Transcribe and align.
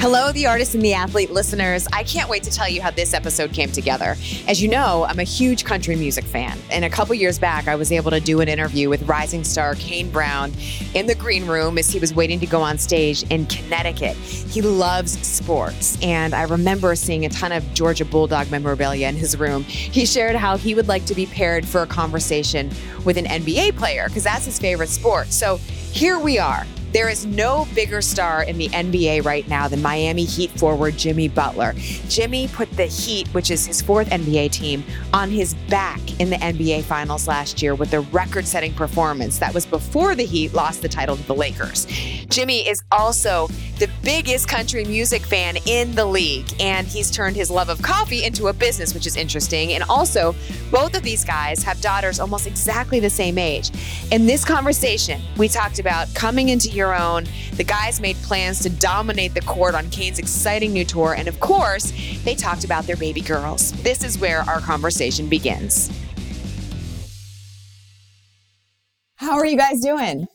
Hello, 0.00 0.30
the 0.30 0.46
artist 0.46 0.76
and 0.76 0.84
the 0.84 0.94
athlete 0.94 1.32
listeners. 1.32 1.88
I 1.92 2.04
can't 2.04 2.30
wait 2.30 2.44
to 2.44 2.52
tell 2.52 2.68
you 2.68 2.80
how 2.80 2.92
this 2.92 3.12
episode 3.12 3.52
came 3.52 3.72
together. 3.72 4.14
As 4.46 4.62
you 4.62 4.68
know, 4.68 5.04
I'm 5.08 5.18
a 5.18 5.24
huge 5.24 5.64
country 5.64 5.96
music 5.96 6.24
fan. 6.24 6.56
And 6.70 6.84
a 6.84 6.88
couple 6.88 7.16
years 7.16 7.36
back, 7.36 7.66
I 7.66 7.74
was 7.74 7.90
able 7.90 8.12
to 8.12 8.20
do 8.20 8.40
an 8.40 8.46
interview 8.46 8.88
with 8.88 9.02
rising 9.08 9.42
star 9.42 9.74
Kane 9.74 10.08
Brown 10.08 10.52
in 10.94 11.06
the 11.06 11.16
green 11.16 11.48
room 11.48 11.78
as 11.78 11.90
he 11.90 11.98
was 11.98 12.14
waiting 12.14 12.38
to 12.38 12.46
go 12.46 12.62
on 12.62 12.78
stage 12.78 13.24
in 13.24 13.46
Connecticut. 13.46 14.16
He 14.16 14.62
loves 14.62 15.18
sports. 15.26 15.98
And 16.00 16.32
I 16.32 16.42
remember 16.42 16.94
seeing 16.94 17.24
a 17.24 17.28
ton 17.28 17.50
of 17.50 17.74
Georgia 17.74 18.04
Bulldog 18.04 18.52
memorabilia 18.52 19.08
in 19.08 19.16
his 19.16 19.36
room. 19.36 19.64
He 19.64 20.06
shared 20.06 20.36
how 20.36 20.56
he 20.56 20.76
would 20.76 20.86
like 20.86 21.06
to 21.06 21.14
be 21.14 21.26
paired 21.26 21.66
for 21.66 21.82
a 21.82 21.88
conversation 21.88 22.70
with 23.04 23.16
an 23.16 23.24
NBA 23.24 23.76
player 23.76 24.06
because 24.06 24.22
that's 24.22 24.44
his 24.44 24.60
favorite 24.60 24.90
sport. 24.90 25.32
So 25.32 25.56
here 25.56 26.20
we 26.20 26.38
are 26.38 26.64
there 26.98 27.08
is 27.08 27.24
no 27.24 27.64
bigger 27.76 28.02
star 28.02 28.42
in 28.42 28.58
the 28.58 28.68
NBA 28.70 29.24
right 29.24 29.46
now 29.46 29.68
than 29.68 29.80
Miami 29.80 30.24
Heat 30.24 30.50
forward 30.58 30.96
Jimmy 30.96 31.28
Butler. 31.28 31.72
Jimmy 32.08 32.48
put 32.48 32.68
the 32.72 32.86
Heat, 32.86 33.28
which 33.28 33.52
is 33.52 33.64
his 33.64 33.80
fourth 33.80 34.10
NBA 34.10 34.50
team, 34.50 34.82
on 35.12 35.30
his 35.30 35.54
back 35.70 36.00
in 36.18 36.28
the 36.28 36.34
NBA 36.38 36.82
Finals 36.82 37.28
last 37.28 37.62
year 37.62 37.76
with 37.76 37.94
a 37.94 38.00
record 38.00 38.48
setting 38.48 38.74
performance 38.74 39.38
that 39.38 39.54
was 39.54 39.64
before 39.64 40.16
the 40.16 40.24
Heat 40.24 40.54
lost 40.54 40.82
the 40.82 40.88
title 40.88 41.16
to 41.16 41.22
the 41.22 41.36
Lakers. 41.36 41.86
Jimmy 42.30 42.68
is 42.68 42.82
also 42.90 43.46
the 43.78 43.88
biggest 44.02 44.48
country 44.48 44.84
music 44.84 45.22
fan 45.22 45.56
in 45.66 45.94
the 45.94 46.04
league, 46.04 46.52
and 46.58 46.84
he's 46.84 47.12
turned 47.12 47.36
his 47.36 47.48
love 47.48 47.68
of 47.68 47.80
coffee 47.80 48.24
into 48.24 48.48
a 48.48 48.52
business, 48.52 48.92
which 48.92 49.06
is 49.06 49.16
interesting. 49.16 49.72
And 49.74 49.84
also, 49.84 50.34
both 50.72 50.96
of 50.96 51.04
these 51.04 51.24
guys 51.24 51.62
have 51.62 51.80
daughters 51.80 52.18
almost 52.18 52.48
exactly 52.48 52.98
the 52.98 53.08
same 53.08 53.38
age. 53.38 53.70
In 54.10 54.26
this 54.26 54.44
conversation, 54.44 55.20
we 55.36 55.48
talked 55.48 55.78
about 55.78 56.12
coming 56.14 56.48
into 56.48 56.70
your 56.70 56.87
own. 56.94 57.26
The 57.54 57.64
guys 57.64 58.00
made 58.00 58.16
plans 58.16 58.60
to 58.60 58.70
dominate 58.70 59.34
the 59.34 59.40
court 59.42 59.74
on 59.74 59.88
Kane's 59.90 60.18
exciting 60.18 60.72
new 60.72 60.84
tour. 60.84 61.14
And 61.14 61.28
of 61.28 61.40
course, 61.40 61.92
they 62.24 62.34
talked 62.34 62.64
about 62.64 62.84
their 62.84 62.96
baby 62.96 63.20
girls. 63.20 63.72
This 63.82 64.04
is 64.04 64.18
where 64.18 64.40
our 64.42 64.60
conversation 64.60 65.28
begins. 65.28 65.90
How 69.16 69.36
are 69.38 69.46
you 69.46 69.56
guys 69.56 69.80
doing? 69.80 70.26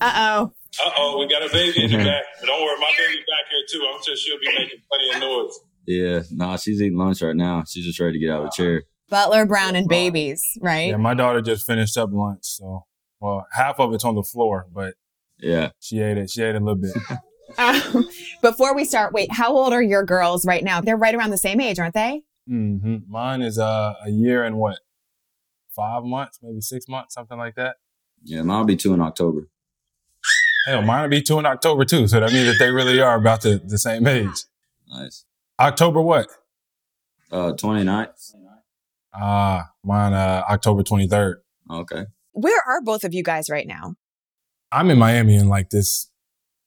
Uh 0.00 0.12
oh. 0.14 0.52
Uh 0.84 0.90
oh, 0.96 1.18
we 1.18 1.28
got 1.28 1.42
a 1.42 1.52
baby 1.52 1.84
in 1.84 1.90
the 1.90 1.98
back. 1.98 2.24
But 2.40 2.46
don't 2.46 2.62
worry, 2.62 2.78
my 2.78 2.90
baby's 2.98 3.18
back 3.18 3.50
here 3.50 3.64
too. 3.70 3.90
I'm 3.92 4.02
sure 4.02 4.16
she'll 4.16 4.38
be 4.38 4.46
making 4.46 4.80
plenty 4.90 5.14
of 5.14 5.20
noise. 5.20 5.58
Yeah, 5.86 6.22
nah, 6.30 6.56
she's 6.56 6.82
eating 6.82 6.98
lunch 6.98 7.22
right 7.22 7.34
now. 7.34 7.64
She's 7.66 7.84
just 7.84 7.98
ready 7.98 8.12
to 8.12 8.18
get 8.18 8.30
out 8.30 8.40
of 8.40 8.44
the 8.46 8.52
chair. 8.54 8.82
Butler, 9.08 9.46
Brown, 9.46 9.74
and 9.74 9.88
babies, 9.88 10.42
right? 10.60 10.90
Yeah, 10.90 10.96
my 10.96 11.14
daughter 11.14 11.40
just 11.40 11.66
finished 11.66 11.96
up 11.96 12.10
lunch, 12.12 12.40
so 12.42 12.84
well, 13.20 13.46
half 13.52 13.80
of 13.80 13.92
it's 13.94 14.04
on 14.04 14.14
the 14.14 14.22
floor, 14.22 14.66
but 14.72 14.94
yeah, 15.38 15.70
she 15.80 16.00
ate 16.00 16.18
it. 16.18 16.30
She 16.30 16.42
ate 16.42 16.54
it 16.54 16.62
a 16.62 16.64
little 16.64 16.80
bit. 16.80 16.96
um, 17.58 18.08
before 18.42 18.74
we 18.74 18.84
start, 18.84 19.12
wait, 19.12 19.32
how 19.32 19.56
old 19.56 19.72
are 19.72 19.82
your 19.82 20.04
girls 20.04 20.44
right 20.46 20.62
now? 20.62 20.80
They're 20.80 20.96
right 20.96 21.14
around 21.14 21.30
the 21.30 21.38
same 21.38 21.60
age, 21.60 21.78
aren't 21.78 21.94
they? 21.94 22.22
Mm-hmm. 22.48 22.98
Mine 23.08 23.42
is 23.42 23.58
uh, 23.58 23.94
a 24.04 24.10
year 24.10 24.44
and 24.44 24.56
what, 24.56 24.78
five 25.68 26.04
months, 26.04 26.38
maybe 26.42 26.60
six 26.60 26.88
months, 26.88 27.14
something 27.14 27.38
like 27.38 27.54
that. 27.56 27.76
Yeah, 28.24 28.42
mine 28.42 28.58
will 28.58 28.66
be 28.66 28.76
two 28.76 28.94
in 28.94 29.00
October. 29.00 29.48
Hell, 30.66 30.82
mine 30.82 31.02
will 31.02 31.08
be 31.08 31.22
two 31.22 31.38
in 31.38 31.46
October 31.46 31.84
too. 31.84 32.08
So 32.08 32.20
that 32.20 32.32
means 32.32 32.46
that 32.46 32.56
they 32.58 32.70
really 32.70 33.00
are 33.00 33.16
about 33.16 33.42
the, 33.42 33.60
the 33.64 33.78
same 33.78 34.06
age. 34.06 34.44
Nice. 34.88 35.24
October 35.58 36.02
what? 36.02 36.28
Uh, 37.30 37.52
29th. 37.52 38.34
Ah, 39.14 39.60
uh, 39.60 39.64
mine 39.84 40.12
uh, 40.12 40.44
October 40.48 40.82
23rd. 40.82 41.36
Okay. 41.70 42.06
Where 42.40 42.62
are 42.68 42.80
both 42.80 43.02
of 43.02 43.12
you 43.12 43.24
guys 43.24 43.50
right 43.50 43.66
now? 43.66 43.96
I'm 44.70 44.90
in 44.90 44.98
Miami 44.98 45.34
in 45.34 45.48
like 45.48 45.70
this, 45.70 46.08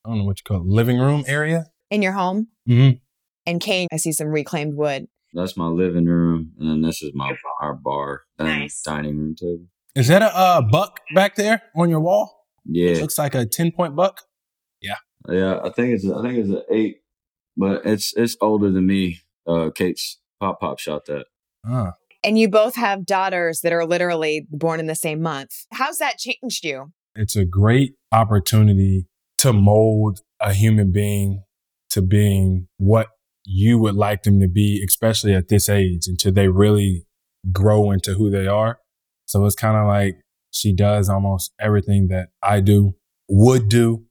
I 0.04 0.10
don't 0.10 0.18
know 0.18 0.24
what 0.24 0.38
you 0.38 0.42
call 0.44 0.58
it, 0.58 0.66
living 0.66 0.98
room 0.98 1.24
area. 1.26 1.64
In 1.90 2.02
your 2.02 2.12
home? 2.12 2.48
Mm-hmm. 2.68 2.98
And 3.46 3.58
Kane, 3.58 3.88
I 3.90 3.96
see 3.96 4.12
some 4.12 4.26
reclaimed 4.28 4.76
wood. 4.76 5.06
That's 5.32 5.56
my 5.56 5.68
living 5.68 6.04
room, 6.04 6.52
and 6.58 6.68
then 6.68 6.82
this 6.82 7.00
is 7.02 7.12
my 7.14 7.34
our 7.58 7.74
bar 7.74 8.20
and 8.38 8.48
nice. 8.48 8.82
dining 8.82 9.16
room 9.16 9.34
table. 9.34 9.64
Is 9.94 10.08
that 10.08 10.20
a 10.20 10.36
uh, 10.36 10.60
buck 10.60 11.00
back 11.14 11.36
there 11.36 11.62
on 11.74 11.88
your 11.88 12.00
wall? 12.00 12.44
Yeah, 12.66 12.90
it 12.90 13.00
looks 13.00 13.16
like 13.16 13.34
a 13.34 13.46
ten 13.46 13.72
point 13.72 13.96
buck. 13.96 14.20
Yeah, 14.82 14.96
yeah. 15.26 15.60
I 15.64 15.70
think 15.70 15.94
it's 15.94 16.04
I 16.04 16.20
think 16.20 16.36
it's 16.36 16.50
an 16.50 16.62
eight, 16.70 16.96
but 17.56 17.86
it's 17.86 18.12
it's 18.14 18.36
older 18.42 18.70
than 18.70 18.86
me. 18.86 19.20
Uh, 19.46 19.70
Kate's 19.74 20.20
pop 20.38 20.60
pop 20.60 20.78
shot 20.78 21.06
that. 21.06 21.24
Huh. 21.64 21.92
And 22.24 22.38
you 22.38 22.48
both 22.48 22.76
have 22.76 23.04
daughters 23.04 23.60
that 23.62 23.72
are 23.72 23.84
literally 23.84 24.46
born 24.50 24.80
in 24.80 24.86
the 24.86 24.94
same 24.94 25.20
month. 25.20 25.50
How's 25.72 25.98
that 25.98 26.18
changed 26.18 26.64
you? 26.64 26.92
It's 27.14 27.36
a 27.36 27.44
great 27.44 27.94
opportunity 28.12 29.06
to 29.38 29.52
mold 29.52 30.20
a 30.40 30.54
human 30.54 30.92
being 30.92 31.42
to 31.90 32.00
being 32.00 32.68
what 32.78 33.08
you 33.44 33.78
would 33.78 33.94
like 33.94 34.22
them 34.22 34.40
to 34.40 34.48
be, 34.48 34.82
especially 34.86 35.34
at 35.34 35.48
this 35.48 35.68
age, 35.68 36.06
until 36.06 36.32
they 36.32 36.48
really 36.48 37.06
grow 37.50 37.90
into 37.90 38.14
who 38.14 38.30
they 38.30 38.46
are. 38.46 38.78
So 39.26 39.44
it's 39.44 39.56
kind 39.56 39.76
of 39.76 39.86
like 39.86 40.20
she 40.52 40.74
does 40.74 41.08
almost 41.08 41.52
everything 41.60 42.08
that 42.08 42.28
I 42.42 42.60
do, 42.60 42.94
would 43.28 43.68
do. 43.68 44.04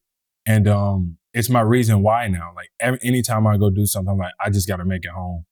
And 0.46 0.68
um, 0.68 1.18
it's 1.34 1.50
my 1.50 1.62
reason 1.62 2.02
why 2.02 2.28
now. 2.28 2.52
Like 2.56 2.70
every, 2.80 3.00
anytime 3.04 3.48
I 3.48 3.58
go 3.58 3.70
do 3.70 3.86
something, 3.86 4.12
I'm 4.12 4.20
like, 4.20 4.34
I 4.40 4.50
just 4.50 4.68
got 4.68 4.78
to 4.78 4.86
make 4.86 5.06
it 5.06 5.12
home. 5.12 5.46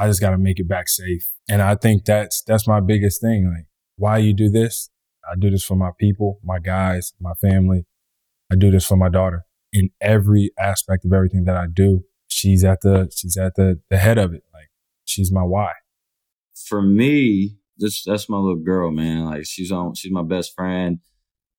I 0.00 0.06
just 0.06 0.20
got 0.20 0.30
to 0.30 0.38
make 0.38 0.60
it 0.60 0.68
back 0.68 0.88
safe. 0.88 1.28
And 1.50 1.60
I 1.60 1.74
think 1.74 2.04
that's, 2.04 2.42
that's 2.46 2.68
my 2.68 2.78
biggest 2.78 3.20
thing. 3.20 3.52
Like, 3.52 3.66
why 3.96 4.18
you 4.18 4.32
do 4.32 4.48
this? 4.48 4.90
I 5.28 5.34
do 5.36 5.50
this 5.50 5.64
for 5.64 5.74
my 5.74 5.90
people, 5.98 6.38
my 6.44 6.60
guys, 6.60 7.12
my 7.20 7.32
family. 7.40 7.84
I 8.50 8.54
do 8.54 8.70
this 8.70 8.86
for 8.86 8.96
my 8.96 9.08
daughter 9.08 9.44
in 9.72 9.90
every 10.00 10.52
aspect 10.58 11.04
of 11.04 11.12
everything 11.12 11.44
that 11.44 11.56
I 11.56 11.66
do. 11.70 12.04
She's 12.28 12.62
at 12.62 12.80
the, 12.82 13.10
she's 13.14 13.36
at 13.36 13.56
the, 13.56 13.80
the 13.90 13.98
head 13.98 14.18
of 14.18 14.32
it. 14.32 14.44
Like 14.54 14.68
she's 15.04 15.32
my 15.32 15.42
why. 15.42 15.72
For 16.68 16.80
me, 16.80 17.56
this, 17.76 18.04
that's 18.04 18.28
my 18.28 18.38
little 18.38 18.62
girl, 18.62 18.92
man. 18.92 19.24
Like 19.24 19.46
she's 19.46 19.72
on, 19.72 19.94
she's 19.94 20.12
my 20.12 20.22
best 20.22 20.54
friend. 20.54 21.00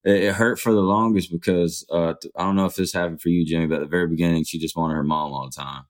It, 0.06 0.24
it 0.24 0.36
hurt 0.36 0.60
for 0.60 0.72
the 0.72 0.80
longest 0.80 1.30
because, 1.30 1.86
uh, 1.92 2.14
I 2.38 2.44
don't 2.44 2.56
know 2.56 2.66
if 2.66 2.76
this 2.76 2.94
happened 2.94 3.20
for 3.22 3.30
you, 3.30 3.46
Jimmy, 3.46 3.68
but 3.68 3.76
at 3.76 3.82
the 3.82 3.88
very 3.88 4.08
beginning, 4.08 4.46
she 4.46 4.60
just 4.60 4.78
wanted 4.78 4.96
her 4.96 5.04
mom 5.04 5.34
all 5.34 5.50
the 5.54 5.62
time. 5.62 5.84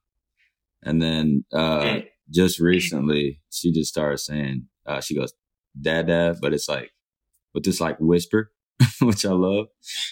And 0.82 1.02
then, 1.02 1.46
uh, 1.54 2.00
just 2.30 2.60
recently, 2.60 3.42
she 3.52 3.72
just 3.72 3.90
started 3.90 4.20
saying, 4.20 4.68
uh, 4.86 5.02
she 5.02 5.16
goes, 5.16 5.34
dad, 5.80 6.08
dad, 6.08 6.38
but 6.42 6.54
it's 6.54 6.70
like 6.70 6.92
with 7.54 7.64
this 7.64 7.80
like 7.80 7.98
whisper, 8.00 8.52
which 9.02 9.26
I 9.26 9.32
love. 9.32 9.68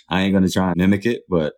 I 0.09 0.21
ain't 0.21 0.33
going 0.33 0.45
to 0.45 0.51
try 0.51 0.69
and 0.69 0.77
mimic 0.77 1.05
it, 1.05 1.23
but 1.29 1.53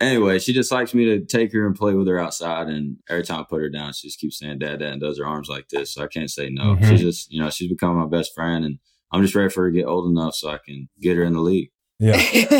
anyway, 0.00 0.38
she 0.38 0.52
just 0.52 0.72
likes 0.72 0.94
me 0.94 1.04
to 1.06 1.24
take 1.24 1.52
her 1.52 1.66
and 1.66 1.74
play 1.74 1.94
with 1.94 2.08
her 2.08 2.18
outside. 2.18 2.68
And 2.68 2.96
every 3.08 3.24
time 3.24 3.40
I 3.40 3.44
put 3.48 3.60
her 3.60 3.70
down, 3.70 3.92
she 3.92 4.08
just 4.08 4.18
keeps 4.18 4.38
saying 4.38 4.58
dad, 4.58 4.80
dad, 4.80 4.92
and 4.92 5.00
does 5.00 5.18
her 5.18 5.26
arms 5.26 5.48
like 5.48 5.68
this. 5.68 5.94
So 5.94 6.02
I 6.02 6.08
can't 6.08 6.30
say 6.30 6.48
no. 6.50 6.74
Mm-hmm. 6.74 6.90
She's 6.90 7.00
just, 7.00 7.32
you 7.32 7.42
know, 7.42 7.50
she's 7.50 7.70
become 7.70 7.96
my 7.96 8.06
best 8.06 8.32
friend 8.34 8.64
and 8.64 8.78
I'm 9.12 9.22
just 9.22 9.34
ready 9.34 9.50
for 9.50 9.64
her 9.64 9.70
to 9.70 9.76
get 9.76 9.86
old 9.86 10.10
enough 10.10 10.34
so 10.34 10.50
I 10.50 10.58
can 10.64 10.88
get 11.00 11.16
her 11.16 11.22
in 11.22 11.34
the 11.34 11.40
league. 11.40 11.70
Yeah. 12.00 12.16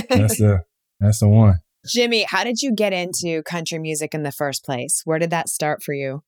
That's 0.09 0.39
the, 0.39 0.65
that's 1.01 1.21
the 1.21 1.29
one. 1.29 1.57
Jimmy, 1.87 2.25
how 2.29 2.45
did 2.45 2.63
you 2.63 2.73
get 2.73 2.93
into 2.93 3.43
country 3.43 3.79
music 3.79 4.15
in 4.15 4.23
the 4.23 4.33
first 4.33 4.65
place? 4.65 5.03
Where 5.05 5.19
did 5.19 5.31
that 5.31 5.49
start 5.49 5.83
for 5.83 5.93
you? 5.93 6.23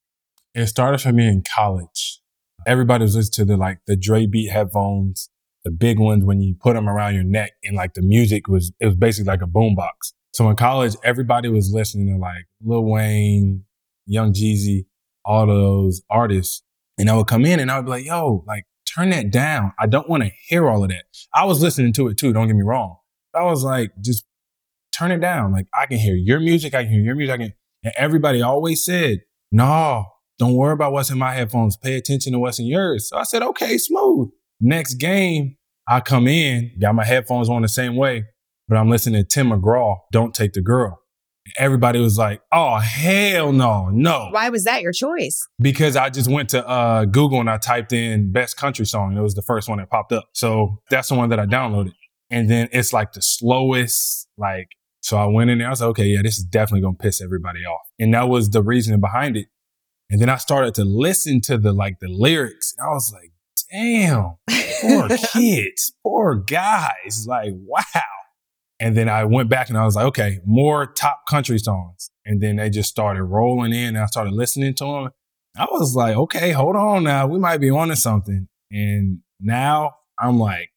It 0.53 0.67
started 0.67 1.01
for 1.01 1.11
me 1.11 1.27
in 1.27 1.43
college. 1.43 2.21
Everybody 2.65 3.03
was 3.03 3.15
listening 3.15 3.47
to 3.47 3.53
the 3.53 3.57
like 3.57 3.79
the 3.87 3.95
Dre 3.95 4.25
beat 4.25 4.49
headphones, 4.49 5.29
the 5.63 5.71
big 5.71 5.99
ones 5.99 6.25
when 6.25 6.41
you 6.41 6.55
put 6.59 6.73
them 6.73 6.89
around 6.89 7.15
your 7.15 7.23
neck, 7.23 7.51
and 7.63 7.75
like 7.75 7.93
the 7.93 8.01
music 8.01 8.47
was 8.47 8.71
it 8.79 8.85
was 8.85 8.95
basically 8.95 9.27
like 9.27 9.41
a 9.41 9.47
boombox. 9.47 10.13
So 10.33 10.49
in 10.49 10.55
college, 10.55 10.95
everybody 11.03 11.49
was 11.49 11.71
listening 11.71 12.13
to 12.13 12.19
like 12.19 12.45
Lil 12.63 12.85
Wayne, 12.85 13.63
Young 14.05 14.33
Jeezy, 14.33 14.85
all 15.25 15.47
those 15.47 16.01
artists, 16.09 16.63
and 16.97 17.09
I 17.09 17.15
would 17.15 17.27
come 17.27 17.45
in 17.45 17.59
and 17.59 17.71
I 17.71 17.77
would 17.77 17.85
be 17.85 17.91
like, 17.91 18.05
"Yo, 18.05 18.43
like 18.47 18.65
turn 18.93 19.09
that 19.11 19.31
down. 19.31 19.73
I 19.79 19.87
don't 19.87 20.09
want 20.09 20.23
to 20.23 20.31
hear 20.47 20.67
all 20.69 20.83
of 20.83 20.89
that." 20.89 21.05
I 21.33 21.45
was 21.45 21.61
listening 21.61 21.93
to 21.93 22.07
it 22.07 22.17
too. 22.17 22.33
Don't 22.33 22.47
get 22.47 22.55
me 22.55 22.63
wrong. 22.63 22.97
I 23.33 23.43
was 23.43 23.63
like, 23.63 23.91
just 24.01 24.25
turn 24.97 25.11
it 25.11 25.19
down. 25.19 25.51
Like 25.51 25.67
I 25.73 25.85
can 25.85 25.97
hear 25.97 26.15
your 26.15 26.39
music. 26.39 26.73
I 26.73 26.83
can 26.83 26.91
hear 26.91 27.01
your 27.03 27.15
music. 27.15 27.33
I 27.33 27.37
can. 27.37 27.53
And 27.83 27.93
everybody 27.97 28.41
always 28.41 28.83
said, 28.83 29.19
"No, 29.51 30.05
don't 30.39 30.55
worry 30.55 30.73
about 30.73 30.91
what's 30.91 31.09
in 31.09 31.17
my 31.17 31.33
headphones. 31.33 31.77
Pay 31.77 31.95
attention 31.95 32.33
to 32.33 32.39
what's 32.39 32.59
in 32.59 32.67
yours. 32.67 33.09
So 33.09 33.17
I 33.17 33.23
said, 33.23 33.41
okay, 33.41 33.77
smooth. 33.77 34.29
Next 34.59 34.95
game, 34.95 35.57
I 35.87 35.99
come 35.99 36.27
in, 36.27 36.71
got 36.79 36.95
my 36.95 37.05
headphones 37.05 37.49
on 37.49 37.61
the 37.61 37.67
same 37.67 37.95
way, 37.95 38.25
but 38.67 38.77
I'm 38.77 38.89
listening 38.89 39.23
to 39.23 39.27
Tim 39.27 39.49
McGraw, 39.49 39.97
Don't 40.11 40.35
Take 40.35 40.53
the 40.53 40.61
Girl. 40.61 40.99
Everybody 41.57 42.01
was 42.01 42.17
like, 42.17 42.41
oh, 42.51 42.77
hell 42.77 43.53
no, 43.53 43.89
no. 43.89 44.27
Why 44.31 44.49
was 44.49 44.65
that 44.65 44.81
your 44.81 44.91
choice? 44.91 45.47
Because 45.61 45.95
I 45.95 46.09
just 46.09 46.29
went 46.29 46.49
to 46.49 46.67
uh, 46.67 47.05
Google 47.05 47.39
and 47.39 47.49
I 47.49 47.57
typed 47.57 47.93
in 47.93 48.33
best 48.33 48.57
country 48.57 48.85
song. 48.85 49.15
It 49.15 49.21
was 49.21 49.33
the 49.33 49.41
first 49.41 49.69
one 49.69 49.77
that 49.77 49.89
popped 49.89 50.11
up. 50.11 50.25
So 50.33 50.81
that's 50.89 51.07
the 51.07 51.15
one 51.15 51.29
that 51.29 51.39
I 51.39 51.45
downloaded. 51.45 51.93
And 52.29 52.49
then 52.49 52.67
it's 52.73 52.91
like 52.91 53.13
the 53.13 53.21
slowest, 53.21 54.27
like, 54.37 54.67
so 54.99 55.15
I 55.15 55.25
went 55.27 55.49
in 55.49 55.59
there. 55.59 55.67
I 55.67 55.69
was 55.69 55.79
like, 55.79 55.91
okay, 55.91 56.05
yeah, 56.05 56.21
this 56.21 56.37
is 56.37 56.43
definitely 56.43 56.81
going 56.81 56.97
to 56.97 57.01
piss 57.01 57.21
everybody 57.21 57.59
off. 57.59 57.87
And 57.97 58.13
that 58.13 58.27
was 58.27 58.49
the 58.49 58.61
reasoning 58.61 58.99
behind 58.99 59.37
it. 59.37 59.47
And 60.09 60.21
then 60.21 60.29
I 60.29 60.37
started 60.37 60.73
to 60.75 60.85
listen 60.85 61.41
to 61.41 61.57
the 61.57 61.73
like 61.73 61.99
the 61.99 62.07
lyrics. 62.07 62.73
And 62.77 62.87
I 62.87 62.89
was 62.91 63.11
like, 63.13 63.31
damn, 63.71 64.37
poor 64.81 65.09
kids, 65.33 65.93
poor 66.03 66.35
guys. 66.35 67.25
Like, 67.27 67.51
wow. 67.55 68.01
And 68.79 68.95
then 68.95 69.09
I 69.09 69.23
went 69.25 69.49
back 69.49 69.69
and 69.69 69.77
I 69.77 69.85
was 69.85 69.95
like, 69.95 70.05
okay, 70.05 70.39
more 70.45 70.85
top 70.85 71.25
country 71.27 71.57
songs. 71.57 72.11
and 72.25 72.41
then 72.41 72.57
they 72.57 72.69
just 72.69 72.89
started 72.89 73.23
rolling 73.23 73.73
in 73.73 73.95
and 73.95 73.97
I 73.97 74.05
started 74.05 74.33
listening 74.33 74.75
to 74.75 74.83
them. 74.85 75.09
I 75.57 75.65
was 75.71 75.95
like, 75.95 76.15
okay, 76.15 76.51
hold 76.51 76.75
on 76.75 77.03
now. 77.03 77.25
We 77.25 77.39
might 77.39 77.57
be 77.57 77.71
onto 77.71 77.95
something. 77.95 78.47
And 78.71 79.19
now 79.39 79.93
I'm 80.19 80.37
like 80.37 80.69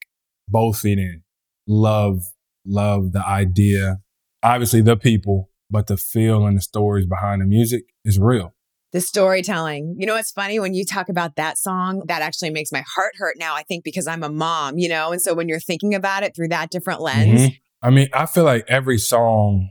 both 0.47 0.79
feet 0.79 0.97
in. 0.97 1.23
Love, 1.67 2.23
love 2.65 3.11
the 3.11 3.25
idea. 3.25 3.99
Obviously 4.41 4.81
the 4.81 4.97
people, 4.97 5.51
but 5.69 5.87
the 5.87 5.97
feel 5.97 6.47
and 6.47 6.57
the 6.57 6.61
stories 6.61 7.05
behind 7.05 7.41
the 7.41 7.45
music 7.45 7.83
is 8.03 8.17
real. 8.19 8.55
The 8.91 9.01
storytelling. 9.01 9.95
You 9.97 10.05
know, 10.05 10.17
it's 10.17 10.31
funny 10.31 10.59
when 10.59 10.73
you 10.73 10.85
talk 10.85 11.07
about 11.07 11.35
that 11.37 11.57
song, 11.57 12.03
that 12.07 12.21
actually 12.21 12.49
makes 12.49 12.71
my 12.71 12.83
heart 12.93 13.13
hurt 13.17 13.37
now, 13.39 13.55
I 13.55 13.63
think, 13.63 13.83
because 13.83 14.05
I'm 14.07 14.23
a 14.23 14.29
mom, 14.29 14.77
you 14.77 14.89
know? 14.89 15.11
And 15.11 15.21
so 15.21 15.33
when 15.33 15.47
you're 15.47 15.59
thinking 15.61 15.95
about 15.95 16.23
it 16.23 16.35
through 16.35 16.49
that 16.49 16.69
different 16.69 17.01
lens. 17.01 17.41
Mhm. 17.41 17.59
I 17.81 17.89
mean, 17.89 18.09
I 18.13 18.25
feel 18.25 18.43
like 18.43 18.65
every 18.67 18.97
song 18.97 19.69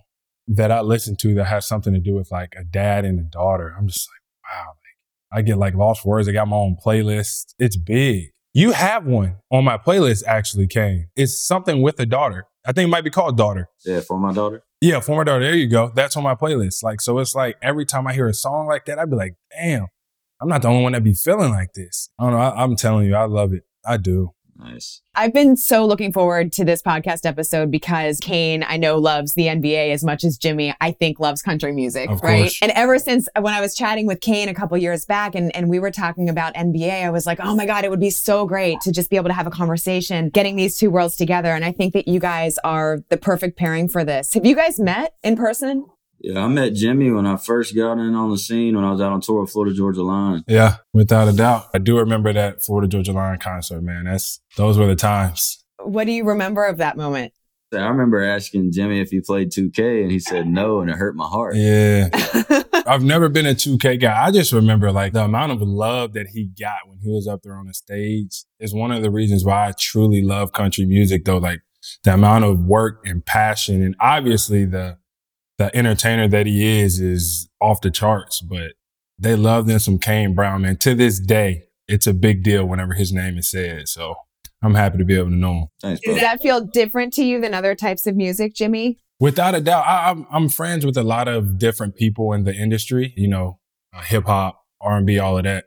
that 0.48 0.72
I 0.72 0.80
listen 0.80 1.16
to 1.16 1.34
that 1.34 1.44
has 1.44 1.66
something 1.66 1.92
to 1.92 2.00
do 2.00 2.14
with 2.14 2.30
like 2.32 2.54
a 2.56 2.64
dad 2.64 3.04
and 3.04 3.20
a 3.20 3.22
daughter, 3.22 3.74
I'm 3.78 3.88
just 3.88 4.08
like, 4.08 4.52
wow. 4.52 4.68
Like, 4.68 5.38
I 5.38 5.42
get 5.42 5.58
like 5.58 5.74
lost 5.74 6.04
words. 6.04 6.26
I 6.28 6.32
got 6.32 6.48
my 6.48 6.56
own 6.56 6.76
playlist. 6.84 7.54
It's 7.58 7.76
big. 7.76 8.30
You 8.52 8.72
have 8.72 9.06
one 9.06 9.36
on 9.52 9.64
my 9.64 9.78
playlist 9.78 10.24
actually, 10.26 10.66
Kane. 10.66 11.08
It's 11.14 11.38
something 11.38 11.82
with 11.82 12.00
a 12.00 12.06
daughter. 12.06 12.46
I 12.66 12.72
think 12.72 12.88
it 12.88 12.90
might 12.90 13.04
be 13.04 13.10
called 13.10 13.36
Daughter. 13.36 13.68
Yeah, 13.84 14.00
for 14.00 14.18
my 14.18 14.32
daughter. 14.32 14.62
Yeah, 14.80 15.00
For 15.00 15.14
My 15.14 15.24
Daughter. 15.24 15.44
There 15.44 15.54
you 15.54 15.68
go. 15.68 15.92
That's 15.94 16.16
on 16.16 16.22
my 16.22 16.34
playlist. 16.34 16.82
Like, 16.82 17.02
so 17.02 17.18
it's 17.18 17.34
like 17.34 17.56
every 17.60 17.84
time 17.84 18.06
I 18.06 18.14
hear 18.14 18.28
a 18.28 18.34
song 18.34 18.66
like 18.66 18.86
that, 18.86 18.98
I'd 18.98 19.10
be 19.10 19.16
like, 19.16 19.34
damn, 19.52 19.88
I'm 20.40 20.48
not 20.48 20.62
the 20.62 20.68
only 20.68 20.82
one 20.82 20.92
that 20.92 21.04
be 21.04 21.12
feeling 21.12 21.50
like 21.50 21.74
this. 21.74 22.08
I 22.18 22.24
don't 22.24 22.32
know. 22.32 22.38
I, 22.38 22.62
I'm 22.62 22.76
telling 22.76 23.06
you, 23.06 23.14
I 23.14 23.26
love 23.26 23.52
it. 23.52 23.64
I 23.84 23.98
do. 23.98 24.32
Nice. 24.60 25.00
I've 25.14 25.32
been 25.32 25.56
so 25.56 25.86
looking 25.86 26.12
forward 26.12 26.52
to 26.52 26.64
this 26.64 26.82
podcast 26.82 27.24
episode 27.24 27.70
because 27.70 28.18
Kane, 28.20 28.64
I 28.66 28.76
know, 28.76 28.98
loves 28.98 29.34
the 29.34 29.46
NBA 29.46 29.92
as 29.92 30.04
much 30.04 30.22
as 30.22 30.36
Jimmy, 30.36 30.74
I 30.80 30.92
think, 30.92 31.18
loves 31.18 31.42
country 31.42 31.72
music, 31.72 32.10
Of 32.10 32.22
right? 32.22 32.42
course. 32.42 32.58
And 32.62 32.70
ever 32.72 32.98
since 32.98 33.26
uh, 33.34 33.40
when 33.40 33.54
I 33.54 33.60
was 33.60 33.74
chatting 33.74 34.06
with 34.06 34.20
Kane 34.20 34.48
a 34.48 34.54
couple 34.54 34.76
years 34.78 35.06
back 35.06 35.34
and, 35.34 35.54
and 35.56 35.68
we 35.70 35.78
were 35.78 35.90
talking 35.90 36.28
about 36.28 36.54
NBA, 36.54 37.04
I 37.04 37.10
was 37.10 37.26
like, 37.26 37.38
oh 37.42 37.54
my 37.54 37.66
God, 37.66 37.84
it 37.84 37.90
would 37.90 38.00
be 38.00 38.10
so 38.10 38.46
great 38.46 38.80
to 38.82 38.92
just 38.92 39.10
be 39.10 39.16
able 39.16 39.28
to 39.28 39.34
have 39.34 39.46
a 39.46 39.50
conversation, 39.50 40.28
getting 40.30 40.56
these 40.56 40.76
two 40.76 40.90
worlds 40.90 41.16
together. 41.16 41.52
And 41.54 41.64
I 41.64 41.72
think 41.72 41.94
that 41.94 42.06
you 42.06 42.20
guys 42.20 42.58
are 42.62 42.98
the 43.08 43.16
perfect 43.16 43.58
pairing 43.58 43.88
for 43.88 44.04
this. 44.04 44.34
Have 44.34 44.44
you 44.46 44.54
guys 44.54 44.78
met 44.78 45.14
in 45.22 45.36
person? 45.36 45.86
Yeah, 46.22 46.44
I 46.44 46.48
met 46.48 46.74
Jimmy 46.74 47.10
when 47.10 47.26
I 47.26 47.36
first 47.36 47.74
got 47.74 47.94
in 47.94 48.14
on 48.14 48.30
the 48.30 48.36
scene 48.36 48.76
when 48.76 48.84
I 48.84 48.90
was 48.90 49.00
out 49.00 49.12
on 49.12 49.22
tour 49.22 49.40
with 49.40 49.50
Florida 49.50 49.74
Georgia 49.74 50.02
Line. 50.02 50.44
Yeah, 50.46 50.76
without 50.92 51.28
a 51.28 51.32
doubt. 51.32 51.68
I 51.74 51.78
do 51.78 51.98
remember 51.98 52.32
that 52.34 52.62
Florida 52.62 52.88
Georgia 52.88 53.12
Line 53.12 53.38
concert, 53.38 53.82
man. 53.82 54.04
That's 54.04 54.40
those 54.56 54.76
were 54.76 54.86
the 54.86 54.96
times. 54.96 55.64
What 55.82 56.04
do 56.04 56.12
you 56.12 56.24
remember 56.24 56.64
of 56.66 56.76
that 56.76 56.98
moment? 56.98 57.32
I 57.72 57.86
remember 57.86 58.22
asking 58.22 58.72
Jimmy 58.72 59.00
if 59.00 59.10
he 59.10 59.20
played 59.20 59.52
2K 59.52 60.02
and 60.02 60.10
he 60.10 60.18
said 60.18 60.46
no, 60.46 60.80
and 60.80 60.90
it 60.90 60.96
hurt 60.96 61.14
my 61.14 61.26
heart. 61.26 61.54
Yeah. 61.56 62.08
I've 62.86 63.04
never 63.04 63.28
been 63.28 63.46
a 63.46 63.54
2K 63.54 64.00
guy. 64.00 64.26
I 64.26 64.32
just 64.32 64.52
remember 64.52 64.90
like 64.90 65.12
the 65.12 65.24
amount 65.24 65.52
of 65.52 65.62
love 65.62 66.12
that 66.14 66.26
he 66.28 66.50
got 66.60 66.88
when 66.88 66.98
he 66.98 67.08
was 67.08 67.28
up 67.28 67.42
there 67.42 67.54
on 67.54 67.66
the 67.66 67.74
stage 67.74 68.44
is 68.58 68.74
one 68.74 68.90
of 68.90 69.02
the 69.02 69.10
reasons 69.10 69.44
why 69.44 69.68
I 69.68 69.72
truly 69.78 70.20
love 70.20 70.52
country 70.52 70.84
music 70.84 71.24
though. 71.24 71.38
Like 71.38 71.60
the 72.02 72.14
amount 72.14 72.44
of 72.44 72.58
work 72.64 73.02
and 73.06 73.24
passion 73.24 73.82
and 73.82 73.94
obviously 74.00 74.64
the 74.64 74.98
the 75.60 75.76
entertainer 75.76 76.26
that 76.26 76.46
he 76.46 76.80
is 76.80 77.00
is 77.00 77.50
off 77.60 77.82
the 77.82 77.90
charts, 77.90 78.40
but 78.40 78.72
they 79.18 79.36
love 79.36 79.66
them 79.66 79.78
some 79.78 79.98
Kane 79.98 80.34
Brown, 80.34 80.62
man. 80.62 80.78
To 80.78 80.94
this 80.94 81.20
day, 81.20 81.64
it's 81.86 82.06
a 82.06 82.14
big 82.14 82.42
deal 82.42 82.64
whenever 82.64 82.94
his 82.94 83.12
name 83.12 83.36
is 83.36 83.50
said. 83.50 83.86
So 83.86 84.14
I'm 84.62 84.74
happy 84.74 84.96
to 84.96 85.04
be 85.04 85.14
able 85.16 85.28
to 85.28 85.36
know 85.36 85.52
him. 85.52 85.66
Thanks. 85.82 86.00
Does 86.02 86.18
that 86.20 86.40
feel 86.40 86.62
different 86.62 87.12
to 87.14 87.24
you 87.24 87.42
than 87.42 87.52
other 87.52 87.74
types 87.74 88.06
of 88.06 88.16
music, 88.16 88.54
Jimmy? 88.54 89.00
Without 89.18 89.54
a 89.54 89.60
doubt, 89.60 89.84
I, 89.86 90.08
I'm 90.08 90.26
I'm 90.32 90.48
friends 90.48 90.86
with 90.86 90.96
a 90.96 91.02
lot 91.02 91.28
of 91.28 91.58
different 91.58 91.94
people 91.94 92.32
in 92.32 92.44
the 92.44 92.54
industry. 92.54 93.12
You 93.14 93.28
know, 93.28 93.60
uh, 93.94 94.00
hip 94.00 94.24
hop, 94.24 94.62
R 94.80 94.96
and 94.96 95.06
B, 95.06 95.18
all 95.18 95.36
of 95.36 95.44
that. 95.44 95.66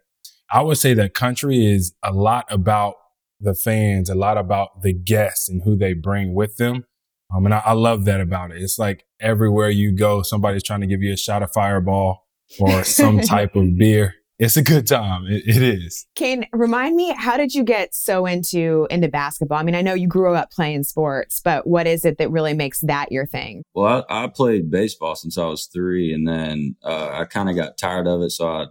I 0.49 0.63
would 0.63 0.79
say 0.79 0.95
that 0.95 1.13
country 1.13 1.67
is 1.67 1.93
a 2.03 2.11
lot 2.11 2.45
about 2.49 2.95
the 3.39 3.53
fans, 3.53 4.09
a 4.09 4.15
lot 4.15 4.39
about 4.39 4.81
the 4.81 4.93
guests 4.93 5.47
and 5.47 5.61
who 5.61 5.77
they 5.77 5.93
bring 5.93 6.33
with 6.33 6.57
them. 6.57 6.85
Um, 7.35 7.45
and 7.45 7.53
I, 7.53 7.61
I 7.65 7.73
love 7.73 8.05
that 8.05 8.21
about 8.21 8.51
it. 8.51 8.61
It's 8.61 8.77
like 8.77 9.05
everywhere 9.19 9.69
you 9.69 9.91
go, 9.91 10.21
somebody's 10.21 10.63
trying 10.63 10.81
to 10.81 10.87
give 10.87 11.01
you 11.01 11.13
a 11.13 11.17
shot 11.17 11.43
of 11.43 11.51
Fireball 11.51 12.27
or 12.59 12.83
some 12.83 13.19
type 13.21 13.55
of 13.55 13.77
beer. 13.77 14.15
It's 14.39 14.57
a 14.57 14.63
good 14.63 14.87
time. 14.87 15.25
It, 15.27 15.43
it 15.45 15.61
is. 15.61 16.05
Kane, 16.15 16.45
remind 16.51 16.95
me, 16.95 17.13
how 17.13 17.37
did 17.37 17.53
you 17.53 17.63
get 17.63 17.93
so 17.93 18.25
into 18.25 18.87
into 18.89 19.07
basketball? 19.07 19.59
I 19.59 19.63
mean, 19.63 19.75
I 19.75 19.81
know 19.81 19.93
you 19.93 20.07
grew 20.07 20.35
up 20.35 20.51
playing 20.51 20.83
sports, 20.83 21.39
but 21.43 21.67
what 21.67 21.87
is 21.87 22.03
it 22.03 22.17
that 22.17 22.31
really 22.31 22.53
makes 22.53 22.79
that 22.81 23.11
your 23.11 23.25
thing? 23.25 23.63
Well, 23.73 24.05
I, 24.09 24.25
I 24.25 24.27
played 24.27 24.69
baseball 24.69 25.15
since 25.15 25.37
I 25.37 25.45
was 25.45 25.67
three, 25.67 26.13
and 26.13 26.27
then 26.27 26.75
uh, 26.83 27.09
I 27.13 27.25
kind 27.25 27.49
of 27.49 27.55
got 27.55 27.77
tired 27.77 28.07
of 28.07 28.21
it, 28.21 28.31
so 28.31 28.47
I 28.47 28.65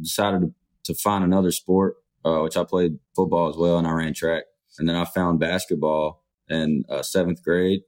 decided 0.00 0.40
to, 0.42 0.54
to 0.84 0.94
find 0.94 1.24
another 1.24 1.50
sport, 1.50 1.96
uh, 2.24 2.38
which 2.38 2.56
I 2.56 2.64
played 2.64 2.98
football 3.14 3.48
as 3.48 3.56
well, 3.56 3.78
and 3.78 3.86
I 3.86 3.92
ran 3.92 4.14
track. 4.14 4.44
And 4.78 4.88
then 4.88 4.96
I 4.96 5.04
found 5.04 5.40
basketball 5.40 6.24
in 6.48 6.84
uh, 6.88 7.02
seventh 7.02 7.42
grade, 7.42 7.82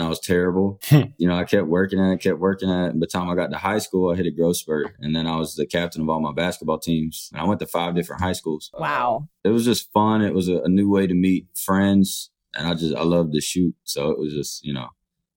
and 0.00 0.06
I 0.06 0.08
was 0.08 0.20
terrible. 0.20 0.80
You 1.18 1.28
know, 1.28 1.34
I 1.34 1.44
kept 1.44 1.66
working 1.66 2.00
at 2.00 2.12
it, 2.12 2.20
kept 2.20 2.38
working 2.38 2.70
at 2.70 2.86
it. 2.86 2.90
And 2.92 3.00
by 3.00 3.04
the 3.04 3.06
time 3.06 3.28
I 3.28 3.34
got 3.34 3.50
to 3.50 3.58
high 3.58 3.78
school, 3.78 4.10
I 4.10 4.16
hit 4.16 4.26
a 4.26 4.30
growth 4.30 4.56
spurt, 4.56 4.94
and 5.00 5.14
then 5.14 5.26
I 5.26 5.36
was 5.36 5.54
the 5.54 5.66
captain 5.66 6.00
of 6.00 6.08
all 6.08 6.20
my 6.20 6.32
basketball 6.32 6.78
teams. 6.78 7.28
And 7.32 7.40
I 7.40 7.44
went 7.44 7.60
to 7.60 7.66
five 7.66 7.94
different 7.94 8.22
high 8.22 8.32
schools. 8.32 8.70
Wow. 8.78 9.28
it 9.44 9.50
was 9.50 9.66
just 9.66 9.92
fun. 9.92 10.22
It 10.22 10.32
was 10.32 10.48
a, 10.48 10.62
a 10.62 10.68
new 10.68 10.88
way 10.88 11.06
to 11.06 11.14
meet 11.14 11.46
friends, 11.54 12.30
and 12.54 12.66
I 12.66 12.74
just 12.74 12.94
I 12.94 13.02
loved 13.02 13.34
to 13.34 13.40
shoot, 13.40 13.74
so 13.84 14.10
it 14.10 14.18
was 14.18 14.32
just 14.32 14.64
you 14.64 14.72
know, 14.72 14.88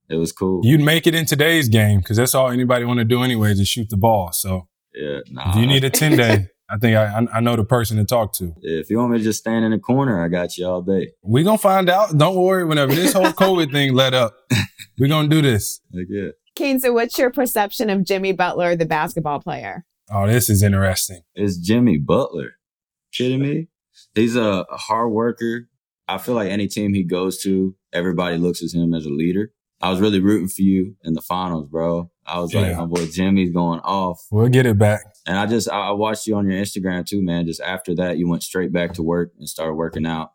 it 0.10 0.15
was 0.15 0.31
cool. 0.31 0.62
You'd 0.63 0.81
make 0.81 1.06
it 1.06 1.15
in 1.15 1.25
today's 1.25 1.68
game 1.68 2.00
because 2.00 2.15
that's 2.15 2.33
all 2.33 2.50
anybody 2.50 2.86
want 2.86 3.00
to 3.00 3.06
do 3.06 3.24
anyways 3.24 3.60
is 3.60 3.68
shoot 3.68 3.89
the 3.89 3.98
ball. 3.98 4.31
So 4.31 4.69
yeah, 4.95 5.19
nah. 5.30 5.50
if 5.50 5.56
you 5.57 5.68
need 5.68 5.83
a 5.83 5.89
10 6.01 6.18
day, 6.18 6.48
I 6.74 6.78
think 6.78 6.98
I, 6.98 7.06
I 7.06 7.38
I 7.38 7.40
know 7.40 7.56
the 7.56 7.64
person 7.64 7.98
to 7.98 8.04
talk 8.04 8.34
to. 8.34 8.52
if 8.64 8.90
you 8.90 8.98
want 8.98 9.12
me 9.12 9.20
to 9.20 9.24
just 9.24 9.40
stand 9.40 9.64
in 9.64 9.70
the 9.72 9.78
corner, 9.78 10.24
I 10.24 10.28
got 10.28 10.58
you 10.58 10.66
all 10.66 10.81
day. 10.81 11.12
We 11.22 11.44
gonna 11.44 11.60
find 11.60 11.88
out. 11.88 12.18
Don't 12.18 12.36
worry. 12.36 12.66
Whenever 12.66 12.96
this 12.96 13.14
whole 13.14 13.25
COVID 13.25 13.72
thing 13.72 13.94
let 13.94 14.16
up, 14.16 14.34
we 14.98 15.08
gonna 15.08 15.28
do 15.28 15.44
this. 15.44 15.81
Like 15.92 16.08
yeah, 16.10 16.30
Kane, 16.56 16.80
so 16.80 16.92
what's 16.92 17.20
your 17.20 17.30
perception 17.30 17.92
of 17.92 18.04
Jimmy 18.04 18.31
Butler, 18.31 18.75
the 18.75 18.88
basketball 18.88 19.40
player? 19.40 19.86
Oh, 20.12 20.25
this 20.25 20.50
is 20.50 20.64
interesting. 20.64 21.22
it's 21.36 21.58
Jimmy 21.58 22.00
Butler. 22.00 22.54
Kidding 23.14 23.42
me? 23.42 23.68
He's 24.16 24.36
a, 24.36 24.66
a 24.70 24.78
hard 24.78 25.12
worker. 25.12 25.70
I 26.08 26.18
feel 26.18 26.34
like 26.36 26.50
any 26.50 26.68
team 26.68 26.96
he 26.96 27.04
goes 27.04 27.40
to, 27.44 27.75
everybody 27.94 28.38
looks 28.38 28.64
at 28.64 28.72
him 28.78 28.94
as 28.96 29.06
a 29.06 29.10
leader. 29.10 29.52
I 29.83 29.89
was 29.89 30.00
really 30.00 30.21
rooting 30.21 30.47
for 30.47 30.62
you 30.62 30.96
in 31.03 31.13
the 31.13 31.22
finals, 31.22 31.67
bro. 31.67 32.10
I 32.25 32.39
was 32.39 32.53
like, 32.53 32.77
my 32.77 32.86
boy 32.86 33.05
Jimmy's 33.08 33.51
going 33.51 33.81
off. 33.81 34.25
We'll 34.31 34.48
get 34.48 34.65
it 34.65 34.77
back. 34.77 35.01
And 35.25 35.38
I 35.38 35.46
just 35.46 35.69
I 35.69 35.89
I 35.89 35.91
watched 35.91 36.25
you 36.25 36.38
on 36.38 36.50
your 36.50 36.60
Instagram 36.60 37.05
too, 37.05 37.22
man. 37.22 37.46
Just 37.46 37.60
after 37.60 37.93
that, 37.96 38.17
you 38.17 38.29
went 38.29 38.43
straight 38.43 38.72
back 38.72 38.93
to 38.93 39.03
work 39.03 39.34
and 39.38 39.48
started 39.48 39.74
working 39.74 40.05
out, 40.05 40.31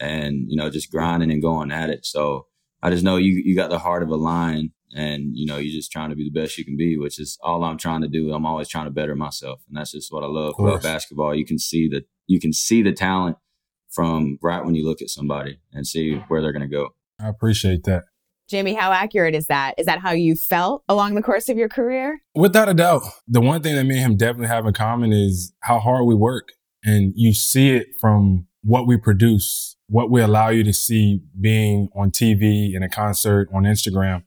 and 0.00 0.46
you 0.48 0.56
know 0.56 0.70
just 0.70 0.90
grinding 0.90 1.30
and 1.30 1.42
going 1.42 1.70
at 1.72 1.90
it. 1.90 2.06
So 2.06 2.46
I 2.82 2.88
just 2.88 3.04
know 3.04 3.18
you 3.18 3.42
you 3.44 3.54
got 3.54 3.68
the 3.68 3.78
heart 3.78 4.02
of 4.02 4.08
a 4.08 4.16
lion, 4.16 4.72
and 4.94 5.36
you 5.36 5.44
know 5.44 5.58
you're 5.58 5.76
just 5.78 5.92
trying 5.92 6.08
to 6.08 6.16
be 6.16 6.24
the 6.24 6.40
best 6.40 6.56
you 6.56 6.64
can 6.64 6.78
be, 6.78 6.96
which 6.96 7.20
is 7.20 7.38
all 7.42 7.64
I'm 7.64 7.76
trying 7.76 8.00
to 8.00 8.08
do. 8.08 8.32
I'm 8.32 8.46
always 8.46 8.68
trying 8.68 8.86
to 8.86 8.90
better 8.90 9.14
myself, 9.14 9.60
and 9.68 9.76
that's 9.76 9.92
just 9.92 10.10
what 10.10 10.24
I 10.24 10.28
love 10.28 10.54
about 10.58 10.82
basketball. 10.82 11.34
You 11.34 11.44
can 11.44 11.58
see 11.58 11.86
the 11.86 12.06
you 12.26 12.40
can 12.40 12.54
see 12.54 12.80
the 12.80 12.92
talent 12.92 13.36
from 13.90 14.38
right 14.42 14.64
when 14.64 14.74
you 14.74 14.86
look 14.86 15.02
at 15.02 15.10
somebody 15.10 15.58
and 15.74 15.86
see 15.86 16.14
where 16.28 16.40
they're 16.40 16.52
gonna 16.52 16.66
go. 16.66 16.94
I 17.20 17.28
appreciate 17.28 17.84
that. 17.84 18.04
Jimmy, 18.48 18.74
how 18.74 18.92
accurate 18.92 19.34
is 19.34 19.46
that? 19.48 19.74
Is 19.76 19.86
that 19.86 19.98
how 19.98 20.12
you 20.12 20.36
felt 20.36 20.84
along 20.88 21.14
the 21.14 21.22
course 21.22 21.48
of 21.48 21.56
your 21.56 21.68
career? 21.68 22.20
Without 22.34 22.68
a 22.68 22.74
doubt, 22.74 23.02
the 23.26 23.40
one 23.40 23.60
thing 23.60 23.74
that 23.74 23.84
me 23.84 23.96
and 23.96 24.12
him 24.12 24.16
definitely 24.16 24.46
have 24.48 24.66
in 24.66 24.72
common 24.72 25.12
is 25.12 25.52
how 25.62 25.80
hard 25.80 26.06
we 26.06 26.14
work. 26.14 26.52
And 26.84 27.12
you 27.16 27.34
see 27.34 27.70
it 27.70 27.88
from 28.00 28.46
what 28.62 28.86
we 28.86 28.96
produce, 28.96 29.76
what 29.88 30.10
we 30.10 30.20
allow 30.20 30.50
you 30.50 30.62
to 30.62 30.72
see 30.72 31.22
being 31.40 31.88
on 31.96 32.12
TV, 32.12 32.72
in 32.74 32.84
a 32.84 32.88
concert, 32.88 33.48
on 33.52 33.64
Instagram. 33.64 34.22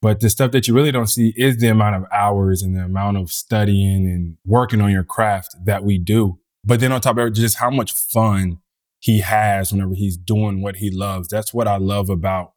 But 0.00 0.20
the 0.20 0.30
stuff 0.30 0.52
that 0.52 0.66
you 0.66 0.72
really 0.72 0.92
don't 0.92 1.08
see 1.08 1.34
is 1.36 1.58
the 1.58 1.68
amount 1.68 1.96
of 1.96 2.04
hours 2.10 2.62
and 2.62 2.74
the 2.74 2.84
amount 2.84 3.18
of 3.18 3.30
studying 3.30 4.06
and 4.06 4.38
working 4.46 4.80
on 4.80 4.90
your 4.90 5.04
craft 5.04 5.54
that 5.66 5.84
we 5.84 5.98
do. 5.98 6.38
But 6.64 6.80
then 6.80 6.92
on 6.92 7.02
top 7.02 7.18
of 7.18 7.26
it, 7.26 7.34
just 7.34 7.58
how 7.58 7.70
much 7.70 7.92
fun 7.92 8.60
he 8.98 9.20
has 9.20 9.72
whenever 9.72 9.94
he's 9.94 10.16
doing 10.16 10.62
what 10.62 10.76
he 10.76 10.90
loves. 10.90 11.28
That's 11.28 11.52
what 11.52 11.68
I 11.68 11.76
love 11.76 12.08
about 12.08 12.52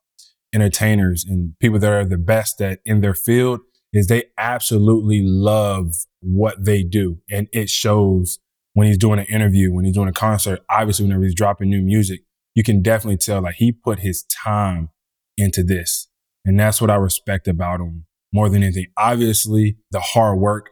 entertainers 0.53 1.25
and 1.27 1.53
people 1.59 1.79
that 1.79 1.91
are 1.91 2.05
the 2.05 2.17
best 2.17 2.61
at 2.61 2.79
in 2.85 3.01
their 3.01 3.13
field 3.13 3.61
is 3.91 4.07
they 4.07 4.23
absolutely 4.37 5.21
love 5.23 5.93
what 6.21 6.65
they 6.65 6.83
do. 6.83 7.19
And 7.29 7.47
it 7.51 7.69
shows 7.69 8.39
when 8.73 8.87
he's 8.87 8.97
doing 8.97 9.19
an 9.19 9.25
interview, 9.25 9.71
when 9.71 9.85
he's 9.85 9.93
doing 9.93 10.09
a 10.09 10.13
concert, 10.13 10.61
obviously 10.69 11.05
whenever 11.05 11.23
he's 11.23 11.35
dropping 11.35 11.69
new 11.69 11.81
music, 11.81 12.21
you 12.55 12.63
can 12.63 12.81
definitely 12.81 13.17
tell 13.17 13.41
like 13.41 13.55
he 13.55 13.71
put 13.71 13.99
his 13.99 14.23
time 14.23 14.89
into 15.37 15.63
this. 15.63 16.07
And 16.45 16.59
that's 16.59 16.81
what 16.81 16.89
I 16.89 16.95
respect 16.95 17.47
about 17.47 17.79
him 17.79 18.05
more 18.31 18.49
than 18.49 18.63
anything. 18.63 18.87
Obviously 18.97 19.77
the 19.91 19.99
hard 19.99 20.39
work 20.39 20.71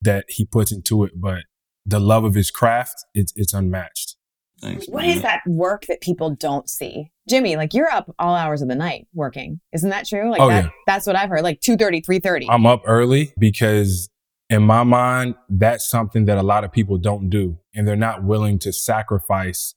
that 0.00 0.24
he 0.28 0.44
puts 0.44 0.72
into 0.72 1.04
it, 1.04 1.12
but 1.14 1.44
the 1.84 2.00
love 2.00 2.24
of 2.24 2.34
his 2.34 2.50
craft, 2.50 3.04
it's, 3.14 3.32
it's 3.36 3.52
unmatched. 3.52 4.16
Thanks. 4.62 4.86
What 4.86 5.02
man. 5.04 5.16
is 5.16 5.22
that 5.22 5.40
work 5.46 5.86
that 5.88 6.00
people 6.00 6.34
don't 6.34 6.68
see? 6.68 7.10
Jimmy, 7.28 7.56
like 7.56 7.74
you're 7.74 7.90
up 7.90 8.14
all 8.18 8.34
hours 8.34 8.62
of 8.62 8.68
the 8.68 8.74
night 8.76 9.08
working. 9.12 9.60
Isn't 9.72 9.90
that 9.90 10.06
true? 10.06 10.30
Like 10.30 10.40
Oh, 10.40 10.48
that, 10.48 10.64
yeah. 10.64 10.70
that's 10.86 11.06
what 11.06 11.16
I've 11.16 11.28
heard. 11.28 11.42
Like 11.42 11.60
2.30, 11.60 12.04
3.30. 12.04 12.46
I'm 12.48 12.64
up 12.64 12.82
early 12.86 13.32
because 13.38 14.08
in 14.48 14.62
my 14.62 14.84
mind, 14.84 15.34
that's 15.48 15.88
something 15.88 16.26
that 16.26 16.38
a 16.38 16.42
lot 16.42 16.62
of 16.62 16.70
people 16.70 16.96
don't 16.96 17.28
do. 17.28 17.58
And 17.74 17.88
they're 17.88 17.96
not 17.96 18.22
willing 18.22 18.58
to 18.60 18.72
sacrifice 18.72 19.74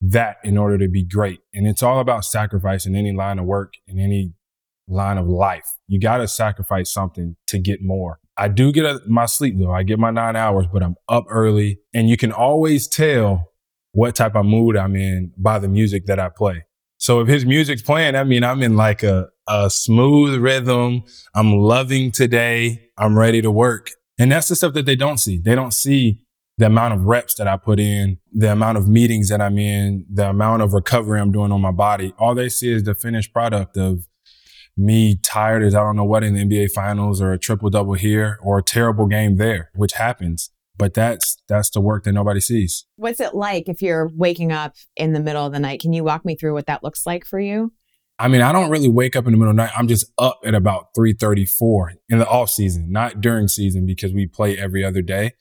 that 0.00 0.36
in 0.42 0.58
order 0.58 0.78
to 0.78 0.88
be 0.88 1.04
great. 1.04 1.40
And 1.52 1.66
it's 1.66 1.82
all 1.82 2.00
about 2.00 2.24
sacrifice 2.24 2.86
in 2.86 2.96
any 2.96 3.12
line 3.12 3.38
of 3.38 3.44
work, 3.44 3.74
in 3.86 4.00
any 4.00 4.34
line 4.88 5.16
of 5.16 5.26
life. 5.28 5.66
You 5.86 6.00
got 6.00 6.18
to 6.18 6.28
sacrifice 6.28 6.92
something 6.92 7.36
to 7.46 7.58
get 7.58 7.82
more. 7.82 8.18
I 8.36 8.48
do 8.48 8.72
get 8.72 8.84
a, 8.84 9.00
my 9.06 9.26
sleep 9.26 9.54
though. 9.58 9.72
I 9.72 9.84
get 9.84 9.98
my 9.98 10.10
nine 10.10 10.34
hours, 10.36 10.66
but 10.72 10.82
I'm 10.82 10.96
up 11.08 11.24
early 11.30 11.78
and 11.94 12.08
you 12.08 12.16
can 12.16 12.32
always 12.32 12.88
tell 12.88 13.52
what 13.94 14.14
type 14.14 14.34
of 14.34 14.44
mood 14.44 14.76
I'm 14.76 14.94
in 14.96 15.32
by 15.36 15.58
the 15.58 15.68
music 15.68 16.06
that 16.06 16.18
I 16.18 16.28
play. 16.28 16.66
So 16.98 17.20
if 17.20 17.28
his 17.28 17.46
music's 17.46 17.82
playing, 17.82 18.16
I 18.16 18.24
mean, 18.24 18.44
I'm 18.44 18.62
in 18.62 18.76
like 18.76 19.02
a, 19.02 19.28
a 19.48 19.70
smooth 19.70 20.40
rhythm. 20.40 21.04
I'm 21.34 21.56
loving 21.56 22.10
today. 22.10 22.88
I'm 22.98 23.16
ready 23.16 23.40
to 23.42 23.50
work. 23.50 23.90
And 24.18 24.30
that's 24.30 24.48
the 24.48 24.56
stuff 24.56 24.74
that 24.74 24.86
they 24.86 24.96
don't 24.96 25.18
see. 25.18 25.38
They 25.38 25.54
don't 25.54 25.72
see 25.72 26.20
the 26.58 26.66
amount 26.66 26.94
of 26.94 27.04
reps 27.04 27.34
that 27.34 27.48
I 27.48 27.56
put 27.56 27.80
in, 27.80 28.18
the 28.32 28.52
amount 28.52 28.78
of 28.78 28.88
meetings 28.88 29.28
that 29.28 29.40
I'm 29.40 29.58
in, 29.58 30.06
the 30.12 30.30
amount 30.30 30.62
of 30.62 30.72
recovery 30.72 31.20
I'm 31.20 31.32
doing 31.32 31.52
on 31.52 31.60
my 31.60 31.72
body. 31.72 32.14
All 32.18 32.34
they 32.34 32.48
see 32.48 32.72
is 32.72 32.84
the 32.84 32.94
finished 32.94 33.32
product 33.32 33.76
of 33.76 34.06
me 34.76 35.16
tired 35.16 35.62
as 35.62 35.74
I 35.74 35.80
don't 35.80 35.96
know 35.96 36.04
what 36.04 36.24
in 36.24 36.34
the 36.34 36.44
NBA 36.44 36.70
finals 36.72 37.20
or 37.20 37.32
a 37.32 37.38
triple 37.38 37.70
double 37.70 37.94
here 37.94 38.38
or 38.42 38.58
a 38.58 38.62
terrible 38.62 39.06
game 39.06 39.36
there, 39.36 39.70
which 39.74 39.94
happens. 39.94 40.50
But 40.76 40.94
that's, 40.94 41.36
that's 41.48 41.70
the 41.70 41.80
work 41.80 42.04
that 42.04 42.12
nobody 42.12 42.40
sees. 42.40 42.86
What's 42.96 43.20
it 43.20 43.34
like 43.34 43.68
if 43.68 43.80
you're 43.80 44.10
waking 44.14 44.52
up 44.52 44.74
in 44.96 45.12
the 45.12 45.20
middle 45.20 45.46
of 45.46 45.52
the 45.52 45.60
night? 45.60 45.80
Can 45.80 45.92
you 45.92 46.02
walk 46.02 46.24
me 46.24 46.34
through 46.34 46.54
what 46.54 46.66
that 46.66 46.82
looks 46.82 47.06
like 47.06 47.24
for 47.24 47.38
you? 47.38 47.72
I 48.18 48.28
mean, 48.28 48.42
I 48.42 48.52
don't 48.52 48.70
really 48.70 48.88
wake 48.88 49.16
up 49.16 49.26
in 49.26 49.32
the 49.32 49.38
middle 49.38 49.50
of 49.50 49.56
the 49.56 49.62
night. 49.64 49.72
I'm 49.76 49.88
just 49.88 50.06
up 50.18 50.40
at 50.44 50.54
about 50.54 50.88
334 50.94 51.94
in 52.08 52.18
the 52.18 52.28
off 52.28 52.50
season, 52.50 52.92
not 52.92 53.20
during 53.20 53.48
season 53.48 53.86
because 53.86 54.12
we 54.12 54.26
play 54.26 54.56
every 54.56 54.84
other 54.84 55.02
day. 55.02 55.32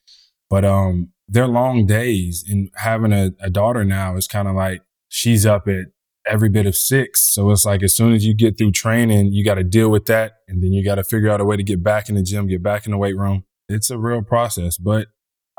But 0.49 0.65
um, 0.65 1.09
they're 1.27 1.47
long 1.47 1.85
days 1.85 2.43
and 2.47 2.69
having 2.75 3.13
a, 3.13 3.31
a 3.39 3.49
daughter 3.49 3.83
now 3.83 4.15
is 4.15 4.27
kind 4.27 4.47
of 4.47 4.55
like 4.55 4.81
she's 5.07 5.45
up 5.45 5.67
at 5.67 5.85
every 6.25 6.49
bit 6.49 6.65
of 6.65 6.75
six. 6.75 7.33
So 7.33 7.51
it's 7.51 7.65
like 7.65 7.83
as 7.83 7.95
soon 7.95 8.13
as 8.13 8.25
you 8.25 8.33
get 8.33 8.57
through 8.57 8.71
training, 8.71 9.33
you 9.33 9.43
got 9.43 9.55
to 9.55 9.63
deal 9.63 9.89
with 9.89 10.05
that. 10.05 10.33
And 10.47 10.63
then 10.63 10.73
you 10.73 10.83
got 10.83 10.95
to 10.95 11.03
figure 11.03 11.29
out 11.29 11.41
a 11.41 11.45
way 11.45 11.57
to 11.57 11.63
get 11.63 11.83
back 11.83 12.09
in 12.09 12.15
the 12.15 12.23
gym, 12.23 12.47
get 12.47 12.63
back 12.63 12.85
in 12.85 12.91
the 12.91 12.97
weight 12.97 13.17
room. 13.17 13.43
It's 13.69 13.89
a 13.89 13.97
real 13.97 14.21
process, 14.21 14.77
but 14.77 15.07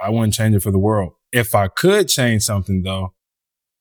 I 0.02 0.10
wouldn't 0.10 0.34
change 0.34 0.54
it 0.54 0.60
for 0.60 0.70
the 0.70 0.78
world. 0.78 1.12
If 1.32 1.54
I 1.54 1.68
could 1.68 2.08
change 2.08 2.42
something 2.42 2.82
though, 2.82 3.14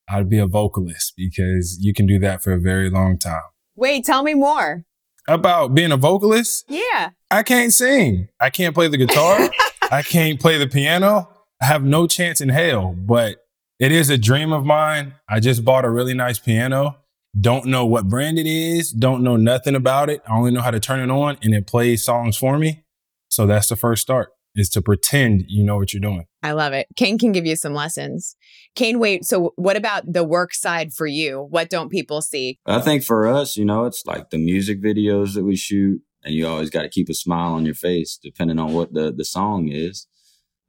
I'd 0.09 0.29
be 0.29 0.39
a 0.39 0.47
vocalist 0.47 1.13
because 1.17 1.77
you 1.79 1.93
can 1.93 2.05
do 2.05 2.19
that 2.19 2.43
for 2.43 2.51
a 2.53 2.59
very 2.59 2.89
long 2.89 3.17
time. 3.17 3.41
Wait, 3.75 4.05
tell 4.05 4.23
me 4.23 4.33
more. 4.33 4.85
About 5.27 5.73
being 5.73 5.91
a 5.91 5.97
vocalist, 5.97 6.65
Yeah. 6.67 7.11
I 7.31 7.43
can't 7.43 7.73
sing. 7.73 8.27
I 8.39 8.49
can't 8.49 8.75
play 8.75 8.89
the 8.89 8.97
guitar. 8.97 9.49
I 9.91 10.01
can't 10.01 10.39
play 10.39 10.57
the 10.57 10.67
piano. 10.67 11.29
I 11.61 11.65
have 11.65 11.83
no 11.83 12.07
chance 12.07 12.41
in 12.41 12.49
hell, 12.49 12.93
but 12.97 13.37
it 13.79 13.91
is 13.91 14.09
a 14.09 14.17
dream 14.17 14.51
of 14.51 14.65
mine. 14.65 15.13
I 15.29 15.39
just 15.39 15.63
bought 15.63 15.85
a 15.85 15.89
really 15.89 16.13
nice 16.13 16.37
piano. 16.39 16.97
Don't 17.39 17.65
know 17.65 17.85
what 17.85 18.07
brand 18.09 18.37
it 18.37 18.45
is. 18.45 18.91
Don't 18.91 19.23
know 19.23 19.37
nothing 19.37 19.75
about 19.75 20.09
it. 20.09 20.21
I 20.27 20.35
only 20.35 20.51
know 20.51 20.61
how 20.61 20.71
to 20.71 20.79
turn 20.79 20.99
it 20.99 21.11
on 21.11 21.37
and 21.41 21.53
it 21.55 21.65
plays 21.65 22.03
songs 22.03 22.37
for 22.37 22.59
me. 22.59 22.83
So 23.29 23.47
that's 23.47 23.69
the 23.69 23.75
first 23.75 24.01
start 24.03 24.29
is 24.55 24.69
to 24.69 24.81
pretend 24.81 25.45
you 25.47 25.63
know 25.63 25.77
what 25.77 25.93
you're 25.93 26.01
doing. 26.01 26.25
I 26.41 26.51
love 26.51 26.73
it. 26.73 26.87
Kane 26.95 27.17
can 27.17 27.31
give 27.31 27.45
you 27.45 27.55
some 27.55 27.73
lessons. 27.73 28.35
Kane, 28.75 28.99
wait, 28.99 29.25
so 29.25 29.53
what 29.55 29.75
about 29.75 30.11
the 30.11 30.23
work 30.23 30.53
side 30.53 30.93
for 30.93 31.07
you? 31.07 31.47
What 31.49 31.69
don't 31.69 31.89
people 31.89 32.21
see? 32.21 32.59
I 32.65 32.79
think 32.79 33.03
for 33.03 33.27
us, 33.27 33.57
you 33.57 33.65
know, 33.65 33.85
it's 33.85 34.03
like 34.05 34.29
the 34.29 34.37
music 34.37 34.81
videos 34.81 35.33
that 35.35 35.43
we 35.43 35.55
shoot, 35.55 36.01
and 36.23 36.33
you 36.33 36.47
always 36.47 36.69
got 36.69 36.83
to 36.83 36.89
keep 36.89 37.09
a 37.09 37.13
smile 37.13 37.53
on 37.53 37.65
your 37.65 37.75
face, 37.75 38.19
depending 38.21 38.59
on 38.59 38.73
what 38.73 38.93
the 38.93 39.11
the 39.11 39.25
song 39.25 39.69
is, 39.69 40.07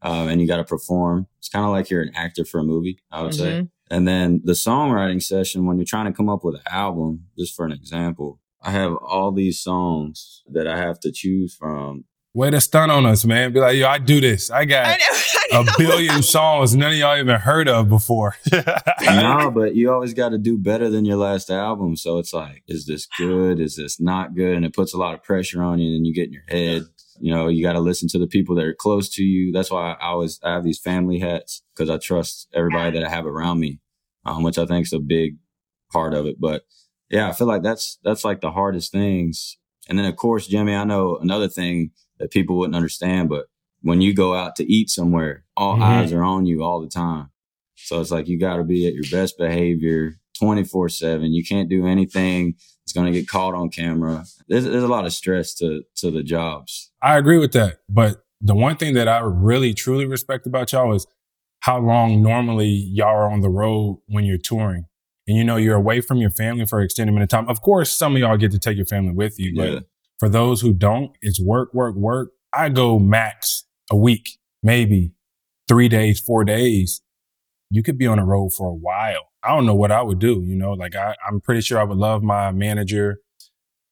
um, 0.02 0.28
and 0.28 0.40
you 0.40 0.46
got 0.46 0.56
to 0.58 0.64
perform. 0.64 1.26
It's 1.38 1.48
kind 1.48 1.64
of 1.64 1.70
like 1.72 1.90
you're 1.90 2.02
an 2.02 2.14
actor 2.14 2.44
for 2.44 2.60
a 2.60 2.64
movie, 2.64 2.98
I 3.10 3.22
would 3.22 3.34
say. 3.34 3.52
Mhm. 3.60 3.70
And 3.90 4.08
then 4.08 4.40
the 4.44 4.52
songwriting 4.52 5.22
session, 5.22 5.66
when 5.66 5.76
you're 5.76 5.84
trying 5.84 6.06
to 6.06 6.16
come 6.16 6.30
up 6.30 6.42
with 6.42 6.54
an 6.54 6.62
album, 6.70 7.26
just 7.38 7.54
for 7.54 7.66
an 7.66 7.72
example, 7.72 8.40
I 8.62 8.70
have 8.70 8.94
all 8.96 9.30
these 9.30 9.60
songs 9.60 10.42
that 10.50 10.66
I 10.66 10.78
have 10.78 10.98
to 11.00 11.12
choose 11.12 11.54
from. 11.54 12.04
Way 12.36 12.50
to 12.50 12.60
stun 12.60 12.90
on 12.90 13.06
us, 13.06 13.24
man. 13.24 13.52
Be 13.52 13.60
like, 13.60 13.76
yo, 13.76 13.86
I 13.86 13.98
do 13.98 14.20
this. 14.20 14.50
I 14.50 14.64
got 14.64 14.86
I 14.86 14.96
know. 14.96 15.20
I 15.58 15.60
a 15.60 15.64
know. 15.64 15.72
billion 15.78 16.22
songs 16.22 16.74
none 16.74 16.90
of 16.90 16.98
y'all 16.98 17.16
even 17.16 17.38
heard 17.38 17.68
of 17.68 17.88
before. 17.88 18.34
no, 19.02 19.52
but 19.54 19.76
you 19.76 19.92
always 19.92 20.14
got 20.14 20.30
to 20.30 20.38
do 20.38 20.58
better 20.58 20.90
than 20.90 21.04
your 21.04 21.16
last 21.16 21.48
album. 21.48 21.94
So 21.94 22.18
it's 22.18 22.32
like, 22.34 22.64
is 22.66 22.86
this 22.86 23.06
good? 23.16 23.60
Is 23.60 23.76
this 23.76 24.00
not 24.00 24.34
good? 24.34 24.56
And 24.56 24.64
it 24.64 24.74
puts 24.74 24.92
a 24.92 24.98
lot 24.98 25.14
of 25.14 25.22
pressure 25.22 25.62
on 25.62 25.78
you, 25.78 25.94
and 25.94 26.04
you 26.04 26.12
get 26.12 26.26
in 26.26 26.32
your 26.32 26.42
head. 26.48 26.86
You 27.20 27.32
know, 27.32 27.46
you 27.46 27.62
got 27.62 27.74
to 27.74 27.80
listen 27.80 28.08
to 28.08 28.18
the 28.18 28.26
people 28.26 28.56
that 28.56 28.64
are 28.64 28.74
close 28.74 29.08
to 29.10 29.22
you. 29.22 29.52
That's 29.52 29.70
why 29.70 29.92
I 29.92 30.08
always 30.08 30.40
I 30.42 30.54
have 30.54 30.64
these 30.64 30.80
family 30.80 31.20
hats 31.20 31.62
because 31.72 31.88
I 31.88 31.98
trust 31.98 32.48
everybody 32.52 32.98
that 32.98 33.06
I 33.06 33.10
have 33.10 33.26
around 33.26 33.60
me, 33.60 33.78
um, 34.26 34.42
which 34.42 34.58
I 34.58 34.66
think 34.66 34.86
is 34.86 34.92
a 34.92 34.98
big 34.98 35.36
part 35.92 36.14
of 36.14 36.26
it. 36.26 36.40
But 36.40 36.64
yeah, 37.10 37.28
I 37.28 37.32
feel 37.32 37.46
like 37.46 37.62
that's 37.62 38.00
that's 38.02 38.24
like 38.24 38.40
the 38.40 38.50
hardest 38.50 38.90
things. 38.90 39.56
And 39.88 39.96
then 39.96 40.06
of 40.06 40.16
course, 40.16 40.48
Jimmy, 40.48 40.74
I 40.74 40.82
know 40.82 41.18
another 41.18 41.48
thing 41.48 41.92
that 42.18 42.30
people 42.30 42.58
wouldn't 42.58 42.76
understand, 42.76 43.28
but 43.28 43.46
when 43.82 44.00
you 44.00 44.14
go 44.14 44.34
out 44.34 44.56
to 44.56 44.72
eat 44.72 44.88
somewhere, 44.90 45.44
all 45.56 45.76
Mhm. 45.76 45.82
eyes 45.82 46.12
are 46.12 46.22
on 46.24 46.46
you 46.46 46.62
all 46.62 46.80
the 46.80 46.88
time. 46.88 47.28
So 47.76 48.00
it's 48.00 48.10
like 48.10 48.28
you 48.28 48.38
got 48.38 48.56
to 48.56 48.64
be 48.64 48.86
at 48.86 48.94
your 48.94 49.04
best 49.10 49.36
behavior 49.36 50.14
24 50.38 50.88
7. 50.88 51.32
You 51.32 51.44
can't 51.44 51.68
do 51.68 51.86
anything 51.86 52.54
that's 52.84 52.92
going 52.92 53.12
to 53.12 53.18
get 53.18 53.28
caught 53.28 53.54
on 53.54 53.68
camera. 53.68 54.24
There's, 54.48 54.64
there's 54.64 54.82
a 54.82 54.88
lot 54.88 55.04
of 55.06 55.12
stress 55.12 55.54
to, 55.56 55.82
to 55.96 56.10
the 56.10 56.22
jobs. 56.22 56.90
I 57.02 57.18
agree 57.18 57.38
with 57.38 57.52
that. 57.52 57.78
But 57.88 58.22
the 58.40 58.54
one 58.54 58.76
thing 58.76 58.94
that 58.94 59.06
I 59.08 59.20
really 59.20 59.74
truly 59.74 60.06
respect 60.06 60.46
about 60.46 60.72
y'all 60.72 60.94
is 60.94 61.06
how 61.60 61.78
long 61.78 62.22
normally 62.22 62.68
y'all 62.68 63.08
are 63.08 63.30
on 63.30 63.40
the 63.40 63.48
road 63.50 64.00
when 64.06 64.24
you're 64.24 64.38
touring. 64.38 64.86
And 65.26 65.36
you 65.38 65.44
know, 65.44 65.56
you're 65.56 65.76
away 65.76 66.00
from 66.02 66.18
your 66.18 66.30
family 66.30 66.66
for 66.66 66.78
an 66.80 66.84
extended 66.84 67.12
amount 67.12 67.22
of 67.24 67.28
time. 67.30 67.48
Of 67.48 67.62
course, 67.62 67.90
some 67.96 68.14
of 68.14 68.20
y'all 68.20 68.36
get 68.36 68.50
to 68.52 68.58
take 68.58 68.76
your 68.76 68.84
family 68.86 69.12
with 69.12 69.38
you, 69.38 69.54
but 69.56 69.72
Yeah. 69.72 69.78
For 70.18 70.28
those 70.28 70.60
who 70.60 70.72
don't, 70.72 71.12
it's 71.22 71.40
work, 71.40 71.72
work, 71.74 71.94
work. 71.96 72.30
I 72.52 72.68
go 72.68 72.98
max 72.98 73.64
a 73.90 73.96
week, 73.96 74.38
maybe 74.62 75.12
three 75.68 75.88
days, 75.88 76.20
four 76.20 76.44
days. 76.44 77.02
You 77.70 77.82
could 77.82 77.98
be 77.98 78.06
on 78.06 78.18
the 78.18 78.24
road 78.24 78.52
for 78.52 78.68
a 78.68 78.74
while. 78.74 79.28
I 79.42 79.48
don't 79.54 79.66
know 79.66 79.74
what 79.74 79.90
I 79.90 80.02
would 80.02 80.18
do. 80.20 80.42
You 80.44 80.54
know, 80.56 80.72
like 80.72 80.94
I, 80.94 81.16
I'm 81.26 81.40
pretty 81.40 81.60
sure 81.60 81.78
I 81.78 81.84
would 81.84 81.98
love 81.98 82.22
my 82.22 82.52
manager, 82.52 83.18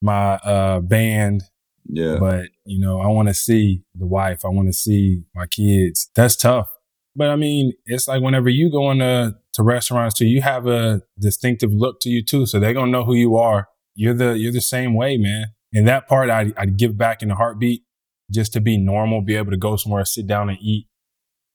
my 0.01 0.35
uh, 0.37 0.81
band, 0.81 1.43
Yeah. 1.89 2.17
but 2.21 2.47
you 2.65 2.79
know, 2.79 3.01
I 3.01 3.09
want 3.09 3.29
to 3.29 3.35
see 3.35 3.83
the 3.95 4.07
wife. 4.07 4.45
I 4.45 4.49
want 4.49 4.69
to 4.69 4.73
see 4.73 5.25
my 5.35 5.47
kids. 5.47 6.09
That's 6.15 6.37
tough. 6.37 6.69
But 7.17 7.29
I 7.31 7.37
mean, 7.37 7.73
it's 7.85 8.09
like 8.09 8.23
whenever 8.23 8.49
you 8.49 8.71
go 8.71 8.91
into 8.91 9.35
to 9.55 9.63
restaurants 9.63 10.15
too, 10.17 10.25
you 10.27 10.41
have 10.41 10.67
a 10.67 11.03
distinctive 11.19 11.71
look 11.73 12.01
to 12.01 12.09
you 12.09 12.25
too. 12.25 12.47
So 12.47 12.59
they're 12.59 12.73
gonna 12.73 12.91
know 12.91 13.05
who 13.05 13.15
you 13.15 13.37
are. 13.37 13.69
You're 13.95 14.15
the 14.15 14.39
you're 14.39 14.53
the 14.53 14.63
same 14.63 14.95
way, 14.95 15.19
man. 15.19 15.47
And 15.75 15.89
that 15.89 16.07
part 16.09 16.31
I 16.31 16.53
I'd 16.57 16.77
give 16.77 16.97
back 16.97 17.23
in 17.23 17.31
a 17.31 17.35
heartbeat 17.35 17.83
just 18.31 18.53
to 18.55 18.61
be 18.61 18.79
normal, 18.79 19.21
be 19.23 19.37
able 19.37 19.51
to 19.51 19.57
go 19.57 19.77
somewhere, 19.77 20.05
sit 20.05 20.27
down 20.27 20.49
and 20.49 20.59
eat, 20.61 20.87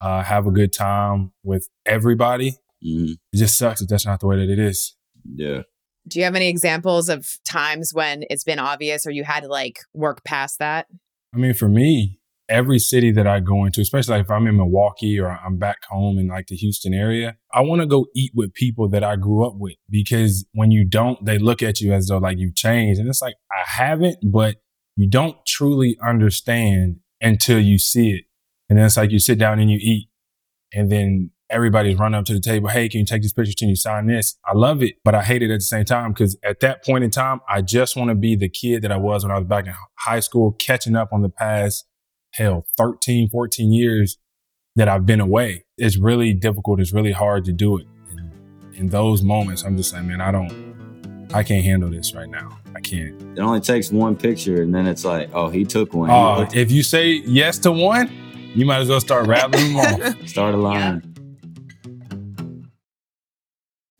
uh, 0.02 0.24
have 0.24 0.46
a 0.48 0.52
good 0.52 0.74
time 0.74 1.32
with 1.44 1.68
everybody. 1.86 2.58
Mhm. 2.86 3.16
It 3.34 3.38
just 3.38 3.58
sucks 3.58 3.80
that 3.80 3.90
that's 3.90 4.06
not 4.06 4.20
the 4.20 4.28
way 4.28 4.38
that 4.38 4.52
it 4.52 4.60
is. 4.60 4.96
Yeah. 5.26 5.62
Do 6.08 6.20
you 6.20 6.26
have 6.26 6.36
any 6.36 6.48
examples 6.48 7.10
of 7.10 7.38
times 7.44 7.92
when 7.94 8.24
it's 8.30 8.44
been 8.44 8.60
obvious 8.60 9.06
or 9.06 9.12
you 9.12 9.24
had 9.24 9.42
to 9.42 9.50
like 9.50 9.80
work 9.94 10.24
past 10.24 10.60
that? 10.60 10.88
I 11.34 11.38
mean, 11.38 11.54
for 11.54 11.68
me, 11.68 12.20
every 12.50 12.80
city 12.80 13.12
that 13.12 13.28
I 13.28 13.40
go 13.40 13.66
into, 13.66 13.82
especially 13.82 14.16
like 14.16 14.26
if 14.26 14.32
I'm 14.32 14.48
in 14.48 14.58
Milwaukee 14.58 15.20
or 15.20 15.30
I'm 15.30 15.58
back 15.58 15.86
home 15.90 16.18
in 16.18 16.28
like 16.28 16.48
the 16.48 16.56
Houston 16.56 16.94
area, 16.94 17.38
I 17.52 17.62
want 17.62 17.82
to 17.82 17.88
go 17.88 18.08
eat 18.16 18.32
with 18.34 18.54
people 18.54 18.88
that 18.90 19.04
I 19.04 19.16
grew 19.16 19.46
up 19.46 19.56
with 19.58 19.76
because 19.90 20.46
when 20.54 20.72
you 20.72 20.86
don't, 20.88 21.24
they 21.26 21.38
look 21.38 21.62
at 21.62 21.82
you 21.82 21.94
as 21.94 22.08
though 22.08 22.18
like 22.18 22.38
you've 22.38 22.56
changed. 22.56 23.00
And 23.00 23.10
it's 23.10 23.22
like, 23.22 23.36
I 23.52 23.64
haven't, 23.66 24.18
but 24.24 24.58
you 24.96 25.10
don't 25.10 25.38
truly 25.46 25.98
understand 26.06 26.98
until 27.22 27.60
you 27.60 27.78
see 27.78 28.12
it. 28.12 28.26
And 28.70 28.78
then 28.78 28.86
it's 28.86 28.98
like 28.98 29.12
you 29.12 29.20
sit 29.20 29.38
down 29.38 29.60
and 29.60 29.70
you 29.70 29.80
eat 29.82 30.10
and 30.74 30.92
then 30.92 31.32
everybody's 31.50 31.98
running 31.98 32.18
up 32.18 32.26
to 32.26 32.34
the 32.34 32.42
table. 32.42 32.70
Hey, 32.70 32.90
can 32.90 33.00
you 33.00 33.06
take 33.06 33.22
this 33.22 33.34
picture? 33.34 33.54
Can 33.58 33.70
you 33.70 33.76
sign 33.76 34.08
this? 34.08 34.38
I 34.46 34.54
love 34.54 34.84
it, 34.84 34.96
but 35.04 35.16
I 35.16 35.24
hate 35.24 35.42
it 35.42 35.52
at 35.52 35.60
the 35.60 35.62
same 35.62 35.86
time 35.86 36.12
because 36.12 36.38
at 36.44 36.60
that 36.60 36.84
point 36.84 37.04
in 37.04 37.10
time, 37.10 37.40
I 37.48 37.62
just 37.62 37.96
want 37.96 38.10
to 38.10 38.16
be 38.16 38.36
the 38.36 38.50
kid 38.50 38.82
that 38.82 38.92
I 38.92 38.98
was 38.98 39.24
when 39.24 39.32
I 39.32 39.40
was 39.40 39.48
back 39.48 39.66
in 39.66 39.74
high 40.00 40.20
school, 40.20 40.52
catching 40.54 40.96
up 40.96 41.10
on 41.14 41.22
the 41.22 41.30
past, 41.30 41.86
hell, 42.38 42.68
13, 42.78 43.30
14 43.30 43.72
years 43.72 44.18
that 44.76 44.88
I've 44.88 45.06
been 45.06 45.20
away. 45.20 45.66
It's 45.78 45.98
really 45.98 46.34
difficult. 46.34 46.80
It's 46.80 46.94
really 46.94 47.12
hard 47.12 47.46
to 47.46 47.52
do 47.52 47.78
it. 47.78 47.88
And 48.12 48.32
in 48.76 48.88
those 48.90 49.24
moments, 49.24 49.64
I'm 49.64 49.76
just 49.76 49.94
like, 49.94 50.04
man, 50.04 50.22
I 50.22 50.32
don't, 50.32 51.30
I 51.34 51.44
can't 51.44 51.66
handle 51.66 51.90
this 51.90 52.14
right 52.14 52.30
now. 52.30 52.60
I 52.76 52.80
can't. 52.80 53.20
It 53.38 53.42
only 53.42 53.60
takes 53.60 53.92
one 53.92 54.16
picture, 54.16 54.62
and 54.62 54.74
then 54.74 54.88
it's 54.88 55.04
like, 55.04 55.30
oh, 55.34 55.50
he 55.50 55.66
took 55.66 55.94
one. 55.94 56.10
Oh, 56.12 56.48
if 56.54 56.72
you 56.72 56.84
say 56.84 57.24
yes 57.26 57.58
to 57.60 57.72
one, 57.72 58.12
you 58.56 58.66
might 58.66 58.80
as 58.80 58.90
well 58.90 59.02
start 59.02 59.28
rattling 59.28 59.74
them 59.74 59.78
off. 59.78 60.16
Start 60.28 60.54
a 60.54 60.58
line. 60.58 61.07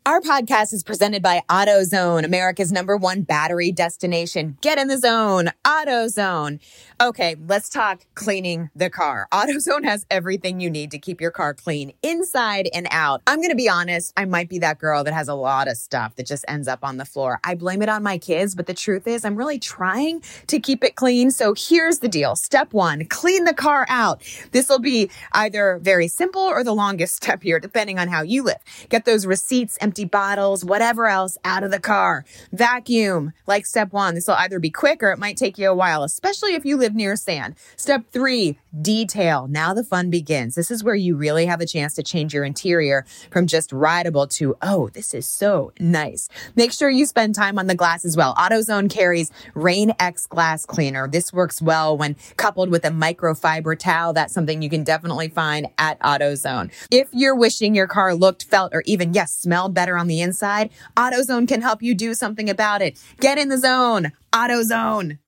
Our 0.08 0.22
podcast 0.22 0.72
is 0.72 0.82
presented 0.82 1.22
by 1.22 1.42
AutoZone, 1.50 2.24
America's 2.24 2.72
number 2.72 2.96
one 2.96 3.24
battery 3.24 3.70
destination. 3.70 4.56
Get 4.62 4.78
in 4.78 4.88
the 4.88 4.96
zone, 4.96 5.50
AutoZone. 5.66 6.60
Okay, 6.98 7.36
let's 7.46 7.68
talk 7.68 8.00
cleaning 8.14 8.70
the 8.74 8.88
car. 8.88 9.28
AutoZone 9.34 9.84
has 9.84 10.06
everything 10.10 10.60
you 10.60 10.70
need 10.70 10.92
to 10.92 10.98
keep 10.98 11.20
your 11.20 11.30
car 11.30 11.52
clean 11.52 11.92
inside 12.02 12.70
and 12.72 12.88
out. 12.90 13.20
I'm 13.26 13.36
going 13.36 13.50
to 13.50 13.54
be 13.54 13.68
honest, 13.68 14.14
I 14.16 14.24
might 14.24 14.48
be 14.48 14.60
that 14.60 14.78
girl 14.78 15.04
that 15.04 15.12
has 15.12 15.28
a 15.28 15.34
lot 15.34 15.68
of 15.68 15.76
stuff 15.76 16.16
that 16.16 16.26
just 16.26 16.42
ends 16.48 16.68
up 16.68 16.78
on 16.82 16.96
the 16.96 17.04
floor. 17.04 17.38
I 17.44 17.54
blame 17.54 17.82
it 17.82 17.90
on 17.90 18.02
my 18.02 18.16
kids, 18.16 18.54
but 18.54 18.66
the 18.66 18.72
truth 18.72 19.06
is, 19.06 19.26
I'm 19.26 19.36
really 19.36 19.58
trying 19.58 20.22
to 20.46 20.58
keep 20.58 20.84
it 20.84 20.96
clean. 20.96 21.30
So 21.30 21.52
here's 21.54 21.98
the 21.98 22.08
deal. 22.08 22.34
Step 22.34 22.72
one, 22.72 23.04
clean 23.04 23.44
the 23.44 23.52
car 23.52 23.84
out. 23.90 24.22
This 24.52 24.70
will 24.70 24.78
be 24.78 25.10
either 25.32 25.78
very 25.82 26.08
simple 26.08 26.40
or 26.40 26.64
the 26.64 26.74
longest 26.74 27.16
step 27.22 27.42
here, 27.42 27.60
depending 27.60 27.98
on 27.98 28.08
how 28.08 28.22
you 28.22 28.42
live. 28.42 28.56
Get 28.88 29.04
those 29.04 29.26
receipts, 29.26 29.76
empty 29.82 29.97
bottles, 30.04 30.64
whatever 30.64 31.06
else 31.06 31.38
out 31.44 31.62
of 31.62 31.70
the 31.70 31.80
car. 31.80 32.24
Vacuum, 32.52 33.32
like 33.46 33.66
step 33.66 33.92
one. 33.92 34.14
This 34.14 34.26
will 34.26 34.34
either 34.34 34.58
be 34.58 34.70
quick 34.70 35.02
or 35.02 35.12
it 35.12 35.18
might 35.18 35.36
take 35.36 35.58
you 35.58 35.68
a 35.70 35.74
while, 35.74 36.02
especially 36.02 36.54
if 36.54 36.64
you 36.64 36.76
live 36.76 36.94
near 36.94 37.16
sand. 37.16 37.54
Step 37.76 38.04
three, 38.10 38.58
detail. 38.82 39.46
Now 39.48 39.74
the 39.74 39.84
fun 39.84 40.10
begins. 40.10 40.54
This 40.54 40.70
is 40.70 40.84
where 40.84 40.94
you 40.94 41.16
really 41.16 41.46
have 41.46 41.60
a 41.60 41.66
chance 41.66 41.94
to 41.94 42.02
change 42.02 42.34
your 42.34 42.44
interior 42.44 43.04
from 43.30 43.46
just 43.46 43.72
rideable 43.72 44.26
to, 44.28 44.56
oh, 44.62 44.88
this 44.88 45.14
is 45.14 45.28
so 45.28 45.72
nice. 45.78 46.28
Make 46.56 46.72
sure 46.72 46.90
you 46.90 47.06
spend 47.06 47.34
time 47.34 47.58
on 47.58 47.66
the 47.66 47.74
glass 47.74 48.04
as 48.04 48.16
well. 48.16 48.34
AutoZone 48.34 48.90
carries 48.90 49.30
Rain 49.54 49.92
X 49.98 50.26
glass 50.26 50.66
cleaner. 50.66 51.08
This 51.08 51.32
works 51.32 51.62
well 51.62 51.96
when 51.96 52.16
coupled 52.36 52.70
with 52.70 52.84
a 52.84 52.90
microfiber 52.90 53.78
towel. 53.78 54.12
That's 54.12 54.34
something 54.34 54.62
you 54.62 54.70
can 54.70 54.84
definitely 54.84 55.28
find 55.28 55.68
at 55.78 55.98
AutoZone. 56.00 56.72
If 56.90 57.08
you're 57.12 57.36
wishing 57.36 57.74
your 57.74 57.86
car 57.86 58.14
looked, 58.14 58.44
felt, 58.44 58.74
or 58.74 58.82
even, 58.86 59.14
yes, 59.14 59.32
smelled 59.32 59.74
better 59.74 59.96
on 59.96 60.06
the 60.06 60.20
inside, 60.20 60.70
AutoZone 60.96 61.48
can 61.48 61.62
help 61.62 61.82
you 61.82 61.94
do 61.94 62.14
something 62.14 62.48
about 62.48 62.82
it. 62.82 62.98
Get 63.20 63.38
in 63.38 63.48
the 63.48 63.58
zone. 63.58 64.12
AutoZone. 64.32 65.18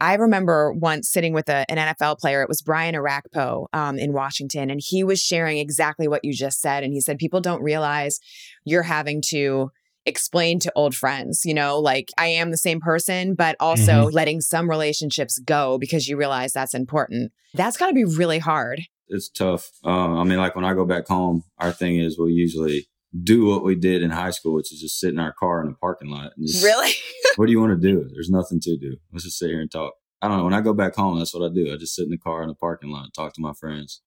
I 0.00 0.14
remember 0.14 0.72
once 0.72 1.08
sitting 1.08 1.32
with 1.32 1.48
a, 1.48 1.64
an 1.70 1.78
NFL 1.78 2.18
player. 2.18 2.42
It 2.42 2.48
was 2.48 2.62
Brian 2.62 2.94
Orakpo 2.94 3.66
um, 3.72 3.98
in 3.98 4.12
Washington, 4.12 4.70
and 4.70 4.80
he 4.82 5.04
was 5.04 5.20
sharing 5.20 5.58
exactly 5.58 6.08
what 6.08 6.24
you 6.24 6.32
just 6.32 6.60
said. 6.60 6.82
And 6.82 6.92
he 6.92 7.00
said, 7.00 7.18
People 7.18 7.40
don't 7.40 7.62
realize 7.62 8.18
you're 8.64 8.82
having 8.82 9.22
to 9.28 9.70
explain 10.06 10.58
to 10.60 10.72
old 10.76 10.94
friends, 10.94 11.42
you 11.44 11.54
know, 11.54 11.78
like 11.78 12.10
I 12.18 12.26
am 12.26 12.50
the 12.50 12.56
same 12.56 12.80
person, 12.80 13.34
but 13.34 13.56
also 13.58 13.92
mm-hmm. 13.92 14.14
letting 14.14 14.40
some 14.40 14.68
relationships 14.68 15.38
go 15.38 15.78
because 15.78 16.08
you 16.08 16.16
realize 16.16 16.52
that's 16.52 16.74
important. 16.74 17.32
That's 17.54 17.76
got 17.76 17.88
to 17.88 17.94
be 17.94 18.04
really 18.04 18.38
hard. 18.38 18.82
It's 19.08 19.28
tough. 19.28 19.70
Um, 19.84 20.18
I 20.18 20.24
mean, 20.24 20.38
like 20.38 20.56
when 20.56 20.64
I 20.64 20.74
go 20.74 20.84
back 20.84 21.06
home, 21.06 21.44
our 21.58 21.72
thing 21.72 21.98
is 21.98 22.18
we'll 22.18 22.30
usually 22.30 22.86
do 23.22 23.46
what 23.46 23.64
we 23.64 23.74
did 23.74 24.02
in 24.02 24.10
high 24.10 24.30
school, 24.30 24.54
which 24.54 24.72
is 24.72 24.80
just 24.80 24.98
sit 24.98 25.10
in 25.10 25.20
our 25.20 25.32
car 25.32 25.60
in 25.60 25.68
the 25.68 25.74
parking 25.74 26.10
lot. 26.10 26.32
Just, 26.40 26.64
really? 26.64 26.92
what 27.36 27.46
do 27.46 27.52
you 27.52 27.60
want 27.60 27.80
to 27.80 27.88
do? 27.88 28.08
There's 28.12 28.30
nothing 28.30 28.60
to 28.60 28.76
do. 28.76 28.96
Let's 29.12 29.24
just 29.24 29.38
sit 29.38 29.50
here 29.50 29.60
and 29.60 29.70
talk. 29.70 29.94
I 30.20 30.28
don't 30.28 30.38
know. 30.38 30.44
When 30.44 30.54
I 30.54 30.60
go 30.60 30.72
back 30.72 30.94
home, 30.96 31.18
that's 31.18 31.34
what 31.34 31.48
I 31.48 31.52
do. 31.54 31.72
I 31.72 31.76
just 31.76 31.94
sit 31.94 32.04
in 32.04 32.10
the 32.10 32.18
car 32.18 32.42
in 32.42 32.48
the 32.48 32.54
parking 32.54 32.90
lot 32.90 33.04
and 33.04 33.14
talk 33.14 33.34
to 33.34 33.40
my 33.40 33.52
friends. 33.52 34.00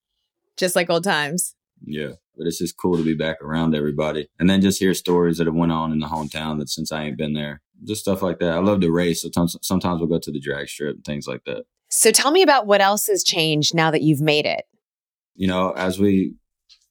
Just 0.57 0.75
like 0.75 0.89
old 0.89 1.03
times. 1.03 1.55
Yeah. 1.85 2.13
But 2.35 2.47
it's 2.47 2.57
just 2.57 2.77
cool 2.77 2.97
to 2.97 3.03
be 3.03 3.13
back 3.13 3.41
around 3.41 3.75
everybody. 3.75 4.27
And 4.39 4.49
then 4.49 4.61
just 4.61 4.79
hear 4.79 4.93
stories 4.93 5.37
that 5.37 5.47
have 5.47 5.55
went 5.55 5.71
on 5.71 5.91
in 5.91 5.99
the 5.99 6.07
hometown 6.07 6.59
that 6.59 6.69
since 6.69 6.91
I 6.91 7.03
ain't 7.03 7.17
been 7.17 7.33
there. 7.33 7.61
Just 7.83 8.01
stuff 8.01 8.23
like 8.23 8.39
that. 8.39 8.53
I 8.53 8.59
love 8.59 8.81
to 8.81 8.91
race. 8.91 9.21
So 9.21 9.29
sometimes 9.61 9.99
we'll 9.99 10.09
go 10.09 10.19
to 10.19 10.31
the 10.31 10.39
drag 10.39 10.67
strip 10.67 10.95
and 10.95 11.05
things 11.05 11.27
like 11.27 11.43
that. 11.45 11.65
So 11.89 12.11
tell 12.11 12.31
me 12.31 12.41
about 12.41 12.65
what 12.65 12.81
else 12.81 13.07
has 13.07 13.23
changed 13.23 13.75
now 13.75 13.91
that 13.91 14.01
you've 14.01 14.21
made 14.21 14.45
it. 14.45 14.65
You 15.35 15.47
know, 15.47 15.71
as 15.71 15.99
we 15.99 16.33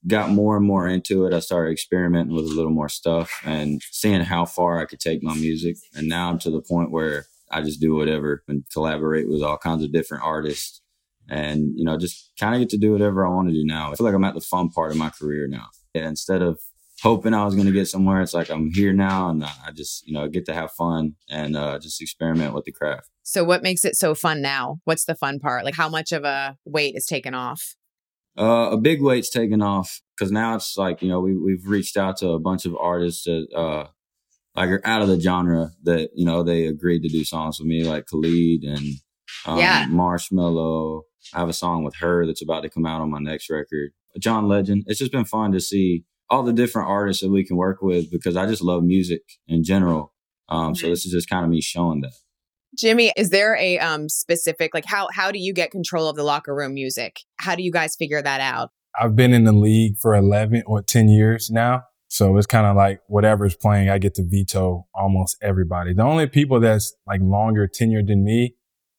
got 0.06 0.30
more 0.30 0.56
and 0.56 0.66
more 0.66 0.86
into 0.88 1.26
it, 1.26 1.34
I 1.34 1.40
started 1.40 1.72
experimenting 1.72 2.34
with 2.34 2.44
a 2.44 2.54
little 2.54 2.70
more 2.70 2.88
stuff 2.88 3.40
and 3.44 3.82
seeing 3.90 4.20
how 4.20 4.44
far 4.44 4.80
I 4.80 4.84
could 4.84 5.00
take 5.00 5.22
my 5.22 5.34
music. 5.34 5.76
And 5.94 6.08
now 6.08 6.30
I'm 6.30 6.38
to 6.40 6.50
the 6.50 6.60
point 6.60 6.90
where 6.90 7.26
I 7.50 7.62
just 7.62 7.80
do 7.80 7.94
whatever 7.94 8.42
and 8.48 8.64
collaborate 8.72 9.28
with 9.28 9.42
all 9.42 9.58
kinds 9.58 9.84
of 9.84 9.92
different 9.92 10.24
artists 10.24 10.80
and, 11.28 11.72
you 11.76 11.84
know, 11.84 11.96
just 11.98 12.30
kind 12.38 12.54
of 12.54 12.60
get 12.60 12.70
to 12.70 12.78
do 12.78 12.92
whatever 12.92 13.26
I 13.26 13.30
want 13.30 13.48
to 13.48 13.54
do 13.54 13.64
now. 13.64 13.90
I 13.90 13.96
feel 13.96 14.06
like 14.06 14.14
I'm 14.14 14.24
at 14.24 14.34
the 14.34 14.40
fun 14.40 14.68
part 14.68 14.92
of 14.92 14.96
my 14.96 15.10
career 15.10 15.48
now. 15.48 15.68
And 15.94 16.04
instead 16.04 16.42
of 16.42 16.60
hoping 17.02 17.34
I 17.34 17.44
was 17.44 17.54
going 17.54 17.66
to 17.66 17.72
get 17.72 17.88
somewhere, 17.88 18.20
it's 18.20 18.34
like 18.34 18.50
I'm 18.50 18.70
here 18.72 18.92
now 18.92 19.28
and 19.30 19.44
I 19.44 19.70
just, 19.74 20.06
you 20.06 20.14
know, 20.14 20.28
get 20.28 20.46
to 20.46 20.54
have 20.54 20.72
fun 20.72 21.14
and 21.28 21.56
uh, 21.56 21.78
just 21.78 22.00
experiment 22.00 22.54
with 22.54 22.64
the 22.64 22.72
craft. 22.72 23.08
So, 23.22 23.42
what 23.42 23.62
makes 23.62 23.84
it 23.84 23.96
so 23.96 24.14
fun 24.14 24.40
now? 24.40 24.80
What's 24.84 25.04
the 25.04 25.16
fun 25.16 25.40
part? 25.40 25.64
Like, 25.64 25.74
how 25.74 25.88
much 25.88 26.12
of 26.12 26.24
a 26.24 26.56
weight 26.64 26.94
is 26.94 27.06
taken 27.06 27.34
off? 27.34 27.74
Uh, 28.38 28.70
a 28.72 28.76
big 28.76 29.02
weight's 29.02 29.30
taken 29.30 29.62
off 29.62 30.00
because 30.16 30.30
now 30.30 30.54
it's 30.54 30.76
like 30.76 31.00
you 31.02 31.08
know 31.08 31.20
we 31.20 31.36
we've 31.36 31.66
reached 31.66 31.96
out 31.96 32.18
to 32.18 32.30
a 32.30 32.38
bunch 32.38 32.66
of 32.66 32.76
artists 32.76 33.24
that 33.24 33.46
uh 33.54 33.86
like 34.56 34.70
are 34.70 34.80
out 34.84 35.02
of 35.02 35.08
the 35.08 35.20
genre 35.20 35.70
that 35.84 36.10
you 36.14 36.24
know 36.24 36.42
they 36.42 36.66
agreed 36.66 37.02
to 37.02 37.08
do 37.08 37.24
songs 37.24 37.58
with 37.58 37.68
me, 37.68 37.84
like 37.84 38.06
Khalid 38.06 38.64
and 38.64 38.96
um, 39.44 39.58
yeah. 39.58 39.86
Marshmello. 39.86 41.02
I 41.34 41.40
have 41.40 41.48
a 41.48 41.52
song 41.52 41.84
with 41.84 41.94
H.E.R. 41.96 42.26
that's 42.26 42.42
about 42.42 42.62
to 42.62 42.70
come 42.70 42.86
out 42.86 43.00
on 43.00 43.10
my 43.10 43.18
next 43.18 43.50
record. 43.50 43.90
John 44.18 44.48
Legend. 44.48 44.84
It's 44.86 44.98
just 44.98 45.12
been 45.12 45.24
fun 45.24 45.52
to 45.52 45.60
see 45.60 46.04
all 46.30 46.42
the 46.42 46.52
different 46.52 46.88
artists 46.88 47.22
that 47.22 47.30
we 47.30 47.44
can 47.44 47.56
work 47.56 47.82
with 47.82 48.10
because 48.10 48.36
I 48.36 48.46
just 48.46 48.62
love 48.62 48.82
music 48.82 49.22
in 49.46 49.62
general. 49.62 50.12
Um, 50.48 50.74
so 50.74 50.84
mm-hmm. 50.84 50.92
this 50.92 51.04
is 51.04 51.12
just 51.12 51.28
kind 51.28 51.44
of 51.44 51.50
me 51.50 51.60
showing 51.60 52.00
that. 52.00 52.14
Jimmy, 52.76 53.12
is 53.16 53.30
there 53.30 53.56
a 53.56 53.78
um, 53.78 54.08
specific 54.08 54.74
like 54.74 54.84
how 54.84 55.08
how 55.12 55.30
do 55.30 55.38
you 55.38 55.52
get 55.52 55.70
control 55.70 56.08
of 56.08 56.16
the 56.16 56.22
locker 56.22 56.54
room 56.54 56.74
music? 56.74 57.20
How 57.38 57.54
do 57.54 57.62
you 57.62 57.72
guys 57.72 57.96
figure 57.96 58.22
that 58.22 58.40
out? 58.40 58.70
I've 58.98 59.16
been 59.16 59.32
in 59.32 59.44
the 59.44 59.52
league 59.52 59.98
for 59.98 60.14
11 60.14 60.62
or 60.66 60.82
10 60.82 61.08
years 61.08 61.50
now. 61.50 61.84
So 62.08 62.36
it's 62.36 62.46
kind 62.46 62.66
of 62.66 62.76
like 62.76 63.00
whatever's 63.08 63.56
playing, 63.56 63.90
I 63.90 63.98
get 63.98 64.14
to 64.14 64.24
veto 64.24 64.86
almost 64.94 65.36
everybody. 65.42 65.92
The 65.92 66.02
only 66.02 66.26
people 66.26 66.60
that's 66.60 66.94
like 67.06 67.20
longer 67.20 67.68
tenured 67.68 68.06
than 68.06 68.24
me 68.24 68.54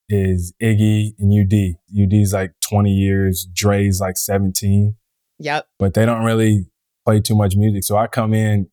is 0.10 0.54
Iggy 0.62 1.14
and 1.18 1.34
UD. 1.34 1.78
UD's 2.00 2.34
like 2.34 2.54
20 2.70 2.92
years, 2.92 3.48
Dre's 3.54 4.00
like 4.00 4.18
17. 4.18 4.96
Yep. 5.40 5.68
But 5.80 5.94
they 5.94 6.06
don't 6.06 6.24
really 6.24 6.68
play 7.06 7.22
too 7.22 7.36
much 7.36 7.56
music. 7.56 7.84
So 7.84 7.98
I 7.98 8.08
come 8.08 8.34
in 8.34 8.70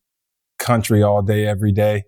country 0.59 1.01
all 1.01 1.21
day, 1.21 1.45
every 1.47 1.71
day. 1.71 2.03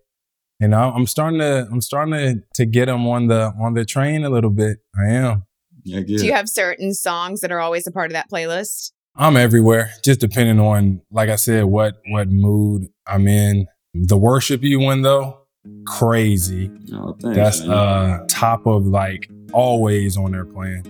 And 0.60 0.74
I'm 0.74 1.06
starting 1.06 1.40
to, 1.40 1.68
I'm 1.72 1.82
starting 1.82 2.14
to, 2.14 2.44
to 2.56 2.66
get 2.66 2.86
them 2.86 3.06
on 3.08 3.28
the, 3.28 3.54
on 3.60 3.74
the 3.76 3.86
train 3.86 4.24
a 4.24 4.30
little 4.30 4.50
bit. 4.50 4.80
I 5.00 5.12
am. 5.12 5.44
Yeah, 5.84 6.02
Do 6.02 6.26
you 6.26 6.34
have 6.34 6.50
certain 6.50 6.94
songs 6.94 7.42
that 7.42 7.52
are 7.52 7.60
always 7.60 7.88
a 7.88 7.92
part 7.92 8.08
of 8.08 8.14
that 8.14 8.30
playlist? 8.30 8.92
I'm 9.16 9.38
everywhere, 9.38 9.92
just 10.04 10.20
depending 10.20 10.60
on, 10.60 11.02
like 11.12 11.30
I 11.30 11.38
said, 11.38 11.66
what 11.66 11.96
what 12.10 12.30
mood 12.30 12.88
I'm 13.08 13.28
in. 13.28 13.68
The 13.96 14.18
worship 14.18 14.62
you 14.64 14.80
win 14.80 15.02
though, 15.02 15.40
crazy. 15.88 16.70
Oh, 16.94 17.16
thanks, 17.20 17.36
That's 17.36 17.62
man. 17.62 17.72
uh 17.72 18.26
top 18.28 18.68
of 18.68 18.86
like 18.86 19.30
always 19.54 20.18
on 20.18 20.34
their 20.34 20.46
plan. 20.46 20.84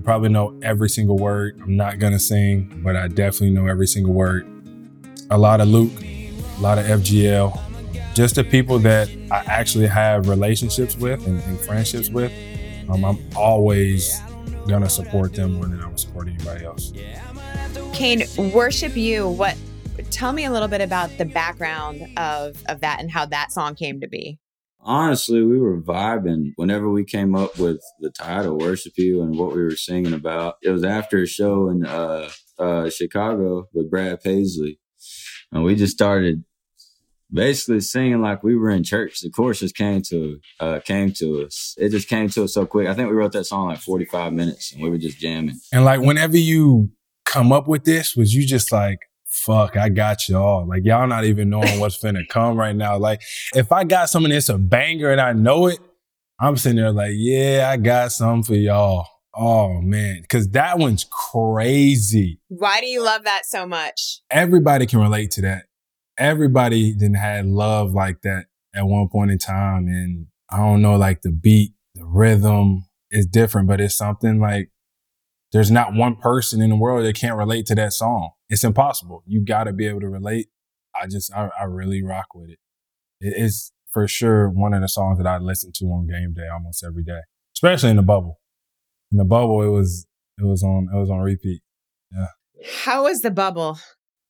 I 0.00 0.02
probably 0.02 0.28
know 0.30 0.58
every 0.62 0.88
single 0.88 1.18
word. 1.18 1.60
I'm 1.62 1.76
not 1.76 1.98
gonna 2.00 2.18
sing, 2.18 2.80
but 2.84 2.96
I 2.96 3.06
definitely 3.08 3.50
know 3.50 3.66
every 3.66 3.86
single 3.86 4.12
word. 4.14 4.44
A 5.30 5.38
lot 5.38 5.60
of 5.60 5.68
Luke, 5.68 5.92
a 6.02 6.60
lot 6.60 6.78
of 6.78 6.86
FGL, 6.86 7.60
just 8.18 8.34
the 8.34 8.42
people 8.42 8.80
that 8.80 9.08
I 9.30 9.44
actually 9.46 9.86
have 9.86 10.28
relationships 10.28 10.96
with 10.96 11.24
and, 11.28 11.40
and 11.44 11.56
friendships 11.60 12.10
with. 12.10 12.32
Um, 12.90 13.04
I'm 13.04 13.16
always 13.36 14.20
gonna 14.66 14.88
support 14.88 15.34
them 15.34 15.52
more 15.52 15.66
than 15.66 15.80
I 15.80 15.86
would 15.86 16.00
support 16.00 16.26
anybody 16.26 16.64
else. 16.64 16.92
Kane, 17.92 18.24
worship 18.52 18.96
you. 18.96 19.28
What? 19.28 19.56
Tell 20.10 20.32
me 20.32 20.46
a 20.46 20.50
little 20.50 20.66
bit 20.66 20.80
about 20.80 21.16
the 21.16 21.26
background 21.26 22.08
of 22.18 22.60
of 22.66 22.80
that 22.80 22.98
and 22.98 23.08
how 23.08 23.24
that 23.26 23.52
song 23.52 23.76
came 23.76 24.00
to 24.00 24.08
be. 24.08 24.40
Honestly, 24.80 25.44
we 25.44 25.60
were 25.60 25.80
vibing 25.80 26.54
whenever 26.56 26.90
we 26.90 27.04
came 27.04 27.36
up 27.36 27.56
with 27.56 27.80
the 28.00 28.10
title 28.10 28.58
"Worship 28.58 28.94
You" 28.96 29.22
and 29.22 29.38
what 29.38 29.54
we 29.54 29.62
were 29.62 29.76
singing 29.76 30.12
about. 30.12 30.56
It 30.60 30.70
was 30.70 30.82
after 30.82 31.22
a 31.22 31.26
show 31.28 31.68
in 31.68 31.86
uh, 31.86 32.28
uh, 32.58 32.90
Chicago 32.90 33.68
with 33.72 33.88
Brad 33.88 34.20
Paisley, 34.24 34.80
and 35.52 35.62
we 35.62 35.76
just 35.76 35.92
started 35.92 36.42
basically 37.32 37.80
singing 37.80 38.20
like 38.20 38.42
we 38.42 38.56
were 38.56 38.70
in 38.70 38.84
church. 38.84 39.20
The 39.20 39.30
chorus 39.30 39.60
just 39.60 39.76
came 39.76 40.02
to 40.02 40.40
uh, 40.60 40.80
came 40.80 41.12
to 41.14 41.44
us. 41.44 41.74
It 41.78 41.90
just 41.90 42.08
came 42.08 42.28
to 42.30 42.44
us 42.44 42.54
so 42.54 42.66
quick. 42.66 42.88
I 42.88 42.94
think 42.94 43.08
we 43.08 43.14
wrote 43.14 43.32
that 43.32 43.44
song 43.44 43.68
like 43.68 43.80
forty 43.80 44.04
five 44.04 44.32
minutes, 44.32 44.72
and 44.72 44.82
we 44.82 44.90
were 44.90 44.98
just 44.98 45.18
jamming. 45.18 45.56
And 45.72 45.84
like 45.84 46.00
whenever 46.00 46.36
you 46.36 46.90
come 47.28 47.52
up 47.52 47.68
with 47.68 47.84
this? 47.84 48.16
Was 48.16 48.34
you 48.34 48.46
just 48.46 48.72
like, 48.72 48.98
fuck, 49.26 49.76
I 49.76 49.90
got 49.90 50.28
y'all. 50.28 50.66
Like 50.66 50.84
y'all 50.84 51.06
not 51.06 51.24
even 51.24 51.50
knowing 51.50 51.78
what's 51.78 51.98
finna 52.02 52.26
come 52.28 52.56
right 52.56 52.74
now. 52.74 52.98
Like 52.98 53.22
if 53.54 53.70
I 53.70 53.84
got 53.84 54.08
something 54.08 54.32
that's 54.32 54.48
a 54.48 54.58
banger 54.58 55.10
and 55.10 55.20
I 55.20 55.32
know 55.32 55.66
it, 55.68 55.78
I'm 56.40 56.56
sitting 56.56 56.76
there 56.76 56.92
like, 56.92 57.12
yeah, 57.14 57.68
I 57.70 57.76
got 57.76 58.12
something 58.12 58.44
for 58.44 58.54
y'all. 58.54 59.06
Oh 59.34 59.80
man, 59.80 60.22
because 60.22 60.48
that 60.50 60.78
one's 60.78 61.04
crazy. 61.04 62.40
Why 62.48 62.80
do 62.80 62.86
you 62.86 63.04
love 63.04 63.24
that 63.24 63.42
so 63.44 63.66
much? 63.66 64.20
Everybody 64.30 64.86
can 64.86 65.00
relate 65.00 65.30
to 65.32 65.42
that. 65.42 65.66
Everybody 66.18 66.92
didn't 66.92 67.16
had 67.16 67.46
love 67.46 67.92
like 67.92 68.22
that 68.22 68.46
at 68.74 68.86
one 68.86 69.08
point 69.08 69.30
in 69.30 69.38
time. 69.38 69.86
And 69.86 70.26
I 70.50 70.58
don't 70.58 70.82
know, 70.82 70.96
like 70.96 71.22
the 71.22 71.32
beat, 71.32 71.74
the 71.94 72.04
rhythm 72.04 72.86
is 73.10 73.26
different, 73.26 73.68
but 73.68 73.80
it's 73.80 73.96
something 73.96 74.40
like 74.40 74.70
there's 75.52 75.70
not 75.70 75.94
one 75.94 76.16
person 76.16 76.60
in 76.60 76.70
the 76.70 76.76
world 76.76 77.04
that 77.06 77.14
can't 77.14 77.36
relate 77.36 77.66
to 77.66 77.74
that 77.76 77.92
song. 77.92 78.32
It's 78.48 78.64
impossible. 78.64 79.22
You 79.26 79.44
got 79.44 79.64
to 79.64 79.72
be 79.72 79.86
able 79.86 80.00
to 80.00 80.08
relate. 80.08 80.48
I 81.00 81.06
just, 81.06 81.32
I, 81.32 81.50
I 81.58 81.64
really 81.64 82.02
rock 82.02 82.26
with 82.34 82.50
it. 82.50 82.58
It 83.20 83.34
is 83.36 83.72
for 83.90 84.06
sure 84.06 84.48
one 84.50 84.74
of 84.74 84.82
the 84.82 84.88
songs 84.88 85.18
that 85.18 85.26
I 85.26 85.38
listen 85.38 85.70
to 85.76 85.84
on 85.86 86.06
game 86.06 86.34
day 86.34 86.48
almost 86.52 86.84
every 86.84 87.02
day, 87.02 87.20
especially 87.56 87.90
in 87.90 87.96
the 87.96 88.02
bubble. 88.02 88.40
In 89.10 89.18
the 89.18 89.24
bubble, 89.24 89.62
it 89.62 89.68
was, 89.68 90.06
it 90.38 90.44
was 90.44 90.62
on, 90.62 90.88
it 90.92 90.96
was 90.98 91.10
on 91.10 91.20
repeat. 91.20 91.62
Yeah. 92.12 92.26
How 92.84 93.04
was 93.04 93.20
the 93.20 93.30
bubble? 93.30 93.78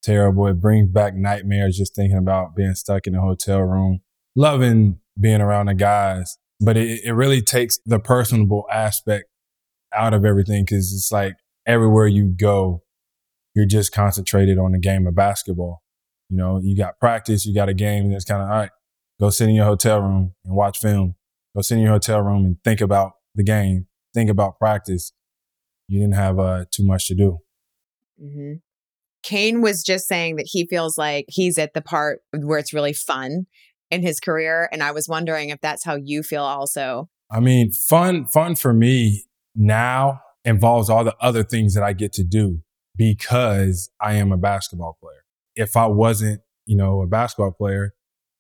Terrible. 0.03 0.47
It 0.47 0.61
brings 0.61 0.89
back 0.89 1.15
nightmares 1.15 1.77
just 1.77 1.95
thinking 1.95 2.19
about 2.19 2.55
being 2.55 2.75
stuck 2.75 3.07
in 3.07 3.15
a 3.15 3.21
hotel 3.21 3.61
room, 3.61 4.01
loving 4.37 5.01
being 5.21 5.41
around 5.41 5.67
the 5.67 5.75
guys, 5.75 6.39
but 6.61 6.77
it, 6.77 7.01
it 7.05 7.13
really 7.13 7.43
takes 7.43 7.79
the 7.85 7.99
personable 7.99 8.67
aspect 8.73 9.27
out 9.95 10.15
of 10.15 10.25
everything 10.25 10.65
because 10.65 10.93
it's 10.93 11.11
like 11.11 11.37
everywhere 11.67 12.07
you 12.07 12.27
go, 12.29 12.83
you're 13.55 13.67
just 13.67 13.93
concentrated 13.93 14.59
on 14.59 14.73
the 14.73 14.79
game 14.79 15.07
of 15.07 15.15
basketball. 15.15 15.83
You 16.31 16.37
know, 16.37 16.61
you 16.63 16.77
got 16.77 16.99
practice, 17.01 17.47
you 17.47 17.55
got 17.55 17.69
a 17.69 17.75
game, 17.75 18.05
and 18.05 18.15
it's 18.15 18.25
kind 18.25 18.43
of 18.43 18.49
all 18.49 18.57
right. 18.57 18.71
Go 19.19 19.31
sit 19.31 19.49
in 19.49 19.55
your 19.55 19.65
hotel 19.65 20.01
room 20.01 20.35
and 20.45 20.55
watch 20.55 20.79
film. 20.79 21.17
Go 21.57 21.63
sit 21.63 21.77
in 21.77 21.83
your 21.83 21.93
hotel 21.93 22.21
room 22.21 22.45
and 22.45 22.57
think 22.63 22.81
about 22.81 23.13
the 23.35 23.43
game. 23.43 23.87
Think 24.15 24.31
about 24.31 24.59
practice. 24.59 25.13
You 25.89 26.01
didn't 26.01 26.15
have 26.15 26.39
uh, 26.39 26.67
too 26.71 26.85
much 26.85 27.09
to 27.09 27.15
do. 27.15 27.39
Mm-hmm. 28.23 28.55
Kane 29.29 29.61
was 29.61 29.83
just 29.83 30.09
saying 30.09 30.37
that 30.37 30.47
he 30.49 30.67
feels 30.67 30.97
like 30.97 31.27
he's 31.29 31.59
at 31.59 31.75
the 31.75 31.83
part 31.83 32.23
where 32.33 32.59
it's 32.59 32.73
really 32.73 32.95
fun 32.95 33.45
in 33.91 34.01
his 34.01 34.21
career, 34.21 34.71
and 34.73 34.83
I 34.83 34.91
was 34.93 35.07
wondering 35.07 35.51
if 35.51 35.61
that's 35.61 35.85
how 35.85 35.97
you 35.97 36.23
feel 36.23 36.45
also. 36.45 37.11
I 37.31 37.41
mean, 37.41 37.71
fun, 37.71 38.25
fun 38.25 38.55
for 38.55 38.73
me 38.73 39.25
now 39.55 40.23
involves 40.47 40.89
all 40.89 41.05
the 41.05 41.15
other 41.21 41.45
things 41.45 41.75
that 41.75 41.83
I 41.83 41.93
get 41.93 42.15
to 42.15 42.25
do 42.25 42.63
because 42.97 43.91
I 44.01 44.15
am 44.15 44.33
a 44.33 44.39
basketball 44.39 44.97
player. 44.99 45.25
If 45.55 45.77
I 45.77 45.89
wasn't, 45.89 46.41
you 46.65 46.77
know, 46.77 47.03
a 47.03 47.07
basketball 47.07 47.53
player, 47.53 47.93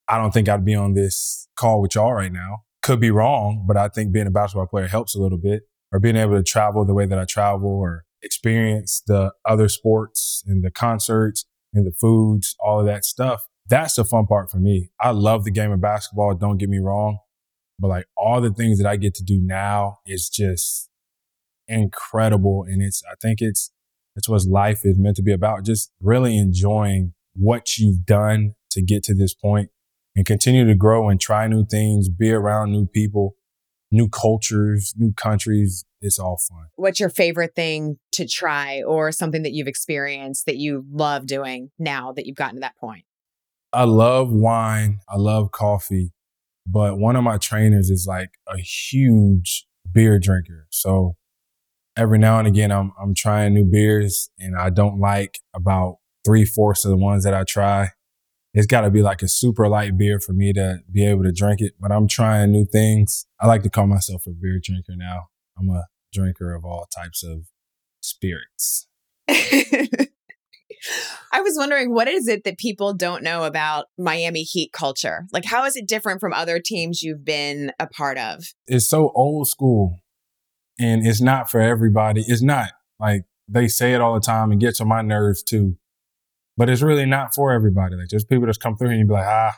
I 0.08 0.16
don't 0.16 0.32
think 0.32 0.48
I'd 0.48 0.64
be 0.64 0.74
on 0.74 0.94
this 0.94 1.48
call 1.54 1.82
with 1.82 1.96
y'all 1.96 2.14
right 2.14 2.32
now. 2.32 2.62
Could 2.80 2.98
be 2.98 3.10
wrong, 3.10 3.66
but 3.68 3.76
I 3.76 3.88
think 3.88 4.12
being 4.12 4.26
a 4.26 4.30
basketball 4.30 4.68
player 4.68 4.86
helps 4.86 5.14
a 5.14 5.20
little 5.20 5.36
bit 5.36 5.64
or 5.92 6.00
being 6.00 6.16
able 6.16 6.36
to 6.36 6.42
travel 6.42 6.86
the 6.86 6.94
way 6.94 7.04
that 7.04 7.18
I 7.18 7.26
travel 7.26 7.68
or 7.68 8.06
experience 8.22 9.02
the 9.06 9.32
other 9.44 9.68
sports 9.68 10.42
and 10.46 10.64
the 10.64 10.70
concerts 10.70 11.44
and 11.72 11.86
the 11.86 11.92
foods, 11.92 12.56
all 12.60 12.80
of 12.80 12.86
that 12.86 13.04
stuff. 13.04 13.46
That's 13.68 13.94
the 13.94 14.04
fun 14.04 14.26
part 14.26 14.50
for 14.50 14.58
me. 14.58 14.90
I 15.00 15.10
love 15.10 15.44
the 15.44 15.50
game 15.50 15.72
of 15.72 15.80
basketball. 15.80 16.34
Don't 16.34 16.58
get 16.58 16.68
me 16.68 16.78
wrong. 16.78 17.18
But 17.78 17.88
like 17.88 18.06
all 18.16 18.40
the 18.40 18.52
things 18.52 18.78
that 18.78 18.88
I 18.88 18.96
get 18.96 19.14
to 19.16 19.22
do 19.22 19.40
now 19.40 19.98
is 20.06 20.28
just 20.28 20.88
incredible. 21.68 22.64
And 22.66 22.82
it's, 22.82 23.02
I 23.10 23.14
think 23.20 23.40
it's, 23.40 23.70
it's 24.16 24.28
what 24.28 24.44
life 24.46 24.80
is 24.84 24.98
meant 24.98 25.16
to 25.16 25.22
be 25.22 25.32
about. 25.32 25.64
Just 25.64 25.92
really 26.00 26.36
enjoying 26.36 27.12
what 27.34 27.78
you've 27.78 28.04
done 28.04 28.54
to 28.70 28.82
get 28.82 29.04
to 29.04 29.14
this 29.14 29.34
point 29.34 29.70
and 30.16 30.26
continue 30.26 30.66
to 30.66 30.74
grow 30.74 31.08
and 31.08 31.20
try 31.20 31.46
new 31.46 31.64
things, 31.64 32.08
be 32.08 32.32
around 32.32 32.72
new 32.72 32.86
people, 32.86 33.36
new 33.90 34.08
cultures, 34.08 34.94
new 34.96 35.12
countries. 35.12 35.84
It's 36.00 36.18
all 36.18 36.38
fun. 36.48 36.66
What's 36.76 37.00
your 37.00 37.08
favorite 37.08 37.54
thing 37.54 37.98
to 38.12 38.26
try 38.26 38.82
or 38.82 39.10
something 39.12 39.42
that 39.42 39.52
you've 39.52 39.66
experienced 39.66 40.46
that 40.46 40.56
you 40.56 40.84
love 40.90 41.26
doing 41.26 41.70
now 41.78 42.12
that 42.12 42.26
you've 42.26 42.36
gotten 42.36 42.56
to 42.56 42.60
that 42.60 42.76
point? 42.76 43.04
I 43.72 43.84
love 43.84 44.30
wine. 44.30 45.00
I 45.08 45.16
love 45.16 45.50
coffee. 45.50 46.12
But 46.66 46.98
one 46.98 47.16
of 47.16 47.24
my 47.24 47.38
trainers 47.38 47.90
is 47.90 48.06
like 48.06 48.30
a 48.46 48.58
huge 48.58 49.66
beer 49.90 50.18
drinker. 50.18 50.66
So 50.70 51.16
every 51.96 52.18
now 52.18 52.38
and 52.38 52.46
again, 52.46 52.70
I'm, 52.70 52.92
I'm 53.00 53.14
trying 53.14 53.54
new 53.54 53.64
beers 53.64 54.30
and 54.38 54.56
I 54.56 54.70
don't 54.70 55.00
like 55.00 55.40
about 55.54 55.96
three 56.24 56.44
fourths 56.44 56.84
of 56.84 56.90
the 56.90 56.96
ones 56.96 57.24
that 57.24 57.34
I 57.34 57.44
try. 57.44 57.90
It's 58.54 58.66
got 58.66 58.80
to 58.82 58.90
be 58.90 59.02
like 59.02 59.22
a 59.22 59.28
super 59.28 59.68
light 59.68 59.96
beer 59.98 60.18
for 60.20 60.32
me 60.32 60.52
to 60.54 60.78
be 60.90 61.06
able 61.06 61.22
to 61.24 61.32
drink 61.32 61.60
it, 61.60 61.74
but 61.78 61.92
I'm 61.92 62.08
trying 62.08 62.50
new 62.50 62.64
things. 62.64 63.26
I 63.40 63.46
like 63.46 63.62
to 63.62 63.70
call 63.70 63.86
myself 63.86 64.26
a 64.26 64.30
beer 64.30 64.58
drinker 64.62 64.94
now. 64.96 65.28
I'm 65.58 65.68
a 65.68 65.84
drinker 66.12 66.54
of 66.54 66.64
all 66.64 66.86
types 66.94 67.22
of 67.22 67.46
spirits. 68.00 68.86
I 71.32 71.40
was 71.40 71.54
wondering, 71.56 71.92
what 71.92 72.08
is 72.08 72.28
it 72.28 72.44
that 72.44 72.58
people 72.58 72.94
don't 72.94 73.22
know 73.22 73.44
about 73.44 73.86
Miami 73.98 74.42
Heat 74.42 74.72
culture? 74.72 75.26
Like, 75.32 75.44
how 75.44 75.64
is 75.64 75.76
it 75.76 75.86
different 75.86 76.20
from 76.20 76.32
other 76.32 76.60
teams 76.60 77.02
you've 77.02 77.24
been 77.24 77.72
a 77.78 77.86
part 77.86 78.16
of? 78.18 78.44
It's 78.66 78.88
so 78.88 79.12
old 79.14 79.48
school 79.48 79.98
and 80.78 81.06
it's 81.06 81.20
not 81.20 81.50
for 81.50 81.60
everybody. 81.60 82.24
It's 82.26 82.42
not 82.42 82.70
like 82.98 83.24
they 83.48 83.68
say 83.68 83.94
it 83.94 84.00
all 84.00 84.14
the 84.14 84.20
time 84.20 84.50
and 84.52 84.60
gets 84.60 84.80
on 84.80 84.88
my 84.88 85.02
nerves 85.02 85.42
too, 85.42 85.76
but 86.58 86.68
it's 86.68 86.82
really 86.82 87.06
not 87.06 87.34
for 87.34 87.52
everybody. 87.52 87.94
Like, 87.94 88.08
there's 88.08 88.24
people 88.24 88.46
that's 88.46 88.58
come 88.58 88.76
through 88.76 88.90
and 88.90 88.98
you 88.98 89.06
be 89.06 89.12
like, 89.12 89.26
ah, 89.26 89.56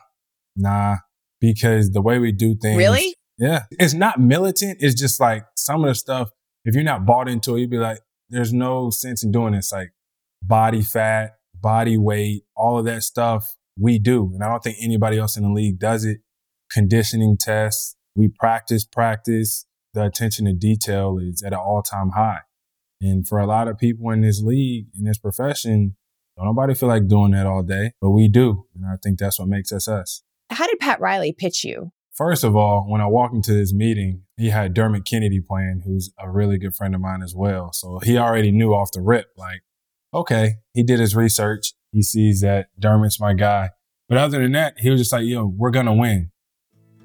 nah, 0.54 0.96
because 1.40 1.90
the 1.90 2.02
way 2.02 2.18
we 2.18 2.30
do 2.30 2.54
things. 2.54 2.76
Really? 2.76 3.16
Yeah. 3.38 3.62
It's 3.70 3.94
not 3.94 4.20
militant. 4.20 4.76
It's 4.80 5.00
just 5.00 5.18
like 5.18 5.44
some 5.56 5.82
of 5.82 5.88
the 5.88 5.94
stuff, 5.94 6.28
if 6.66 6.74
you're 6.74 6.84
not 6.84 7.06
bought 7.06 7.26
into 7.26 7.56
it, 7.56 7.60
you'd 7.60 7.70
be 7.70 7.78
like, 7.78 8.00
there's 8.28 8.52
no 8.52 8.90
sense 8.90 9.24
in 9.24 9.32
doing 9.32 9.54
this. 9.54 9.72
Like, 9.72 9.92
body 10.42 10.82
fat, 10.82 11.36
body 11.58 11.96
weight, 11.96 12.44
all 12.54 12.78
of 12.78 12.84
that 12.84 13.02
stuff 13.02 13.56
we 13.80 13.98
do. 13.98 14.30
And 14.34 14.44
I 14.44 14.48
don't 14.48 14.62
think 14.62 14.76
anybody 14.80 15.18
else 15.18 15.38
in 15.38 15.42
the 15.42 15.50
league 15.50 15.78
does 15.78 16.04
it. 16.04 16.18
Conditioning 16.70 17.38
tests, 17.40 17.96
we 18.14 18.28
practice, 18.28 18.84
practice. 18.84 19.64
The 19.94 20.04
attention 20.04 20.44
to 20.44 20.52
detail 20.52 21.18
is 21.18 21.42
at 21.42 21.54
an 21.54 21.58
all 21.58 21.82
time 21.82 22.10
high. 22.10 22.40
And 23.00 23.26
for 23.26 23.38
a 23.38 23.46
lot 23.46 23.68
of 23.68 23.78
people 23.78 24.10
in 24.10 24.20
this 24.20 24.42
league, 24.42 24.88
in 24.96 25.04
this 25.04 25.18
profession, 25.18 25.96
don't 26.40 26.54
nobody 26.56 26.74
feel 26.74 26.88
like 26.88 27.06
doing 27.06 27.32
that 27.32 27.46
all 27.46 27.62
day, 27.62 27.92
but 28.00 28.10
we 28.10 28.26
do. 28.28 28.66
And 28.74 28.86
I 28.86 28.96
think 29.02 29.18
that's 29.18 29.38
what 29.38 29.48
makes 29.48 29.72
us 29.72 29.86
us. 29.88 30.22
How 30.48 30.66
did 30.66 30.78
Pat 30.78 30.98
Riley 30.98 31.32
pitch 31.32 31.64
you? 31.64 31.92
First 32.12 32.44
of 32.44 32.56
all, 32.56 32.86
when 32.88 33.02
I 33.02 33.06
walked 33.06 33.34
into 33.34 33.52
this 33.52 33.72
meeting, 33.72 34.22
he 34.36 34.48
had 34.48 34.74
Dermot 34.74 35.04
Kennedy 35.04 35.40
playing, 35.40 35.82
who's 35.84 36.12
a 36.18 36.30
really 36.30 36.58
good 36.58 36.74
friend 36.74 36.94
of 36.94 37.00
mine 37.00 37.22
as 37.22 37.34
well. 37.34 37.72
So 37.72 37.98
he 37.98 38.16
already 38.16 38.50
knew 38.50 38.72
off 38.72 38.90
the 38.92 39.02
rip, 39.02 39.28
like, 39.36 39.62
okay, 40.12 40.54
he 40.72 40.82
did 40.82 40.98
his 40.98 41.14
research. 41.14 41.74
He 41.92 42.02
sees 42.02 42.40
that 42.40 42.68
Dermot's 42.78 43.20
my 43.20 43.34
guy. 43.34 43.70
But 44.08 44.18
other 44.18 44.40
than 44.40 44.52
that, 44.52 44.78
he 44.78 44.90
was 44.90 45.00
just 45.00 45.12
like, 45.12 45.24
yo, 45.24 45.46
we're 45.46 45.70
going 45.70 45.86
to 45.86 45.92
win. 45.92 46.30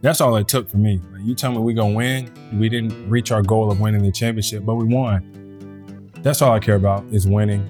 That's 0.01 0.21
all 0.21 0.35
it 0.37 0.47
took 0.47 0.69
for 0.69 0.77
me. 0.77 1.01
Like, 1.11 1.23
you 1.23 1.35
tell 1.35 1.51
me 1.51 1.57
we're 1.59 1.75
going 1.75 1.91
to 1.91 1.97
win. 1.97 2.59
We 2.59 2.69
didn't 2.69 3.09
reach 3.09 3.31
our 3.31 3.41
goal 3.41 3.71
of 3.71 3.79
winning 3.79 4.01
the 4.01 4.11
championship, 4.11 4.65
but 4.65 4.75
we 4.75 4.85
won. 4.85 6.11
That's 6.21 6.41
all 6.41 6.53
I 6.53 6.59
care 6.59 6.75
about 6.75 7.05
is 7.11 7.27
winning. 7.27 7.69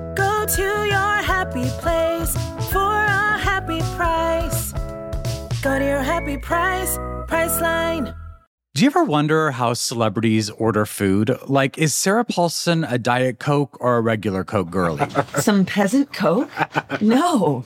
Go 0.15 0.45
to 0.45 0.61
your 0.61 1.15
happy 1.23 1.69
place 1.79 2.33
for 2.71 2.79
a 3.05 3.37
happy 3.37 3.79
price. 3.95 4.73
Go 5.61 5.79
to 5.79 5.85
your 5.85 6.01
happy 6.03 6.37
price, 6.37 6.97
Priceline. 7.27 8.15
Do 8.73 8.83
you 8.83 8.87
ever 8.87 9.03
wonder 9.03 9.51
how 9.51 9.73
celebrities 9.73 10.49
order 10.49 10.85
food? 10.85 11.37
Like, 11.47 11.77
is 11.77 11.93
Sarah 11.93 12.25
Paulson 12.25 12.83
a 12.83 12.97
Diet 12.97 13.37
Coke 13.39 13.77
or 13.79 13.97
a 13.97 14.01
regular 14.01 14.43
Coke 14.43 14.71
girlie? 14.71 15.05
Some 15.37 15.65
peasant 15.65 16.13
Coke? 16.13 16.49
No. 17.01 17.65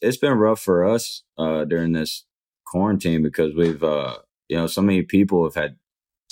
It's 0.00 0.16
been 0.16 0.38
rough 0.38 0.60
for 0.60 0.84
us 0.84 1.22
uh, 1.38 1.64
during 1.64 1.92
this 1.92 2.24
quarantine 2.66 3.22
because 3.22 3.54
we've 3.54 3.82
uh, 3.82 4.18
you 4.48 4.56
know 4.56 4.66
so 4.66 4.82
many 4.82 5.02
people 5.02 5.44
have 5.44 5.54
had 5.54 5.76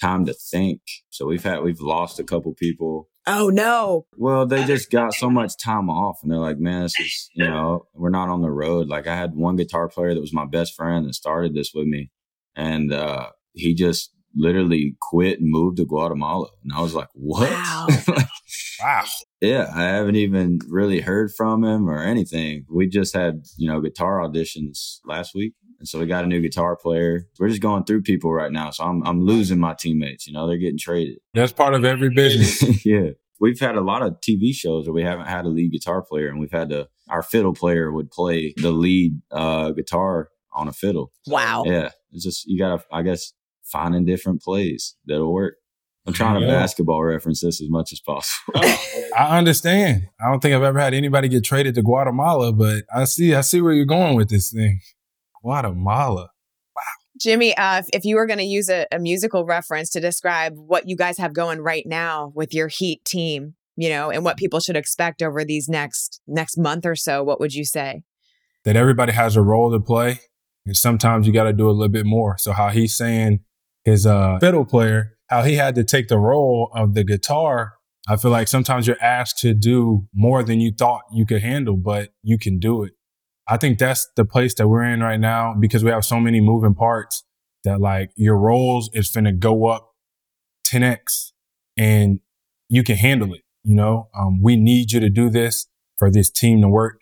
time 0.01 0.25
to 0.27 0.33
think. 0.33 0.81
So 1.11 1.27
we've 1.27 1.43
had 1.43 1.63
we've 1.63 1.81
lost 1.81 2.21
a 2.21 2.25
couple 2.25 2.55
people. 2.55 3.09
Oh 3.27 3.51
no. 3.51 4.07
Well, 4.17 4.47
they 4.47 4.65
just 4.65 4.91
got 4.91 5.13
so 5.13 5.29
much 5.29 5.53
time 5.63 5.91
off 5.91 6.21
and 6.23 6.33
they're 6.33 6.39
like, 6.39 6.59
man, 6.59 6.85
this 6.85 6.99
is, 6.99 7.31
you 7.35 7.47
know, 7.47 7.87
we're 7.93 8.09
not 8.09 8.31
on 8.31 8.41
the 8.41 8.51
road. 8.51 8.89
Like 8.89 9.07
I 9.07 9.17
had 9.17 9.35
one 9.35 9.57
guitar 9.57 9.87
player 9.89 10.15
that 10.15 10.21
was 10.21 10.33
my 10.33 10.47
best 10.47 10.75
friend 10.75 11.07
that 11.07 11.15
started 11.15 11.55
this 11.55 11.73
with 11.75 11.87
me. 11.87 12.11
And 12.57 12.93
uh 12.93 13.31
he 13.53 13.75
just 13.75 14.13
literally 14.35 14.97
quit 15.01 15.41
and 15.41 15.51
moved 15.51 15.77
to 15.79 15.85
Guatemala. 15.85 16.49
And 16.63 16.73
I 16.73 16.81
was 16.81 16.95
like, 16.95 17.09
what? 17.13 17.51
Wow. 17.51 17.89
Wow. 18.81 19.05
Yeah, 19.41 19.71
I 19.75 19.83
haven't 19.85 20.17
even 20.17 20.59
really 20.69 21.01
heard 21.01 21.33
from 21.33 21.65
him 21.65 21.89
or 21.89 22.03
anything. 22.03 22.65
We 22.69 22.89
just 22.89 23.15
had, 23.15 23.45
you 23.57 23.69
know, 23.69 23.81
guitar 23.81 24.19
auditions 24.19 24.99
last 25.05 25.35
week. 25.35 25.55
And 25.79 25.89
so 25.89 25.99
we 25.99 26.07
got 26.07 26.25
a 26.25 26.27
new 26.27 26.41
guitar 26.41 26.77
player. 26.77 27.27
We're 27.39 27.49
just 27.49 27.63
going 27.63 27.85
through 27.85 28.03
people 28.03 28.33
right 28.33 28.51
now. 28.51 28.71
So 28.71 28.85
I'm 28.85 29.03
I'm 29.07 29.25
losing 29.25 29.61
my 29.61 29.75
teammates, 29.79 30.27
you 30.27 30.33
know, 30.33 30.47
they're 30.47 30.59
getting 30.59 30.79
traded. 30.79 31.19
That's 31.35 31.53
part 31.53 31.75
of 31.75 31.85
every 31.85 32.11
business. 32.11 32.85
yeah. 32.87 33.11
We've 33.41 33.61
had 33.61 33.77
a 33.77 33.81
lot 33.81 34.03
of 34.03 34.17
TV 34.21 34.53
shows 34.53 34.87
where 34.87 34.95
we 34.95 35.05
haven't 35.05 35.27
had 35.27 35.45
a 35.45 35.49
lead 35.49 35.71
guitar 35.71 36.03
player 36.03 36.29
and 36.29 36.41
we've 36.41 36.51
had 36.51 36.71
to 36.71 36.89
our 37.09 37.23
fiddle 37.23 37.55
player 37.55 37.93
would 37.93 38.11
play 38.11 38.55
the 38.57 38.73
lead 38.73 39.21
uh 39.31 39.71
guitar 39.71 40.31
on 40.53 40.67
a 40.67 40.73
fiddle. 40.73 41.13
Wow. 41.27 41.63
Yeah. 41.65 41.91
It's 42.11 42.25
just 42.25 42.47
you 42.47 42.59
gotta 42.59 42.83
I 42.93 43.03
guess 43.03 43.33
finding 43.63 44.05
different 44.05 44.43
plays 44.43 44.97
that'll 45.07 45.33
work. 45.33 45.55
I'm 46.09 46.15
trying 46.15 46.41
to 46.41 46.47
Yeah. 46.47 46.53
basketball 46.53 47.03
reference 47.05 47.41
this 47.43 47.61
as 47.61 47.69
much 47.71 47.93
as 47.93 48.01
possible. 48.01 48.61
I 49.17 49.39
understand. 49.39 50.09
I 50.21 50.31
don't 50.31 50.41
think 50.41 50.55
I've 50.55 50.63
ever 50.63 50.79
had 50.81 50.95
anybody 50.95 51.29
get 51.29 51.45
traded 51.45 51.75
to 51.77 51.83
Guatemala, 51.83 52.53
but 52.53 52.85
I 52.95 53.05
see 53.05 53.35
I 53.35 53.43
see 53.43 53.61
where 53.61 53.73
you're 53.73 53.85
going 53.85 54.17
with 54.17 54.29
this 54.31 54.51
thing. 54.53 54.81
Guatemala. 55.43 56.31
Wow. 56.77 56.83
Jimmy, 57.21 57.57
uh, 57.57 57.79
if- 57.81 57.89
if 57.93 58.05
you 58.05 58.17
were 58.17 58.27
going 58.27 58.39
to 58.39 58.45
use 58.45 58.69
a, 58.69 58.87
a 58.93 58.99
musical 58.99 59.45
reference 59.45 59.91
to 59.91 60.01
describe 60.01 60.55
what 60.57 60.89
you 60.89 60.97
guys 60.97 61.19
have 61.19 61.33
going 61.33 61.61
right 61.61 61.85
now 61.87 62.33
with 62.35 62.53
your 62.55 62.69
Heat 62.69 63.05
team, 63.05 63.55
you 63.77 63.89
know, 63.89 64.11
and 64.11 64.25
what 64.25 64.37
people 64.37 64.61
should 64.61 64.77
expect 64.77 65.23
over 65.23 65.45
these 65.45 65.69
next 65.69 66.21
next 66.27 66.57
month 66.59 66.85
or 66.87 66.97
so, 66.97 67.23
what 67.23 67.41
would 67.41 67.55
you 67.55 67.65
say? 67.65 68.03
that 68.65 68.75
everybody 68.77 69.13
has 69.13 69.35
a 69.37 69.41
role 69.41 69.71
to 69.71 69.81
play. 69.81 70.19
And 70.67 70.77
sometimes 70.77 71.27
you 71.27 71.33
got 71.33 71.45
to 71.45 71.53
do 71.55 71.71
a 71.71 71.73
little 71.73 71.89
bit 71.89 72.05
more. 72.05 72.37
So 72.37 72.53
how 72.53 72.69
he's 72.69 72.95
saying 72.95 73.39
his 73.85 74.05
uh, 74.05 74.39
fiddle 74.41 74.67
player, 74.67 75.17
how 75.29 75.43
he 75.43 75.55
had 75.55 75.75
to 75.77 75.85
take 75.85 76.09
the 76.09 76.19
role 76.19 76.71
of 76.75 76.95
the 76.95 77.05
guitar. 77.05 77.75
I 78.09 78.17
feel 78.17 78.31
like 78.31 78.49
sometimes 78.49 78.87
you're 78.87 79.03
asked 79.03 79.39
to 79.39 79.55
do 79.55 80.09
more 80.15 80.43
than 80.43 80.61
you 80.61 80.73
thought 80.77 81.03
you 81.13 81.27
could 81.27 81.43
handle, 81.43 81.77
but 81.77 82.11
you 82.23 82.39
can 82.39 82.59
do 82.59 82.83
it. 82.83 82.93
I 83.47 83.57
think 83.57 83.79
that's 83.79 84.09
the 84.17 84.25
place 84.25 84.55
that 84.55 84.69
we're 84.69 84.85
in 84.85 85.01
right 85.01 85.21
now 85.21 85.55
because 85.59 85.85
we 85.85 85.91
have 85.91 86.05
so 86.05 86.21
many 86.21 86.41
moving 86.41 86.75
parts 86.75 87.25
that 87.65 87.81
like 87.81 88.11
your 88.17 88.39
roles 88.39 88.91
is 88.93 89.11
finna 89.11 89.39
go 89.39 89.67
up 89.67 89.91
10x 90.67 91.33
and 91.77 92.21
you 92.69 92.83
can 92.83 92.97
handle 92.97 93.35
it. 93.35 93.43
You 93.65 93.75
know, 93.75 94.09
um, 94.19 94.41
we 94.43 94.57
need 94.57 94.93
you 94.93 95.01
to 95.01 95.11
do 95.11 95.29
this 95.29 95.67
for 95.99 96.11
this 96.11 96.31
team 96.31 96.63
to 96.63 96.69
work 96.69 97.01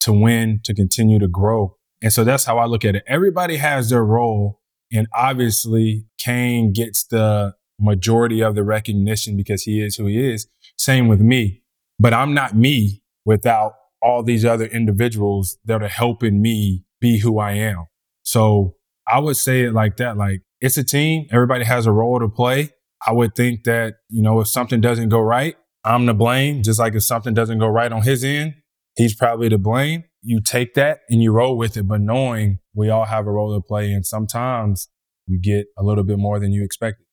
to 0.00 0.12
win, 0.12 0.60
to 0.64 0.74
continue 0.74 1.18
to 1.18 1.28
grow. 1.28 1.76
And 2.02 2.12
so 2.12 2.24
that's 2.24 2.44
how 2.44 2.58
I 2.58 2.64
look 2.64 2.84
at 2.84 2.96
it. 2.96 3.04
Everybody 3.06 3.56
has 3.56 3.90
their 3.90 4.04
role. 4.04 4.60
And 4.92 5.06
obviously, 5.14 6.06
Kane 6.18 6.72
gets 6.72 7.04
the 7.04 7.54
majority 7.80 8.42
of 8.42 8.54
the 8.54 8.62
recognition 8.62 9.36
because 9.36 9.62
he 9.62 9.80
is 9.80 9.96
who 9.96 10.06
he 10.06 10.32
is. 10.32 10.46
Same 10.76 11.08
with 11.08 11.20
me. 11.20 11.62
But 11.98 12.14
I'm 12.14 12.34
not 12.34 12.54
me 12.54 13.02
without 13.24 13.74
all 14.02 14.22
these 14.22 14.44
other 14.44 14.66
individuals 14.66 15.58
that 15.64 15.82
are 15.82 15.88
helping 15.88 16.40
me 16.40 16.84
be 17.00 17.20
who 17.20 17.38
I 17.38 17.52
am. 17.52 17.86
So 18.22 18.76
I 19.06 19.18
would 19.18 19.36
say 19.36 19.62
it 19.62 19.72
like 19.72 19.96
that. 19.98 20.16
Like 20.16 20.42
it's 20.60 20.76
a 20.76 20.84
team. 20.84 21.26
Everybody 21.30 21.64
has 21.64 21.86
a 21.86 21.92
role 21.92 22.18
to 22.20 22.28
play. 22.28 22.70
I 23.06 23.12
would 23.12 23.34
think 23.34 23.64
that, 23.64 23.94
you 24.08 24.22
know, 24.22 24.40
if 24.40 24.48
something 24.48 24.80
doesn't 24.80 25.08
go 25.08 25.20
right, 25.20 25.56
I'm 25.84 26.06
to 26.06 26.14
blame. 26.14 26.62
Just 26.62 26.78
like 26.78 26.94
if 26.94 27.02
something 27.02 27.34
doesn't 27.34 27.58
go 27.58 27.68
right 27.68 27.90
on 27.90 28.02
his 28.02 28.22
end, 28.24 28.54
he's 28.96 29.14
probably 29.14 29.48
to 29.48 29.58
blame. 29.58 30.04
You 30.22 30.40
take 30.42 30.74
that 30.74 31.00
and 31.08 31.22
you 31.22 31.32
roll 31.32 31.56
with 31.56 31.78
it, 31.78 31.84
but 31.84 32.02
knowing 32.02 32.58
we 32.74 32.90
all 32.90 33.06
have 33.06 33.26
a 33.26 33.30
role 33.30 33.54
to 33.54 33.62
play. 33.66 33.90
And 33.90 34.04
sometimes 34.04 34.88
you 35.26 35.40
get 35.40 35.66
a 35.78 35.82
little 35.82 36.04
bit 36.04 36.18
more 36.18 36.38
than 36.38 36.52
you 36.52 36.62
expected. 36.62 37.06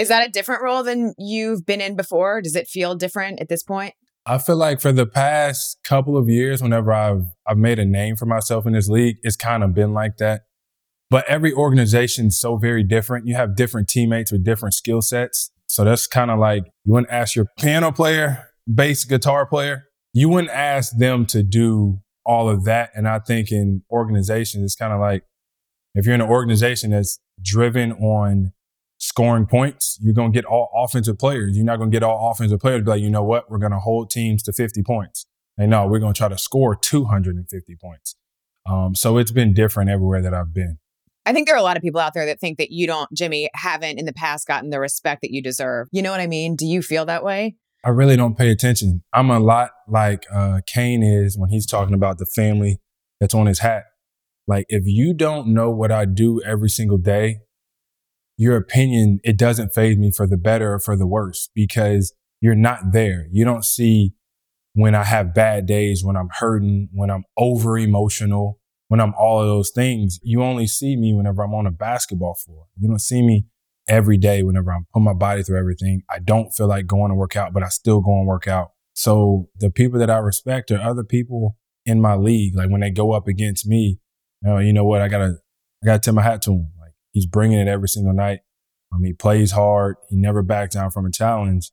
Is 0.00 0.08
that 0.08 0.26
a 0.26 0.30
different 0.30 0.62
role 0.62 0.82
than 0.82 1.12
you've 1.18 1.66
been 1.66 1.82
in 1.82 1.94
before? 1.94 2.40
Does 2.40 2.56
it 2.56 2.68
feel 2.68 2.94
different 2.94 3.38
at 3.38 3.50
this 3.50 3.62
point? 3.62 3.92
I 4.24 4.38
feel 4.38 4.56
like 4.56 4.80
for 4.80 4.92
the 4.92 5.04
past 5.04 5.78
couple 5.84 6.16
of 6.16 6.26
years, 6.26 6.62
whenever 6.62 6.90
I've 6.90 7.26
I've 7.46 7.58
made 7.58 7.78
a 7.78 7.84
name 7.84 8.16
for 8.16 8.24
myself 8.24 8.66
in 8.66 8.72
this 8.72 8.88
league, 8.88 9.16
it's 9.22 9.36
kind 9.36 9.62
of 9.62 9.74
been 9.74 9.92
like 9.92 10.16
that. 10.16 10.42
But 11.10 11.28
every 11.28 11.52
organization's 11.52 12.38
so 12.38 12.56
very 12.56 12.82
different. 12.82 13.26
You 13.26 13.34
have 13.34 13.54
different 13.54 13.88
teammates 13.88 14.32
with 14.32 14.42
different 14.42 14.72
skill 14.72 15.02
sets. 15.02 15.50
So 15.66 15.84
that's 15.84 16.06
kind 16.06 16.30
of 16.30 16.38
like 16.38 16.64
you 16.84 16.94
wouldn't 16.94 17.12
ask 17.12 17.36
your 17.36 17.46
piano 17.58 17.92
player, 17.92 18.48
bass 18.72 19.04
guitar 19.04 19.44
player, 19.44 19.84
you 20.14 20.30
wouldn't 20.30 20.52
ask 20.52 20.96
them 20.96 21.26
to 21.26 21.42
do 21.42 22.00
all 22.24 22.48
of 22.48 22.64
that. 22.64 22.90
And 22.94 23.06
I 23.06 23.18
think 23.18 23.52
in 23.52 23.82
organizations, 23.90 24.64
it's 24.64 24.76
kind 24.76 24.94
of 24.94 25.00
like 25.00 25.24
if 25.94 26.06
you're 26.06 26.14
in 26.14 26.22
an 26.22 26.30
organization 26.30 26.92
that's 26.92 27.18
driven 27.42 27.92
on 27.92 28.52
scoring 29.10 29.44
points, 29.44 29.98
you're 30.00 30.14
going 30.14 30.32
to 30.32 30.36
get 30.36 30.44
all 30.44 30.70
offensive 30.72 31.18
players. 31.18 31.56
You're 31.56 31.66
not 31.66 31.78
going 31.78 31.90
to 31.90 31.94
get 31.94 32.04
all 32.04 32.30
offensive 32.30 32.60
players 32.60 32.78
to 32.78 32.84
be 32.84 32.90
like, 32.90 33.02
you 33.02 33.10
know 33.10 33.24
what? 33.24 33.50
We're 33.50 33.58
going 33.58 33.72
to 33.72 33.78
hold 33.78 34.08
teams 34.08 34.42
to 34.44 34.52
50 34.52 34.84
points. 34.84 35.26
And 35.58 35.72
no, 35.72 35.86
we're 35.86 35.98
going 35.98 36.14
to 36.14 36.18
try 36.18 36.28
to 36.28 36.38
score 36.38 36.76
250 36.76 37.76
points. 37.82 38.14
Um, 38.66 38.94
so 38.94 39.18
it's 39.18 39.32
been 39.32 39.52
different 39.52 39.90
everywhere 39.90 40.22
that 40.22 40.32
I've 40.32 40.54
been. 40.54 40.78
I 41.26 41.32
think 41.32 41.48
there 41.48 41.56
are 41.56 41.58
a 41.58 41.62
lot 41.62 41.76
of 41.76 41.82
people 41.82 42.00
out 42.00 42.14
there 42.14 42.24
that 42.26 42.38
think 42.38 42.58
that 42.58 42.70
you 42.70 42.86
don't, 42.86 43.10
Jimmy, 43.12 43.50
haven't 43.54 43.98
in 43.98 44.06
the 44.06 44.12
past 44.12 44.46
gotten 44.46 44.70
the 44.70 44.78
respect 44.78 45.22
that 45.22 45.32
you 45.32 45.42
deserve. 45.42 45.88
You 45.90 46.02
know 46.02 46.12
what 46.12 46.20
I 46.20 46.28
mean? 46.28 46.54
Do 46.54 46.64
you 46.64 46.80
feel 46.80 47.04
that 47.06 47.24
way? 47.24 47.56
I 47.84 47.90
really 47.90 48.16
don't 48.16 48.38
pay 48.38 48.50
attention. 48.50 49.02
I'm 49.12 49.30
a 49.30 49.40
lot 49.40 49.70
like 49.88 50.24
uh, 50.32 50.60
Kane 50.66 51.02
is 51.02 51.36
when 51.36 51.50
he's 51.50 51.66
talking 51.66 51.94
about 51.94 52.18
the 52.18 52.26
family 52.26 52.78
that's 53.18 53.34
on 53.34 53.46
his 53.46 53.58
hat. 53.58 53.84
Like, 54.46 54.66
if 54.68 54.84
you 54.86 55.14
don't 55.14 55.48
know 55.48 55.70
what 55.70 55.90
I 55.90 56.04
do 56.04 56.40
every 56.42 56.70
single 56.70 56.98
day, 56.98 57.40
your 58.40 58.56
opinion, 58.56 59.20
it 59.22 59.36
doesn't 59.36 59.74
faze 59.74 59.98
me 59.98 60.10
for 60.10 60.26
the 60.26 60.38
better 60.38 60.72
or 60.72 60.78
for 60.80 60.96
the 60.96 61.06
worse 61.06 61.50
because 61.54 62.14
you're 62.40 62.54
not 62.54 62.92
there. 62.92 63.26
You 63.30 63.44
don't 63.44 63.66
see 63.66 64.14
when 64.72 64.94
I 64.94 65.04
have 65.04 65.34
bad 65.34 65.66
days, 65.66 66.02
when 66.02 66.16
I'm 66.16 66.30
hurting, 66.38 66.88
when 66.90 67.10
I'm 67.10 67.24
over 67.36 67.76
emotional, 67.76 68.58
when 68.88 68.98
I'm 68.98 69.12
all 69.18 69.42
of 69.42 69.46
those 69.46 69.70
things. 69.70 70.18
You 70.22 70.42
only 70.42 70.66
see 70.66 70.96
me 70.96 71.12
whenever 71.12 71.42
I'm 71.42 71.52
on 71.52 71.66
a 71.66 71.70
basketball 71.70 72.34
floor. 72.34 72.64
You 72.78 72.88
don't 72.88 72.98
see 72.98 73.20
me 73.20 73.44
every 73.86 74.16
day 74.16 74.42
whenever 74.42 74.72
I'm 74.72 74.86
putting 74.90 75.04
my 75.04 75.12
body 75.12 75.42
through 75.42 75.58
everything. 75.58 76.00
I 76.08 76.18
don't 76.18 76.48
feel 76.50 76.66
like 76.66 76.86
going 76.86 77.10
to 77.10 77.16
work 77.16 77.36
out, 77.36 77.52
but 77.52 77.62
I 77.62 77.68
still 77.68 78.00
go 78.00 78.16
and 78.16 78.26
work 78.26 78.48
out. 78.48 78.70
So 78.94 79.50
the 79.58 79.68
people 79.68 79.98
that 79.98 80.08
I 80.08 80.16
respect 80.16 80.70
are 80.70 80.80
other 80.80 81.04
people 81.04 81.58
in 81.84 82.00
my 82.00 82.14
league. 82.14 82.56
Like 82.56 82.70
when 82.70 82.80
they 82.80 82.90
go 82.90 83.12
up 83.12 83.28
against 83.28 83.66
me, 83.66 83.98
you 84.40 84.48
know, 84.48 84.58
you 84.60 84.72
know 84.72 84.84
what? 84.84 85.02
I 85.02 85.08
gotta, 85.08 85.36
I 85.82 85.86
gotta 85.86 85.98
tip 85.98 86.14
my 86.14 86.22
hat 86.22 86.40
to 86.42 86.52
him. 86.52 86.72
He's 87.12 87.26
bringing 87.26 87.58
it 87.58 87.68
every 87.68 87.88
single 87.88 88.12
night. 88.12 88.40
Um, 88.92 89.04
he 89.04 89.12
plays 89.12 89.52
hard. 89.52 89.96
He 90.08 90.16
never 90.16 90.42
backs 90.42 90.74
down 90.74 90.90
from 90.90 91.06
a 91.06 91.10
challenge. 91.10 91.70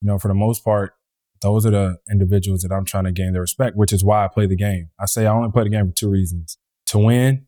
You 0.00 0.08
know, 0.08 0.18
for 0.18 0.28
the 0.28 0.34
most 0.34 0.64
part, 0.64 0.94
those 1.40 1.64
are 1.66 1.70
the 1.70 1.98
individuals 2.10 2.62
that 2.62 2.72
I'm 2.72 2.84
trying 2.84 3.04
to 3.04 3.12
gain 3.12 3.32
their 3.32 3.42
respect, 3.42 3.76
which 3.76 3.92
is 3.92 4.04
why 4.04 4.24
I 4.24 4.28
play 4.28 4.46
the 4.46 4.56
game. 4.56 4.90
I 4.98 5.06
say 5.06 5.26
I 5.26 5.32
only 5.32 5.50
play 5.50 5.64
the 5.64 5.70
game 5.70 5.88
for 5.88 5.94
two 5.94 6.10
reasons: 6.10 6.58
to 6.86 6.98
win 6.98 7.46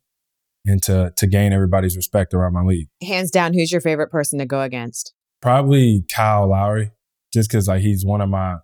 and 0.66 0.82
to 0.84 1.12
to 1.16 1.26
gain 1.26 1.52
everybody's 1.52 1.96
respect 1.96 2.34
around 2.34 2.52
my 2.52 2.62
league. 2.62 2.88
Hands 3.02 3.30
down, 3.30 3.54
who's 3.54 3.72
your 3.72 3.80
favorite 3.80 4.10
person 4.10 4.38
to 4.38 4.46
go 4.46 4.60
against? 4.60 5.12
Probably 5.40 6.04
Kyle 6.08 6.48
Lowry, 6.48 6.92
just 7.32 7.50
because 7.50 7.68
like 7.68 7.82
he's 7.82 8.04
one 8.04 8.20
of 8.20 8.28
my 8.28 8.56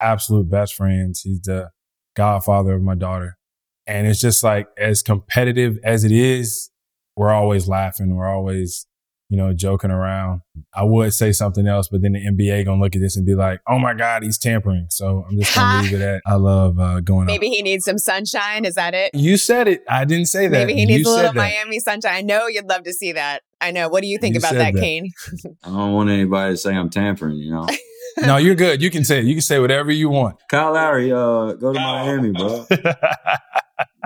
absolute 0.00 0.50
best 0.50 0.74
friends. 0.74 1.22
He's 1.22 1.40
the 1.42 1.70
godfather 2.16 2.74
of 2.74 2.82
my 2.82 2.94
daughter, 2.94 3.38
and 3.86 4.06
it's 4.06 4.20
just 4.20 4.44
like 4.44 4.68
as 4.76 5.02
competitive 5.02 5.78
as 5.82 6.04
it 6.04 6.12
is, 6.12 6.70
we're 7.18 7.32
always 7.32 7.68
laughing. 7.68 8.14
We're 8.14 8.28
always 8.28 8.86
you 9.28 9.36
know 9.36 9.52
joking 9.52 9.90
around. 9.90 10.40
I 10.74 10.84
would 10.84 11.12
say 11.12 11.32
something 11.32 11.66
else, 11.66 11.88
but 11.88 12.00
then 12.00 12.12
the 12.12 12.24
NBA 12.24 12.64
gonna 12.64 12.80
look 12.80 12.94
at 12.94 13.02
this 13.02 13.16
and 13.16 13.26
be 13.26 13.34
like, 13.34 13.60
"Oh 13.68 13.78
my 13.78 13.92
God, 13.92 14.22
he's 14.22 14.38
tampering." 14.38 14.86
So 14.88 15.26
I'm 15.28 15.36
just 15.38 15.54
gonna 15.54 15.82
leave 15.82 15.92
it 15.94 16.00
at. 16.00 16.22
I 16.24 16.36
love 16.36 16.78
uh, 16.78 17.00
going. 17.00 17.22
up. 17.22 17.26
Maybe 17.26 17.48
he 17.48 17.60
needs 17.60 17.84
some 17.84 17.98
sunshine. 17.98 18.64
Is 18.64 18.76
that 18.76 18.94
it? 18.94 19.10
You 19.14 19.36
said 19.36 19.68
it. 19.68 19.82
I 19.88 20.04
didn't 20.04 20.26
say 20.26 20.46
that. 20.46 20.66
Maybe 20.66 20.74
he 20.74 20.86
needs 20.86 21.06
you 21.06 21.12
a 21.12 21.14
little. 21.14 21.34
Miami 21.34 21.80
sunshine. 21.80 22.12
I 22.14 22.22
know 22.22 22.46
you'd 22.46 22.68
love 22.68 22.84
to 22.84 22.92
see 22.92 23.12
that. 23.12 23.42
I 23.60 23.72
know. 23.72 23.88
What 23.88 24.02
do 24.02 24.08
you 24.08 24.18
think 24.18 24.34
You 24.34 24.38
about 24.38 24.54
that, 24.54 24.74
that. 24.74 24.80
Kane? 24.80 25.10
I 25.64 25.68
don't 25.68 25.92
want 25.92 26.08
anybody 26.10 26.54
to 26.54 26.56
say 26.56 26.72
I'm 26.72 26.88
tampering, 26.88 27.36
you 27.36 27.50
know. 27.50 27.66
no, 28.18 28.36
you're 28.36 28.54
good. 28.54 28.80
You 28.80 28.90
can 28.90 29.04
say 29.04 29.18
it. 29.18 29.24
You 29.24 29.34
can 29.34 29.42
say 29.42 29.58
whatever 29.58 29.90
you 29.90 30.08
want. 30.08 30.36
Kyle 30.48 30.72
Lowry, 30.72 31.12
uh, 31.12 31.54
go 31.54 31.72
to 31.72 31.80
Miami, 31.80 32.30
bro. 32.30 32.64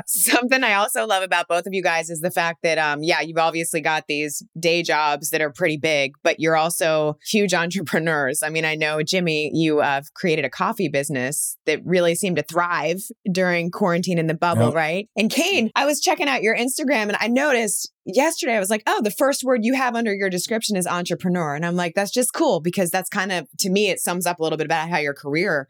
Something 0.07 0.65
I 0.65 0.75
also 0.75 1.07
love 1.07 1.23
about 1.23 1.49
both 1.49 1.67
of 1.67 1.73
you 1.73 1.83
guys 1.83 2.11
is 2.11 2.21
the 2.21 2.31
fact 2.31 2.63
that, 2.63 2.79
um, 2.79 3.03
yeah, 3.03 3.21
you've 3.21 3.39
obviously 3.39 3.81
got 3.81 4.07
these 4.07 4.43
day 4.59 4.83
jobs 4.83 5.31
that 5.31 5.41
are 5.41 5.51
pretty 5.51 5.77
big, 5.77 6.15
but 6.23 6.41
you're 6.41 6.57
also 6.57 7.19
huge 7.27 7.55
entrepreneurs. 7.63 8.43
I 8.43 8.49
mean, 8.49 8.65
I 8.65 8.75
know, 8.75 9.03
Jimmy, 9.03 9.51
you 9.55 9.79
have 9.79 10.05
uh, 10.05 10.07
created 10.15 10.45
a 10.45 10.51
coffee 10.51 10.89
business 10.89 11.57
that 11.67 11.81
really 11.85 12.15
seemed 12.15 12.37
to 12.37 12.43
thrive 12.43 13.01
during 13.31 13.71
quarantine 13.71 14.19
in 14.19 14.27
the 14.27 14.35
bubble, 14.35 14.67
yep. 14.67 14.75
right? 14.75 15.09
And 15.17 15.31
Kane, 15.31 15.71
I 15.75 15.87
was 15.87 16.01
checking 16.01 16.29
out 16.29 16.43
your 16.43 16.57
Instagram 16.57 17.09
and 17.09 17.17
I 17.21 17.29
noticed 17.29 17.93
yesterday 18.05 18.57
I 18.57 18.61
was 18.61 18.71
like, 18.71 18.83
oh, 18.87 19.01
the 19.03 19.11
first 19.11 19.45
word 19.45 19.61
you 19.65 19.75
have 19.75 19.95
under 19.95 20.15
your 20.15 20.31
description 20.31 20.77
is 20.77 20.87
entrepreneur. 20.87 21.55
And 21.55 21.65
I'm 21.65 21.77
like, 21.77 21.95
that's 21.95 22.11
just 22.11 22.33
cool 22.33 22.61
because 22.61 22.91
that's 22.91 23.09
kind 23.09 23.33
of, 23.33 23.47
to 23.61 23.71
me, 23.71 23.91
it 23.91 24.01
sums 24.01 24.27
up 24.27 24.39
a 24.39 24.43
little 24.43 24.59
bit 24.59 24.67
about 24.67 24.89
how 24.89 24.99
your 24.99 25.15
career 25.15 25.69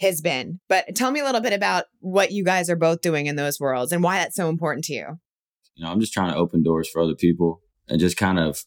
has 0.00 0.20
been. 0.20 0.60
But 0.68 0.94
tell 0.94 1.10
me 1.10 1.20
a 1.20 1.24
little 1.24 1.40
bit 1.40 1.52
about 1.52 1.84
what 2.00 2.32
you 2.32 2.44
guys 2.44 2.68
are 2.68 2.76
both 2.76 3.00
doing 3.00 3.26
in 3.26 3.36
those 3.36 3.58
worlds 3.58 3.92
and 3.92 4.02
why 4.02 4.18
that's 4.18 4.36
so 4.36 4.48
important 4.48 4.84
to 4.86 4.94
you. 4.94 5.18
You 5.74 5.84
know, 5.84 5.90
I'm 5.90 6.00
just 6.00 6.12
trying 6.12 6.32
to 6.32 6.38
open 6.38 6.62
doors 6.62 6.88
for 6.88 7.02
other 7.02 7.14
people 7.14 7.60
and 7.88 8.00
just 8.00 8.16
kind 8.16 8.38
of 8.38 8.64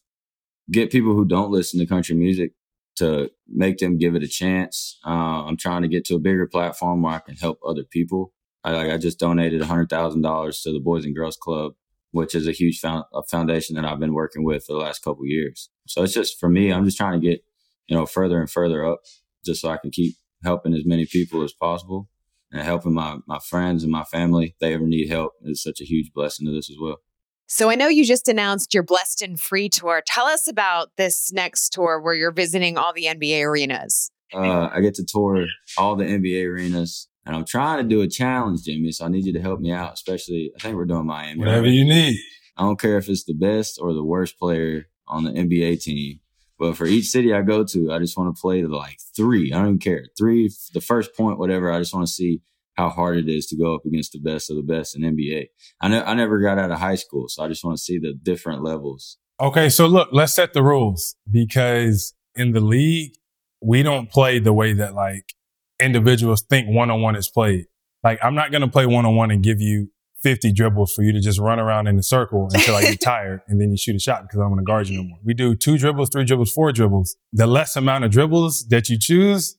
get 0.70 0.90
people 0.90 1.14
who 1.14 1.24
don't 1.24 1.50
listen 1.50 1.80
to 1.80 1.86
country 1.86 2.14
music 2.14 2.52
to 2.96 3.30
make 3.48 3.78
them 3.78 3.98
give 3.98 4.14
it 4.14 4.22
a 4.22 4.28
chance. 4.28 4.98
Uh, 5.04 5.44
I'm 5.44 5.56
trying 5.56 5.82
to 5.82 5.88
get 5.88 6.04
to 6.06 6.16
a 6.16 6.20
bigger 6.20 6.46
platform 6.46 7.02
where 7.02 7.14
I 7.14 7.18
can 7.20 7.36
help 7.36 7.58
other 7.66 7.84
people. 7.84 8.32
I, 8.62 8.92
I 8.92 8.98
just 8.98 9.18
donated 9.18 9.62
$100,000 9.62 10.62
to 10.62 10.72
the 10.72 10.80
Boys 10.80 11.04
and 11.04 11.14
Girls 11.14 11.36
Club, 11.36 11.72
which 12.10 12.34
is 12.34 12.46
a 12.46 12.52
huge 12.52 12.78
found, 12.78 13.04
a 13.14 13.22
foundation 13.22 13.76
that 13.76 13.84
I've 13.84 14.00
been 14.00 14.12
working 14.12 14.44
with 14.44 14.64
for 14.64 14.74
the 14.74 14.78
last 14.78 15.02
couple 15.02 15.24
years. 15.24 15.70
So 15.86 16.02
it's 16.02 16.12
just 16.12 16.38
for 16.38 16.48
me, 16.48 16.72
I'm 16.72 16.84
just 16.84 16.98
trying 16.98 17.20
to 17.20 17.26
get, 17.26 17.42
you 17.86 17.96
know, 17.96 18.06
further 18.06 18.38
and 18.38 18.50
further 18.50 18.84
up 18.84 19.00
just 19.44 19.62
so 19.62 19.70
I 19.70 19.78
can 19.78 19.90
keep 19.90 20.16
helping 20.44 20.74
as 20.74 20.84
many 20.84 21.06
people 21.06 21.42
as 21.42 21.52
possible 21.52 22.08
and 22.52 22.62
helping 22.62 22.94
my, 22.94 23.18
my 23.26 23.38
friends 23.38 23.82
and 23.82 23.92
my 23.92 24.04
family 24.04 24.46
if 24.46 24.58
they 24.60 24.74
ever 24.74 24.86
need 24.86 25.08
help 25.08 25.32
is 25.42 25.62
such 25.62 25.80
a 25.80 25.84
huge 25.84 26.12
blessing 26.12 26.46
to 26.46 26.52
this 26.52 26.70
as 26.70 26.76
well. 26.80 26.96
So 27.46 27.68
I 27.68 27.74
know 27.74 27.88
you 27.88 28.04
just 28.04 28.28
announced 28.28 28.72
your 28.72 28.84
Blessed 28.84 29.22
and 29.22 29.38
Free 29.40 29.68
tour. 29.68 30.02
Tell 30.06 30.26
us 30.26 30.46
about 30.46 30.90
this 30.96 31.32
next 31.32 31.70
tour 31.70 32.00
where 32.00 32.14
you're 32.14 32.30
visiting 32.30 32.78
all 32.78 32.92
the 32.92 33.06
NBA 33.06 33.44
arenas. 33.44 34.10
Uh, 34.32 34.68
I 34.72 34.80
get 34.80 34.94
to 34.94 35.04
tour 35.04 35.46
all 35.76 35.96
the 35.96 36.04
NBA 36.04 36.46
arenas, 36.48 37.08
and 37.26 37.34
I'm 37.34 37.44
trying 37.44 37.82
to 37.82 37.88
do 37.88 38.02
a 38.02 38.08
challenge, 38.08 38.62
Jimmy. 38.62 38.92
So 38.92 39.04
I 39.04 39.08
need 39.08 39.26
you 39.26 39.32
to 39.32 39.40
help 39.40 39.58
me 39.58 39.72
out. 39.72 39.94
Especially, 39.94 40.52
I 40.56 40.62
think 40.62 40.76
we're 40.76 40.84
doing 40.84 41.06
Miami. 41.06 41.40
Whatever 41.40 41.66
you 41.66 41.84
need. 41.84 42.16
I 42.56 42.62
don't 42.62 42.78
care 42.78 42.98
if 42.98 43.08
it's 43.08 43.24
the 43.24 43.34
best 43.34 43.80
or 43.82 43.94
the 43.94 44.04
worst 44.04 44.38
player 44.38 44.86
on 45.08 45.24
the 45.24 45.32
NBA 45.32 45.82
team. 45.82 46.20
But 46.60 46.76
for 46.76 46.84
each 46.84 47.06
city 47.06 47.32
I 47.32 47.40
go 47.40 47.64
to, 47.64 47.90
I 47.90 47.98
just 47.98 48.18
want 48.18 48.36
to 48.36 48.38
play 48.38 48.62
like 48.64 48.98
three. 49.16 49.50
I 49.50 49.56
don't 49.56 49.66
even 49.66 49.78
care. 49.78 50.04
Three, 50.18 50.50
the 50.74 50.82
first 50.82 51.16
point, 51.16 51.38
whatever. 51.38 51.72
I 51.72 51.78
just 51.78 51.94
want 51.94 52.06
to 52.06 52.12
see 52.12 52.42
how 52.74 52.90
hard 52.90 53.16
it 53.16 53.30
is 53.30 53.46
to 53.46 53.56
go 53.56 53.74
up 53.74 53.86
against 53.86 54.12
the 54.12 54.18
best 54.18 54.50
of 54.50 54.56
the 54.56 54.62
best 54.62 54.94
in 54.94 55.02
NBA. 55.02 55.46
I, 55.80 55.88
ne- 55.88 56.02
I 56.02 56.12
never 56.12 56.38
got 56.38 56.58
out 56.58 56.70
of 56.70 56.78
high 56.78 56.96
school, 56.96 57.28
so 57.28 57.42
I 57.42 57.48
just 57.48 57.64
want 57.64 57.78
to 57.78 57.82
see 57.82 57.98
the 57.98 58.12
different 58.12 58.62
levels. 58.62 59.16
Okay, 59.40 59.70
so 59.70 59.86
look, 59.86 60.10
let's 60.12 60.34
set 60.34 60.52
the 60.52 60.62
rules 60.62 61.16
because 61.30 62.12
in 62.34 62.52
the 62.52 62.60
league, 62.60 63.12
we 63.62 63.82
don't 63.82 64.10
play 64.10 64.38
the 64.38 64.52
way 64.52 64.74
that 64.74 64.94
like 64.94 65.32
individuals 65.80 66.42
think 66.42 66.68
one 66.68 66.90
on 66.90 67.00
one 67.00 67.16
is 67.16 67.28
played. 67.28 67.66
Like, 68.04 68.18
I'm 68.22 68.34
not 68.34 68.50
going 68.50 68.62
to 68.62 68.68
play 68.68 68.84
one 68.84 69.06
on 69.06 69.16
one 69.16 69.30
and 69.30 69.42
give 69.42 69.60
you 69.60 69.88
50 70.22 70.52
dribbles 70.52 70.92
for 70.92 71.02
you 71.02 71.12
to 71.12 71.20
just 71.20 71.38
run 71.38 71.58
around 71.58 71.86
in 71.86 71.98
a 71.98 72.02
circle 72.02 72.48
until 72.52 72.76
I 72.76 72.82
get 72.82 73.00
tired 73.02 73.40
and 73.48 73.60
then 73.60 73.70
you 73.70 73.76
shoot 73.76 73.96
a 73.96 73.98
shot 73.98 74.22
because 74.22 74.38
I 74.38 74.42
don't 74.42 74.50
want 74.50 74.60
to 74.60 74.64
guard 74.64 74.88
you 74.88 74.98
no 74.98 75.08
more. 75.08 75.18
We 75.24 75.34
do 75.34 75.54
two 75.54 75.78
dribbles, 75.78 76.10
three 76.10 76.24
dribbles, 76.24 76.52
four 76.52 76.72
dribbles. 76.72 77.16
The 77.32 77.46
less 77.46 77.76
amount 77.76 78.04
of 78.04 78.10
dribbles 78.10 78.68
that 78.68 78.88
you 78.88 78.98
choose, 78.98 79.56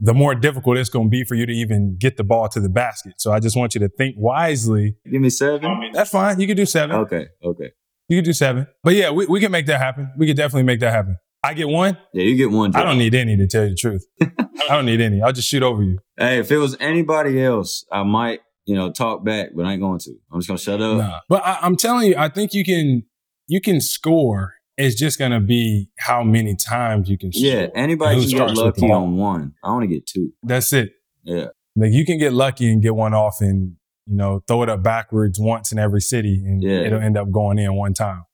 the 0.00 0.14
more 0.14 0.34
difficult 0.34 0.76
it's 0.76 0.88
going 0.88 1.06
to 1.06 1.10
be 1.10 1.24
for 1.24 1.34
you 1.34 1.46
to 1.46 1.52
even 1.52 1.96
get 1.98 2.16
the 2.16 2.24
ball 2.24 2.48
to 2.50 2.60
the 2.60 2.68
basket. 2.68 3.14
So 3.18 3.32
I 3.32 3.40
just 3.40 3.56
want 3.56 3.74
you 3.74 3.80
to 3.80 3.88
think 3.88 4.14
wisely. 4.16 4.96
Give 5.10 5.20
me 5.20 5.30
seven. 5.30 5.90
That's 5.92 6.10
fine. 6.10 6.38
You 6.40 6.46
can 6.46 6.56
do 6.56 6.66
seven. 6.66 6.94
Okay. 6.96 7.26
Okay. 7.42 7.72
You 8.08 8.18
can 8.18 8.24
do 8.24 8.32
seven. 8.32 8.66
But 8.82 8.94
yeah, 8.94 9.10
we, 9.10 9.26
we 9.26 9.40
can 9.40 9.50
make 9.50 9.66
that 9.66 9.80
happen. 9.80 10.12
We 10.16 10.26
can 10.26 10.36
definitely 10.36 10.62
make 10.62 10.80
that 10.80 10.92
happen. 10.92 11.18
I 11.42 11.54
get 11.54 11.68
one. 11.68 11.96
Yeah, 12.12 12.24
you 12.24 12.36
get 12.36 12.50
one. 12.50 12.74
I 12.74 12.82
don't 12.82 12.98
need 12.98 13.14
any 13.14 13.36
to 13.36 13.46
tell 13.46 13.64
you 13.64 13.70
the 13.70 13.76
truth. 13.76 14.06
I 14.22 14.74
don't 14.74 14.86
need 14.86 15.00
any. 15.00 15.22
I'll 15.22 15.32
just 15.32 15.48
shoot 15.48 15.62
over 15.62 15.82
you. 15.82 15.98
Hey, 16.16 16.38
if 16.38 16.50
it 16.50 16.58
was 16.58 16.76
anybody 16.80 17.42
else, 17.42 17.84
I 17.92 18.02
might 18.02 18.40
you 18.68 18.74
know, 18.74 18.92
talk 18.92 19.24
back, 19.24 19.48
but 19.56 19.64
I 19.64 19.72
ain't 19.72 19.80
going 19.80 19.98
to. 20.00 20.14
I'm 20.30 20.40
just 20.40 20.48
gonna 20.48 20.58
shut 20.58 20.82
up. 20.82 20.98
Nah. 20.98 21.20
But 21.26 21.42
I, 21.44 21.58
I'm 21.62 21.74
telling 21.74 22.08
you, 22.08 22.16
I 22.18 22.28
think 22.28 22.52
you 22.52 22.64
can 22.64 23.02
you 23.46 23.62
can 23.62 23.80
score. 23.80 24.56
It's 24.76 24.94
just 24.94 25.18
gonna 25.18 25.40
be 25.40 25.88
how 25.98 26.22
many 26.22 26.54
times 26.54 27.08
you 27.08 27.16
can. 27.16 27.30
Yeah, 27.32 27.68
anybody 27.74 28.20
can 28.20 28.46
get 28.46 28.50
lucky 28.50 28.92
on 28.92 29.16
one. 29.16 29.54
I 29.64 29.70
want 29.70 29.84
to 29.84 29.88
get 29.88 30.06
two. 30.06 30.32
That's 30.42 30.74
it. 30.74 30.92
Yeah, 31.24 31.46
like 31.76 31.92
you 31.92 32.04
can 32.04 32.18
get 32.18 32.34
lucky 32.34 32.70
and 32.70 32.82
get 32.82 32.94
one 32.94 33.14
off, 33.14 33.40
and 33.40 33.76
you 34.06 34.16
know, 34.16 34.42
throw 34.46 34.62
it 34.62 34.68
up 34.68 34.82
backwards 34.82 35.40
once 35.40 35.72
in 35.72 35.78
every 35.78 36.02
city, 36.02 36.42
and 36.44 36.62
yeah. 36.62 36.80
it'll 36.80 37.00
end 37.00 37.16
up 37.16 37.30
going 37.30 37.58
in 37.58 37.74
one 37.74 37.94
time. 37.94 38.24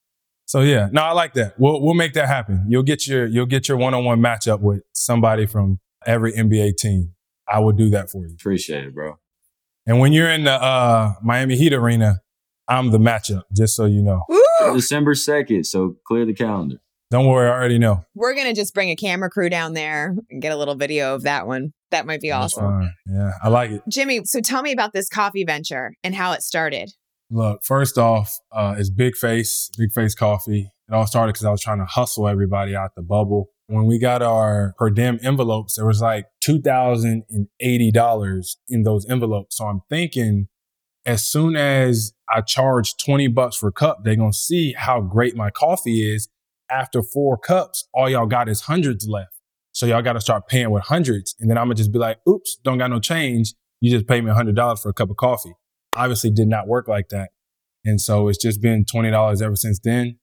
So 0.47 0.63
yeah, 0.63 0.89
no, 0.91 1.03
I 1.03 1.13
like 1.13 1.35
that. 1.35 1.55
We'll 1.59 1.81
we'll 1.81 1.95
make 1.95 2.15
that 2.15 2.27
happen. 2.27 2.67
You'll 2.69 2.83
get 2.83 3.07
your 3.07 3.27
you'll 3.27 3.47
get 3.47 3.69
your 3.69 3.77
one 3.77 3.95
on 3.95 4.05
one 4.05 4.19
matchup 4.19 4.61
with 4.61 4.83
somebody 4.93 5.47
from 5.47 5.79
every 6.05 6.33
NBA 6.33 6.77
team. 6.77 7.13
I 7.49 7.61
will 7.61 7.73
do 7.73 7.89
that 7.91 8.11
for 8.11 8.27
you. 8.27 8.35
Appreciate 8.35 8.85
it, 8.85 8.95
bro. 8.95 9.19
And 9.87 10.01
when 10.01 10.13
you're 10.13 10.31
in 10.31 10.45
the 10.45 10.53
uh, 10.53 11.15
Miami 11.23 11.57
Heat 11.57 11.73
arena, 11.73 12.21
I'm 12.69 12.91
the 12.91 12.99
matchup, 12.99 13.43
just 13.55 13.77
so 13.77 13.85
you 13.85 14.03
know. 14.03 14.23
December 14.73 15.13
2nd, 15.13 15.67
so 15.67 15.97
clear 16.07 16.25
the 16.25 16.33
calendar. 16.33 16.77
Don't 17.11 17.27
worry, 17.27 17.49
I 17.49 17.53
already 17.53 17.79
know. 17.79 18.05
We're 18.15 18.35
going 18.35 18.47
to 18.47 18.55
just 18.55 18.73
bring 18.73 18.89
a 18.89 18.97
camera 18.97 19.29
crew 19.29 19.51
down 19.51 19.75
there 19.75 20.17
and 20.31 20.41
get 20.41 20.53
a 20.53 20.57
little 20.57 20.75
video 20.75 21.15
of 21.15 21.25
that 21.25 21.47
one. 21.47 21.73
That 21.91 22.07
might 22.07 22.21
be 22.21 22.33
awesome. 22.33 22.91
Yeah, 23.07 23.33
I 23.43 23.49
like 23.49 23.71
it. 23.71 23.83
Jimmy, 23.89 24.23
so 24.25 24.41
tell 24.41 24.63
me 24.63 24.73
about 24.73 24.93
this 24.95 25.09
coffee 25.09 25.45
venture 25.45 25.95
and 26.03 26.15
how 26.15 26.33
it 26.33 26.43
started. 26.43 26.91
Look, 27.31 27.63
first 27.63 27.99
off, 27.99 28.35
uh, 28.53 28.75
it's 28.79 28.91
Big 28.91 29.17
Face, 29.17 29.71
Big 29.77 29.93
Face 29.93 30.15
Coffee. 30.15 30.71
It 30.89 30.95
all 30.95 31.07
started 31.07 31.35
because 31.35 31.45
I 31.45 31.51
was 31.51 31.61
trying 31.61 31.79
to 31.79 31.85
hustle 31.85 32.27
everybody 32.27 32.75
out 32.75 32.93
the 32.97 33.03
bubble 33.03 33.51
when 33.67 33.87
we 33.87 33.99
got 33.99 34.23
our 34.23 34.75
per 34.79 34.91
diem 34.91 35.19
envelopes, 35.23 35.77
there 35.77 35.87
was 35.87 36.01
like 36.01 36.27
$2,080 36.47 38.57
in 38.69 38.83
those 38.83 39.07
envelopes. 39.09 39.57
So 39.57 39.67
I'm 39.67 39.81
thinking 39.89 40.49
as 41.07 41.25
soon 41.25 41.57
as 41.57 42.13
I 42.29 42.41
charge 42.41 42.95
20 43.05 43.29
bucks 43.29 43.57
for 43.57 43.69
a 43.69 43.73
cup, 43.73 44.05
they're 44.05 44.17
going 44.17 44.33
to 44.33 44.37
see 44.37 44.73
how 44.73 45.01
great 45.01 45.37
my 45.37 45.51
coffee 45.51 46.15
is. 46.15 46.29
After 46.71 47.03
four 47.03 47.37
cups, 47.37 47.87
all 47.93 48.09
y'all 48.09 48.27
got 48.27 48.49
is 48.49 48.63
hundreds 48.63 49.07
left. 49.07 49.33
So 49.73 49.87
y'all 49.87 50.03
got 50.03 50.15
to 50.15 50.21
start 50.21 50.49
paying 50.49 50.71
with 50.71 50.85
hundreds. 50.85 51.35
And 51.39 51.51
then 51.51 51.59
I'm 51.59 51.67
going 51.67 51.77
to 51.77 51.81
just 51.81 51.93
be 51.93 51.99
like, 51.99 52.19
oops, 52.29 52.57
don't 52.65 52.79
got 52.79 52.91
no 52.91 53.01
change. 53.01 53.55
You 53.81 53.91
just 53.91 54.07
pay 54.07 54.21
me 54.21 54.31
$100 54.31 54.83
for 54.83 54.89
a 54.89 54.95
cup 54.95 55.11
of 55.11 55.17
coffee. 55.17 55.53
Obviously 55.95 56.31
did 56.31 56.49
not 56.49 56.67
work 56.67 56.89
like 56.89 57.11
that. 57.11 57.31
And 57.85 58.01
so 58.01 58.29
it's 58.29 58.43
just 58.43 58.63
been 58.63 58.85
$20 58.85 59.43
ever 59.43 59.57
since 59.57 59.79
then. 59.79 60.19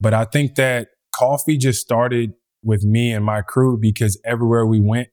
But 0.00 0.14
I 0.14 0.24
think 0.24 0.56
that 0.56 0.88
coffee 1.14 1.56
just 1.56 1.80
started 1.80 2.32
with 2.62 2.82
me 2.82 3.12
and 3.12 3.24
my 3.24 3.42
crew 3.42 3.78
because 3.80 4.20
everywhere 4.24 4.66
we 4.66 4.80
went, 4.80 5.08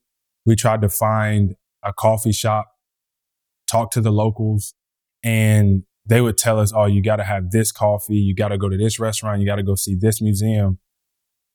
we 0.46 0.56
tried 0.56 0.82
to 0.82 0.90
find 0.90 1.56
a 1.84 1.94
coffee 1.94 2.32
shop, 2.32 2.68
talk 3.68 3.92
to 3.92 4.02
the 4.02 4.12
locals, 4.12 4.74
and 5.24 5.84
they 6.06 6.22
would 6.22 6.38
tell 6.38 6.60
us, 6.60 6.72
oh, 6.74 6.86
you 6.86 7.02
got 7.02 7.16
to 7.16 7.24
have 7.24 7.52
this 7.52 7.72
coffee. 7.72 8.18
You 8.18 8.36
got 8.36 8.50
to 8.50 8.58
go 8.58 8.70
to 8.70 8.78
this 8.78 9.00
restaurant. 9.00 9.42
You 9.42 9.48
got 9.48 9.56
to 9.56 9.64
go 9.64 9.76
see 9.76 9.96
this 9.96 10.22
museum. 10.22 10.80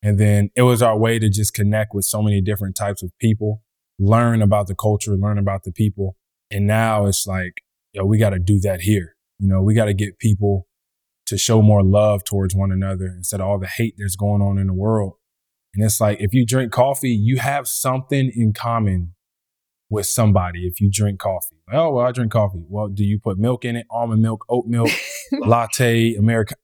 And 0.02 0.18
then 0.18 0.50
it 0.56 0.62
was 0.62 0.82
our 0.82 0.98
way 0.98 1.18
to 1.18 1.28
just 1.28 1.54
connect 1.54 1.94
with 1.94 2.04
so 2.04 2.22
many 2.22 2.40
different 2.40 2.74
types 2.74 3.02
of 3.02 3.12
people, 3.20 3.62
learn 3.98 4.42
about 4.42 4.66
the 4.66 4.74
culture, 4.74 5.12
learn 5.16 5.38
about 5.38 5.62
the 5.64 5.72
people. 5.72 6.16
And 6.50 6.66
now 6.66 7.06
it's 7.06 7.26
like, 7.26 7.62
yo, 7.92 8.04
we 8.04 8.18
got 8.18 8.30
to 8.30 8.38
do 8.38 8.58
that 8.60 8.80
here. 8.80 9.14
You 9.38 9.48
know, 9.48 9.62
we 9.62 9.74
got 9.74 9.84
to 9.84 9.94
get 9.94 10.18
people 10.18 10.66
to 11.26 11.38
show 11.38 11.62
more 11.62 11.84
love 11.84 12.24
towards 12.24 12.56
one 12.56 12.72
another 12.72 13.06
instead 13.06 13.40
of 13.40 13.46
all 13.46 13.58
the 13.58 13.68
hate 13.68 13.94
that's 13.98 14.16
going 14.16 14.42
on 14.42 14.58
in 14.58 14.66
the 14.66 14.74
world. 14.74 15.14
And 15.74 15.84
it's 15.84 16.00
like, 16.00 16.20
if 16.20 16.32
you 16.32 16.44
drink 16.44 16.72
coffee, 16.72 17.10
you 17.10 17.38
have 17.38 17.68
something 17.68 18.30
in 18.34 18.52
common 18.52 19.14
with 19.88 20.06
somebody 20.06 20.66
if 20.66 20.80
you 20.80 20.90
drink 20.90 21.18
coffee. 21.20 21.56
Oh, 21.72 21.92
well, 21.92 22.06
I 22.06 22.12
drink 22.12 22.32
coffee. 22.32 22.64
Well, 22.68 22.88
do 22.88 23.04
you 23.04 23.18
put 23.18 23.38
milk 23.38 23.64
in 23.64 23.76
it? 23.76 23.86
Almond 23.90 24.22
milk, 24.22 24.44
oat 24.48 24.66
milk, 24.66 24.90
latte, 25.32 26.14
American? 26.14 26.56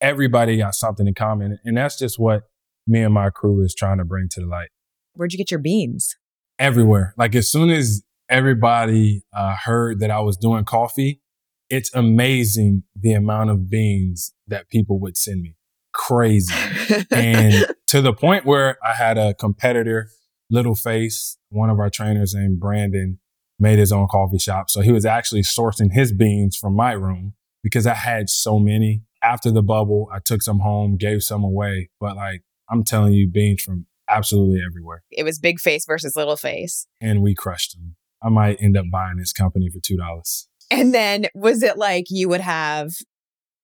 Everybody 0.00 0.56
got 0.56 0.74
something 0.74 1.06
in 1.06 1.14
common. 1.14 1.58
And 1.64 1.76
that's 1.76 1.98
just 1.98 2.18
what 2.18 2.42
me 2.86 3.02
and 3.02 3.14
my 3.14 3.30
crew 3.30 3.62
is 3.62 3.74
trying 3.74 3.98
to 3.98 4.04
bring 4.04 4.28
to 4.30 4.40
the 4.40 4.46
light. 4.46 4.68
Where'd 5.14 5.32
you 5.32 5.38
get 5.38 5.50
your 5.50 5.60
beans? 5.60 6.16
Everywhere. 6.58 7.14
Like 7.16 7.34
as 7.34 7.50
soon 7.50 7.70
as 7.70 8.02
everybody 8.28 9.22
uh, 9.32 9.54
heard 9.64 10.00
that 10.00 10.10
I 10.10 10.20
was 10.20 10.36
doing 10.36 10.64
coffee, 10.64 11.20
it's 11.68 11.94
amazing 11.94 12.82
the 12.94 13.12
amount 13.12 13.50
of 13.50 13.70
beans 13.70 14.34
that 14.46 14.68
people 14.68 14.98
would 15.00 15.16
send 15.16 15.42
me 15.42 15.54
crazy. 15.92 16.54
and 17.10 17.66
to 17.88 18.00
the 18.00 18.12
point 18.12 18.44
where 18.44 18.78
I 18.84 18.94
had 18.94 19.18
a 19.18 19.34
competitor, 19.34 20.10
Little 20.50 20.74
Face, 20.74 21.38
one 21.48 21.70
of 21.70 21.78
our 21.78 21.90
trainers 21.90 22.34
named 22.34 22.60
Brandon, 22.60 23.18
made 23.58 23.78
his 23.78 23.92
own 23.92 24.08
coffee 24.08 24.38
shop. 24.38 24.70
So 24.70 24.80
he 24.80 24.92
was 24.92 25.06
actually 25.06 25.42
sourcing 25.42 25.92
his 25.92 26.12
beans 26.12 26.56
from 26.56 26.74
my 26.74 26.92
room 26.92 27.34
because 27.62 27.86
I 27.86 27.94
had 27.94 28.28
so 28.28 28.58
many. 28.58 29.02
After 29.22 29.52
the 29.52 29.62
bubble, 29.62 30.08
I 30.12 30.18
took 30.18 30.42
some 30.42 30.60
home, 30.60 30.96
gave 30.96 31.22
some 31.22 31.44
away. 31.44 31.90
But 32.00 32.16
like, 32.16 32.42
I'm 32.68 32.82
telling 32.82 33.12
you, 33.12 33.28
beans 33.28 33.62
from 33.62 33.86
absolutely 34.08 34.60
everywhere. 34.66 35.04
It 35.10 35.22
was 35.22 35.38
Big 35.38 35.60
Face 35.60 35.86
versus 35.86 36.16
Little 36.16 36.36
Face. 36.36 36.86
And 37.00 37.22
we 37.22 37.34
crushed 37.34 37.76
them. 37.76 37.94
I 38.20 38.28
might 38.28 38.60
end 38.60 38.76
up 38.76 38.86
buying 38.90 39.16
this 39.18 39.32
company 39.32 39.68
for 39.70 39.78
$2. 39.78 40.46
And 40.70 40.94
then 40.94 41.26
was 41.34 41.62
it 41.62 41.76
like 41.76 42.06
you 42.08 42.28
would 42.28 42.40
have 42.40 42.92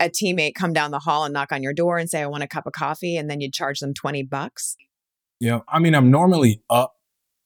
a 0.00 0.08
teammate 0.08 0.54
come 0.54 0.72
down 0.72 0.90
the 0.90 0.98
hall 1.00 1.24
and 1.24 1.32
knock 1.32 1.52
on 1.52 1.62
your 1.62 1.74
door 1.74 1.98
and 1.98 2.08
say, 2.08 2.22
I 2.22 2.26
want 2.26 2.42
a 2.42 2.48
cup 2.48 2.66
of 2.66 2.72
coffee, 2.72 3.16
and 3.16 3.28
then 3.28 3.40
you'd 3.40 3.52
charge 3.52 3.80
them 3.80 3.94
20 3.94 4.22
bucks? 4.24 4.76
Yeah. 5.40 5.60
I 5.68 5.78
mean, 5.78 5.94
I'm 5.94 6.10
normally 6.10 6.62
up 6.68 6.94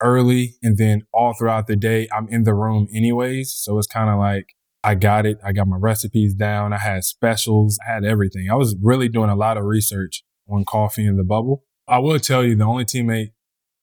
early 0.01 0.57
and 0.63 0.77
then 0.77 1.03
all 1.13 1.35
throughout 1.35 1.67
the 1.67 1.77
day, 1.77 2.09
I'm 2.13 2.29
in 2.29 2.45
the 2.45 2.55
room 2.55 2.89
anyways. 2.93 3.53
So 3.53 3.79
it's 3.79 3.87
kind 3.87 4.11
of 4.11 4.19
like, 4.19 4.55
I 4.85 4.97
got 4.97 5.27
it. 5.27 5.39
I 5.45 5.53
got 5.53 5.69
my 5.69 5.77
recipes 5.77 6.35
down. 6.35 6.73
I 6.73 6.79
had 6.79 7.05
specials. 7.05 7.79
I 7.87 7.93
had 7.93 8.05
everything. 8.05 8.49
I 8.51 8.55
was 8.55 8.75
really 8.83 9.09
doing 9.09 9.31
a 9.31 9.37
lot 9.37 9.57
of 9.57 9.65
research 9.65 10.25
on 10.49 10.65
coffee 10.65 11.07
in 11.07 11.17
the 11.17 11.25
bubble. 11.25 11.65
I 11.87 12.01
will 12.01 12.19
tell 12.19 12.45
you 12.45 12.57
the 12.57 12.65
only 12.65 12.85
teammate 12.85 13.33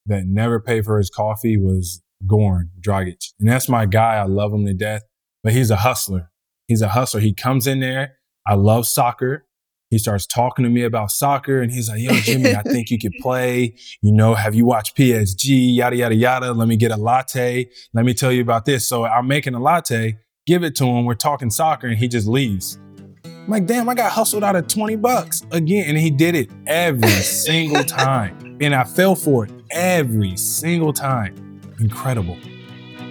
that 0.05 0.23
never 0.25 0.59
paid 0.59 0.85
for 0.85 0.97
his 0.97 1.09
coffee 1.09 1.57
was 1.57 2.01
Goran 2.25 2.69
Dragic. 2.81 3.31
And 3.39 3.47
that's 3.47 3.69
my 3.69 3.85
guy. 3.85 4.15
I 4.15 4.23
love 4.23 4.51
him 4.53 4.65
to 4.65 4.73
death, 4.73 5.03
but 5.41 5.53
he's 5.53 5.71
a 5.71 5.77
hustler. 5.77 6.31
He's 6.67 6.81
a 6.81 6.89
hustler. 6.89 7.21
He 7.21 7.33
comes 7.33 7.65
in 7.65 7.79
there. 7.79 8.17
I 8.47 8.55
love 8.55 8.87
soccer. 8.87 9.45
He 9.89 9.97
starts 9.97 10.27
talking 10.27 10.63
to 10.63 10.69
me 10.69 10.83
about 10.83 11.09
soccer 11.09 11.61
and 11.61 11.71
he's 11.71 11.89
like, 11.89 11.99
yo, 11.99 12.13
Jimmy, 12.13 12.53
I 12.53 12.61
think 12.61 12.91
you 12.91 12.99
could 12.99 13.13
play. 13.21 13.75
You 14.01 14.11
know, 14.11 14.35
have 14.35 14.53
you 14.53 14.65
watched 14.65 14.95
PSG? 14.95 15.75
Yada, 15.75 15.95
yada, 15.95 16.15
yada. 16.15 16.53
Let 16.53 16.67
me 16.67 16.75
get 16.77 16.91
a 16.91 16.97
latte. 16.97 17.67
Let 17.93 18.05
me 18.05 18.13
tell 18.13 18.31
you 18.31 18.41
about 18.41 18.65
this. 18.65 18.87
So 18.87 19.05
I'm 19.05 19.27
making 19.27 19.55
a 19.55 19.59
latte, 19.59 20.17
give 20.45 20.63
it 20.63 20.75
to 20.75 20.85
him. 20.85 21.05
We're 21.05 21.15
talking 21.15 21.49
soccer 21.49 21.87
and 21.87 21.97
he 21.97 22.07
just 22.07 22.27
leaves. 22.27 22.77
I'm 23.25 23.47
like, 23.47 23.65
damn, 23.65 23.89
I 23.89 23.95
got 23.95 24.11
hustled 24.11 24.43
out 24.43 24.55
of 24.55 24.67
20 24.67 24.95
bucks 24.97 25.43
again. 25.51 25.89
And 25.89 25.97
he 25.97 26.11
did 26.11 26.35
it 26.35 26.51
every 26.67 27.09
single 27.09 27.83
time. 27.85 28.57
And 28.61 28.75
I 28.75 28.83
fell 28.83 29.15
for 29.15 29.45
it 29.45 29.51
every 29.71 30.37
single 30.37 30.93
time. 30.93 31.61
Incredible. 31.79 32.37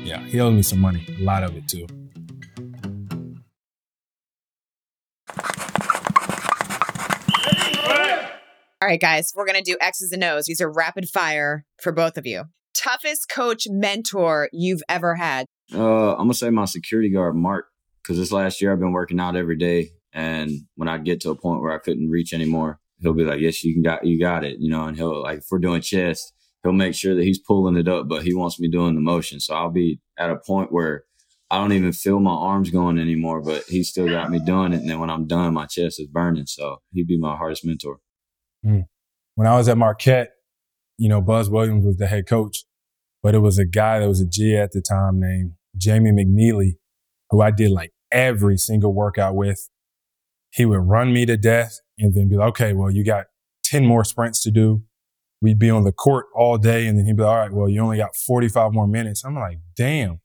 Yeah, 0.05 0.21
he 0.21 0.39
owes 0.39 0.55
me 0.55 0.63
some 0.63 0.81
money, 0.81 1.05
a 1.19 1.23
lot 1.23 1.43
of 1.43 1.57
it 1.57 1.67
too. 1.67 1.87
Right, 8.89 9.01
guys, 9.01 9.33
we're 9.37 9.45
going 9.45 9.63
to 9.63 9.71
do 9.71 9.77
X's 9.81 10.13
and 10.13 10.25
O's. 10.25 10.47
These 10.47 10.61
are 10.61 10.73
rapid 10.73 11.09
fire 11.09 11.65
for 11.81 11.93
both 11.93 12.17
of 12.17 12.27
you. 12.27 12.45
Toughest 12.75 13.29
coach 13.29 13.67
mentor 13.69 14.49
you've 14.53 14.83
ever 14.89 15.15
had? 15.17 15.47
Uh, 15.75 16.13
I'm 16.13 16.19
gonna 16.19 16.35
say 16.35 16.49
my 16.49 16.65
security 16.65 17.11
guard, 17.11 17.37
Mark, 17.37 17.67
because 18.03 18.17
this 18.17 18.33
last 18.33 18.63
year 18.63 18.73
I've 18.73 18.79
been 18.79 18.93
working 18.93 19.21
out 19.21 19.37
every 19.37 19.57
day, 19.57 19.91
and 20.13 20.51
when 20.77 20.89
I 20.89 20.97
get 20.97 21.21
to 21.23 21.31
a 21.31 21.37
point 21.37 21.61
where 21.61 21.73
I 21.73 21.79
couldn't 21.79 22.09
reach 22.09 22.33
anymore, 22.33 22.81
he'll 23.01 23.13
be 23.13 23.25
like, 23.25 23.41
"Yes, 23.41 23.63
you 23.65 23.75
can 23.75 23.83
got 23.83 24.07
you 24.07 24.19
got 24.19 24.45
it," 24.45 24.59
you 24.61 24.71
know, 24.71 24.85
and 24.85 24.97
he'll 24.97 25.23
like 25.23 25.39
if 25.39 25.47
we're 25.51 25.59
doing 25.59 25.83
chest, 25.83 26.33
he'll 26.63 26.73
make 26.73 26.95
sure 26.95 27.15
that 27.15 27.25
he's 27.25 27.39
pulling 27.39 27.77
it 27.77 27.89
up, 27.89 28.09
but 28.09 28.23
he 28.23 28.33
wants 28.33 28.59
me 28.59 28.69
doing 28.69 28.95
the 28.95 29.01
motion, 29.01 29.41
so 29.41 29.55
I'll 29.55 29.71
be 29.71 30.01
at 30.17 30.31
a 30.31 30.37
point 30.37 30.73
where 30.73 31.05
I 31.51 31.59
don't 31.59 31.73
even 31.73 31.93
feel 31.93 32.21
my 32.21 32.31
arms 32.31 32.71
going 32.71 32.99
anymore, 32.99 33.43
but 33.43 33.65
he 33.65 33.83
still 33.83 34.09
got 34.09 34.31
me 34.31 34.39
doing 34.39 34.73
it, 34.73 34.81
and 34.81 34.89
then 34.89 35.01
when 35.01 35.11
I'm 35.11 35.27
done, 35.27 35.53
my 35.53 35.67
chest 35.67 36.01
is 36.01 36.07
burning, 36.07 36.47
so 36.47 36.79
he'd 36.93 37.09
be 37.09 37.19
my 37.19 37.37
hardest 37.37 37.67
mentor. 37.67 37.99
Mm. 38.65 38.87
When 39.35 39.47
I 39.47 39.57
was 39.57 39.69
at 39.69 39.79
Marquette, 39.79 40.31
you 40.97 41.09
know, 41.09 41.21
Buzz 41.21 41.49
Williams 41.49 41.85
was 41.85 41.97
the 41.97 42.07
head 42.07 42.27
coach, 42.27 42.65
but 43.23 43.35
it 43.35 43.39
was 43.39 43.59
a 43.59 43.65
guy 43.65 44.01
that 44.01 44.09
was 44.09 44.21
a 44.21 44.27
G 44.27 44.57
at 44.57 44.73
the 44.73 44.83
time 44.83 45.21
named 45.21 45.53
Jamie 45.77 46.11
McNeilly, 46.11 46.79
who 47.31 47.41
I 47.41 47.51
did 47.51 47.71
like 47.71 47.93
every 48.11 48.57
single 48.57 48.93
workout 48.93 49.35
with. 49.35 49.69
He 50.51 50.65
would 50.65 50.81
run 50.81 51.13
me 51.13 51.27
to 51.27 51.37
death 51.37 51.81
and 51.99 52.15
then 52.15 52.29
be 52.29 52.37
like, 52.37 52.49
okay, 52.49 52.73
well, 52.73 52.91
you 52.91 53.05
got 53.05 53.27
10 53.65 53.85
more 53.85 54.03
sprints 54.03 54.43
to 54.43 54.51
do. 54.51 54.83
We'd 55.41 55.59
be 55.59 55.71
on 55.71 55.85
the 55.85 55.93
court 55.93 56.27
all 56.35 56.59
day. 56.59 56.87
And 56.87 56.99
then 56.99 57.07
he'd 57.07 57.17
be 57.17 57.23
like, 57.23 57.31
all 57.31 57.37
right, 57.37 57.53
well, 57.53 57.69
you 57.69 57.81
only 57.81 57.99
got 57.99 58.17
45 58.17 58.73
more 58.73 58.89
minutes. 58.89 59.25
I'm 59.25 59.35
like, 59.35 59.59
damn. 59.77 60.21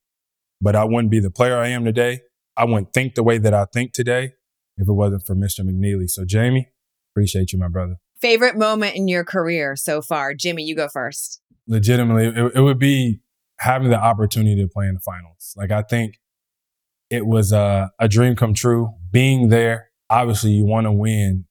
But 0.62 0.76
I 0.76 0.86
wouldn't 0.86 1.12
be 1.12 1.20
the 1.20 1.30
player 1.30 1.58
I 1.58 1.68
am 1.68 1.84
today. 1.84 2.22
I 2.56 2.66
wouldn't 2.66 2.94
think 2.94 3.16
the 3.16 3.24
way 3.24 3.38
that 3.38 3.54
I 3.54 3.66
think 3.66 3.94
today 3.94 4.34
if 4.78 4.88
it 4.88 4.94
wasn't 4.94 5.26
for 5.26 5.36
Mr. 5.36 5.60
McNeilly. 5.60 6.10
So, 6.10 6.26
Jamie, 6.26 6.70
appreciate 7.12 7.54
you, 7.54 7.60
my 7.60 7.68
brother. 7.68 7.98
Favorite 8.24 8.56
moment 8.56 8.96
in 8.96 9.10
your 9.10 9.26
career 9.26 9.76
so 9.76 10.02
far? 10.02 10.34
Jimmy, 10.34 10.64
you 10.64 10.78
go 10.78 10.88
first. 10.88 11.42
Legitimately, 11.68 12.28
it, 12.28 12.54
it 12.56 12.62
would 12.62 12.80
be 12.80 13.20
having 13.60 13.90
the 13.90 14.00
opportunity 14.00 14.62
to 14.62 14.70
play 14.70 14.88
in 14.88 14.94
the 14.94 15.02
finals. 15.02 15.54
Like, 15.58 15.72
I 15.72 15.82
think 15.82 16.22
it 17.10 17.26
was 17.26 17.52
a, 17.52 17.92
a 18.00 18.08
dream 18.08 18.38
come 18.38 18.54
true. 18.54 18.94
Being 19.12 19.50
there, 19.50 19.90
obviously, 20.10 20.52
you 20.52 20.64
want 20.64 20.86
to 20.86 20.92
win, 20.94 21.48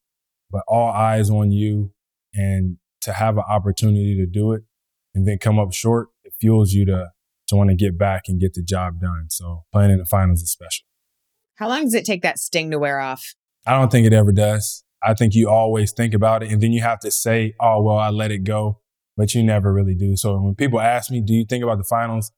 but 0.51 0.63
all 0.67 0.89
eyes 0.89 1.29
on 1.29 1.53
you. 1.53 1.93
And 2.33 2.79
to 3.03 3.13
have 3.13 3.37
an 3.37 3.45
opportunity 3.47 4.17
to 4.17 4.25
do 4.25 4.53
it 4.53 4.63
and 5.15 5.29
then 5.29 5.37
come 5.37 5.59
up 5.59 5.75
short, 5.75 6.09
it 6.25 6.33
fuels 6.41 6.73
you 6.73 6.87
to, 6.87 7.11
to 7.49 7.55
want 7.55 7.69
to 7.69 7.77
get 7.77 7.99
back 7.99 8.23
and 8.29 8.41
get 8.41 8.55
the 8.55 8.63
job 8.63 8.99
done. 8.99 9.27
So, 9.29 9.65
playing 9.75 9.91
in 9.91 9.99
the 9.99 10.07
finals 10.07 10.41
is 10.41 10.51
special. 10.51 10.87
How 11.57 11.69
long 11.69 11.83
does 11.83 11.93
it 11.93 12.07
take 12.07 12.23
that 12.23 12.39
sting 12.39 12.71
to 12.71 12.79
wear 12.79 12.99
off? 12.99 13.35
I 13.67 13.73
don't 13.73 13.93
think 13.93 14.07
it 14.07 14.15
ever 14.15 14.33
does. 14.33 14.85
I 15.05 15.15
think 15.15 15.35
you 15.35 15.49
always 15.49 15.93
think 15.93 16.15
about 16.15 16.43
it 16.43 16.51
and 16.51 16.63
then 16.63 16.73
you 16.73 16.83
have 16.83 17.01
to 17.01 17.11
say, 17.11 17.55
oh, 17.61 17.83
well, 17.83 17.97
I 17.97 18.11
let 18.11 18.31
it 18.31 18.45
go, 18.45 18.81
but 19.17 19.35
you 19.35 19.43
never 19.43 19.73
really 19.73 19.95
do. 19.95 20.17
So 20.17 20.41
when 20.41 20.55
people 20.55 20.81
ask 20.81 21.11
me, 21.11 21.21
do 21.21 21.33
you 21.33 21.45
think 21.45 21.65
about 21.65 21.79
the 21.79 21.85
finals? 21.85 22.33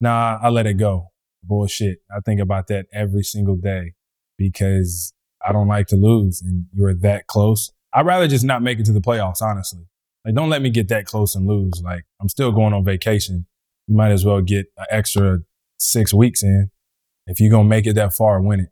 Nah, 0.00 0.38
I 0.42 0.48
let 0.48 0.66
it 0.66 0.74
go. 0.74 1.08
Bullshit. 1.42 1.98
I 2.14 2.20
think 2.20 2.40
about 2.40 2.66
that 2.68 2.86
every 2.92 3.22
single 3.22 3.56
day 3.56 3.94
because 4.36 5.14
I 5.46 5.52
don't 5.52 5.68
like 5.68 5.86
to 5.88 5.96
lose 5.96 6.42
and 6.42 6.66
you're 6.72 6.94
that 6.94 7.26
close. 7.26 7.72
I'd 7.92 8.06
rather 8.06 8.28
just 8.28 8.44
not 8.44 8.62
make 8.62 8.78
it 8.78 8.86
to 8.86 8.92
the 8.92 9.00
playoffs, 9.00 9.42
honestly. 9.42 9.86
Like, 10.24 10.34
don't 10.34 10.50
let 10.50 10.62
me 10.62 10.70
get 10.70 10.88
that 10.88 11.06
close 11.06 11.34
and 11.34 11.46
lose. 11.46 11.80
Like, 11.82 12.04
I'm 12.20 12.28
still 12.28 12.52
going 12.52 12.74
on 12.74 12.84
vacation. 12.84 13.46
You 13.86 13.96
might 13.96 14.12
as 14.12 14.24
well 14.24 14.42
get 14.42 14.66
an 14.76 14.86
extra 14.90 15.38
six 15.78 16.12
weeks 16.12 16.42
in. 16.42 16.70
If 17.26 17.40
you're 17.40 17.50
going 17.50 17.64
to 17.64 17.70
make 17.70 17.86
it 17.86 17.94
that 17.94 18.12
far, 18.12 18.40
win 18.40 18.60
it. 18.60 18.68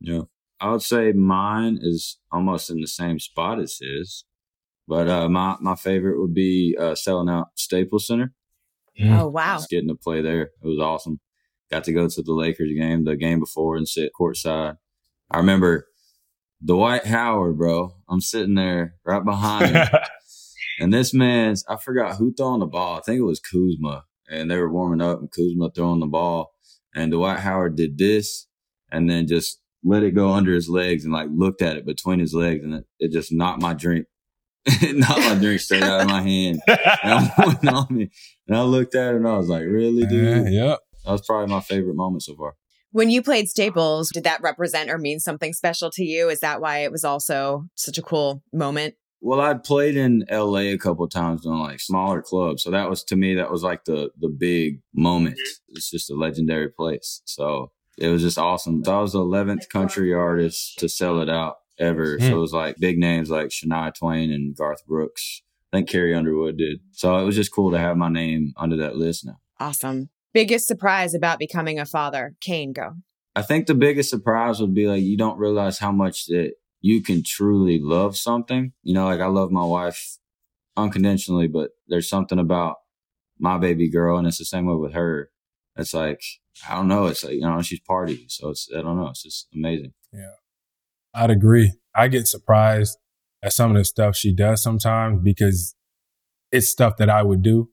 Yeah. 0.00 0.22
I 0.62 0.70
would 0.70 0.82
say 0.82 1.10
mine 1.10 1.80
is 1.82 2.18
almost 2.30 2.70
in 2.70 2.80
the 2.80 2.86
same 2.86 3.18
spot 3.18 3.58
as 3.58 3.78
his, 3.80 4.24
but 4.86 5.08
uh, 5.08 5.28
my 5.28 5.56
my 5.60 5.74
favorite 5.74 6.20
would 6.20 6.34
be 6.34 6.76
uh, 6.78 6.94
selling 6.94 7.28
out 7.28 7.48
Staples 7.56 8.06
Center. 8.06 8.32
Oh, 9.02 9.26
wow. 9.26 9.56
Just 9.56 9.70
getting 9.70 9.88
to 9.88 9.96
play 9.96 10.22
there, 10.22 10.42
it 10.42 10.50
was 10.62 10.78
awesome. 10.78 11.18
Got 11.68 11.82
to 11.84 11.92
go 11.92 12.06
to 12.06 12.22
the 12.22 12.32
Lakers 12.32 12.70
game, 12.78 13.04
the 13.04 13.16
game 13.16 13.40
before, 13.40 13.76
and 13.76 13.88
sit 13.88 14.12
courtside. 14.18 14.76
I 15.32 15.38
remember 15.38 15.88
Dwight 16.64 17.06
Howard, 17.06 17.58
bro. 17.58 17.96
I'm 18.08 18.20
sitting 18.20 18.54
there 18.54 18.94
right 19.04 19.24
behind 19.24 19.74
him, 19.74 19.88
and 20.78 20.92
this 20.92 21.12
man's 21.12 21.64
I 21.68 21.76
forgot 21.76 22.16
who 22.16 22.32
throwing 22.32 22.60
the 22.60 22.66
ball. 22.66 22.98
I 22.98 23.00
think 23.00 23.18
it 23.18 23.24
was 23.24 23.40
Kuzma, 23.40 24.04
and 24.30 24.48
they 24.48 24.58
were 24.58 24.70
warming 24.70 25.00
up, 25.00 25.18
and 25.18 25.32
Kuzma 25.32 25.72
throwing 25.74 25.98
the 25.98 26.06
ball, 26.06 26.52
and 26.94 27.10
Dwight 27.10 27.40
Howard 27.40 27.74
did 27.74 27.98
this, 27.98 28.46
and 28.92 29.10
then 29.10 29.26
just 29.26 29.58
let 29.84 30.02
it 30.02 30.12
go 30.14 30.30
under 30.30 30.52
his 30.52 30.68
legs 30.68 31.04
and 31.04 31.12
like 31.12 31.28
looked 31.32 31.62
at 31.62 31.76
it 31.76 31.86
between 31.86 32.20
his 32.20 32.34
legs 32.34 32.62
and 32.64 32.74
it, 32.74 32.84
it 32.98 33.12
just 33.12 33.32
knocked 33.32 33.60
my 33.60 33.74
drink, 33.74 34.06
knocked 34.82 35.20
my 35.20 35.34
drink 35.34 35.60
straight 35.60 35.82
out 35.82 36.02
of 36.02 36.08
my 36.08 36.22
hand. 36.22 36.60
And, 37.04 37.30
on 37.68 37.86
me. 37.90 38.10
and 38.46 38.56
I 38.56 38.62
looked 38.62 38.94
at 38.94 39.14
it 39.14 39.16
and 39.16 39.26
I 39.26 39.36
was 39.36 39.48
like, 39.48 39.64
really, 39.64 40.06
dude? 40.06 40.46
Uh, 40.46 40.50
yep. 40.50 40.78
That 41.04 41.12
was 41.12 41.22
probably 41.26 41.52
my 41.52 41.60
favorite 41.60 41.96
moment 41.96 42.22
so 42.22 42.36
far. 42.36 42.54
When 42.92 43.10
you 43.10 43.22
played 43.22 43.48
Staples, 43.48 44.10
did 44.12 44.24
that 44.24 44.42
represent 44.42 44.90
or 44.90 44.98
mean 44.98 45.18
something 45.18 45.52
special 45.52 45.90
to 45.92 46.04
you? 46.04 46.28
Is 46.28 46.40
that 46.40 46.60
why 46.60 46.78
it 46.78 46.92
was 46.92 47.04
also 47.04 47.64
such 47.74 47.98
a 47.98 48.02
cool 48.02 48.42
moment? 48.52 48.94
Well, 49.20 49.40
I'd 49.40 49.64
played 49.64 49.96
in 49.96 50.24
LA 50.30 50.72
a 50.72 50.76
couple 50.76 51.04
of 51.04 51.10
times 51.10 51.46
in 51.46 51.58
like 51.58 51.80
smaller 51.80 52.22
clubs. 52.22 52.62
So 52.62 52.70
that 52.70 52.90
was 52.90 53.02
to 53.04 53.16
me, 53.16 53.34
that 53.36 53.50
was 53.50 53.62
like 53.62 53.84
the 53.84 54.10
the 54.18 54.28
big 54.28 54.80
moment. 54.94 55.38
It's 55.68 55.90
just 55.90 56.10
a 56.10 56.14
legendary 56.14 56.68
place. 56.68 57.22
So 57.24 57.70
it 57.98 58.08
was 58.08 58.22
just 58.22 58.38
awesome. 58.38 58.84
So 58.84 58.98
I 58.98 59.00
was 59.00 59.12
the 59.12 59.20
11th 59.20 59.68
country 59.68 60.12
artist 60.12 60.78
to 60.78 60.88
sell 60.88 61.20
it 61.20 61.28
out 61.28 61.56
ever. 61.78 62.18
So 62.18 62.26
hmm. 62.26 62.32
it 62.32 62.36
was 62.36 62.52
like 62.52 62.76
big 62.78 62.98
names 62.98 63.30
like 63.30 63.48
Shania 63.48 63.94
Twain 63.94 64.32
and 64.32 64.56
Garth 64.56 64.86
Brooks. 64.86 65.42
I 65.72 65.78
think 65.78 65.88
Carrie 65.88 66.14
Underwood 66.14 66.58
did. 66.58 66.80
So 66.92 67.16
it 67.16 67.24
was 67.24 67.36
just 67.36 67.52
cool 67.52 67.70
to 67.70 67.78
have 67.78 67.96
my 67.96 68.08
name 68.08 68.52
under 68.56 68.76
that 68.76 68.96
list 68.96 69.24
now. 69.24 69.38
Awesome. 69.58 70.10
Biggest 70.34 70.66
surprise 70.66 71.14
about 71.14 71.38
becoming 71.38 71.78
a 71.78 71.86
father? 71.86 72.34
Kane, 72.40 72.72
go. 72.72 72.94
I 73.34 73.42
think 73.42 73.66
the 73.66 73.74
biggest 73.74 74.10
surprise 74.10 74.60
would 74.60 74.74
be 74.74 74.86
like 74.86 75.02
you 75.02 75.16
don't 75.16 75.38
realize 75.38 75.78
how 75.78 75.92
much 75.92 76.26
that 76.26 76.52
you 76.80 77.02
can 77.02 77.22
truly 77.24 77.78
love 77.80 78.16
something. 78.16 78.72
You 78.82 78.94
know, 78.94 79.06
like 79.06 79.20
I 79.20 79.26
love 79.26 79.50
my 79.50 79.64
wife 79.64 80.18
unconditionally, 80.76 81.48
but 81.48 81.70
there's 81.88 82.08
something 82.08 82.38
about 82.38 82.76
my 83.38 83.58
baby 83.58 83.88
girl, 83.90 84.18
and 84.18 84.26
it's 84.26 84.38
the 84.38 84.44
same 84.44 84.66
way 84.66 84.74
with 84.74 84.92
her. 84.92 85.30
It's 85.76 85.94
like 85.94 86.22
I 86.68 86.74
don't 86.74 86.88
know. 86.88 87.06
It's 87.06 87.24
like 87.24 87.34
you 87.34 87.40
know 87.40 87.60
she's 87.62 87.80
party, 87.80 88.26
so 88.28 88.50
it's 88.50 88.68
I 88.76 88.82
don't 88.82 88.96
know. 88.96 89.08
It's 89.08 89.22
just 89.22 89.48
amazing. 89.54 89.92
Yeah, 90.12 90.34
I'd 91.14 91.30
agree. 91.30 91.72
I 91.94 92.08
get 92.08 92.26
surprised 92.26 92.98
at 93.42 93.52
some 93.52 93.72
of 93.72 93.76
the 93.76 93.84
stuff 93.84 94.16
she 94.16 94.32
does 94.32 94.62
sometimes 94.62 95.20
because 95.22 95.74
it's 96.50 96.68
stuff 96.68 96.96
that 96.98 97.10
I 97.10 97.22
would 97.22 97.42
do, 97.42 97.70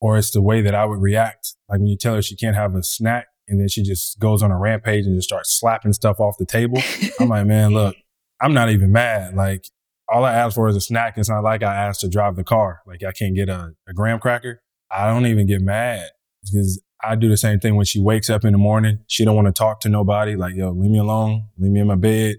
or 0.00 0.18
it's 0.18 0.30
the 0.30 0.42
way 0.42 0.62
that 0.62 0.74
I 0.74 0.84
would 0.84 1.00
react. 1.00 1.54
Like 1.68 1.80
when 1.80 1.88
you 1.88 1.96
tell 1.96 2.14
her 2.14 2.22
she 2.22 2.36
can't 2.36 2.56
have 2.56 2.74
a 2.74 2.82
snack, 2.82 3.26
and 3.48 3.60
then 3.60 3.68
she 3.68 3.82
just 3.82 4.18
goes 4.18 4.42
on 4.42 4.50
a 4.50 4.58
rampage 4.58 5.06
and 5.06 5.16
just 5.16 5.28
starts 5.28 5.58
slapping 5.58 5.92
stuff 5.92 6.20
off 6.20 6.38
the 6.38 6.46
table. 6.46 6.82
I'm 7.20 7.28
like, 7.28 7.46
man, 7.46 7.72
look, 7.72 7.96
I'm 8.40 8.54
not 8.54 8.70
even 8.70 8.92
mad. 8.92 9.34
Like 9.34 9.66
all 10.08 10.24
I 10.24 10.34
asked 10.34 10.56
for 10.56 10.68
is 10.68 10.76
a 10.76 10.80
snack. 10.80 11.16
It's 11.16 11.28
not 11.28 11.44
like 11.44 11.62
I 11.62 11.74
asked 11.74 12.00
to 12.00 12.08
drive 12.08 12.36
the 12.36 12.44
car. 12.44 12.80
Like 12.86 13.02
I 13.02 13.12
can't 13.12 13.34
get 13.34 13.48
a, 13.48 13.72
a 13.88 13.92
graham 13.92 14.18
cracker. 14.18 14.62
I 14.90 15.06
don't 15.06 15.26
even 15.26 15.46
get 15.46 15.60
mad 15.60 16.08
because 16.42 16.80
I 17.06 17.14
do 17.16 17.28
the 17.28 17.36
same 17.36 17.60
thing 17.60 17.76
when 17.76 17.86
she 17.86 18.00
wakes 18.00 18.30
up 18.30 18.44
in 18.44 18.52
the 18.52 18.58
morning. 18.58 19.00
She 19.06 19.24
don't 19.24 19.36
want 19.36 19.46
to 19.46 19.52
talk 19.52 19.80
to 19.80 19.88
nobody. 19.88 20.36
Like, 20.36 20.54
yo, 20.54 20.70
leave 20.70 20.90
me 20.90 20.98
alone. 20.98 21.48
Leave 21.58 21.72
me 21.72 21.80
in 21.80 21.86
my 21.86 21.96
bed. 21.96 22.36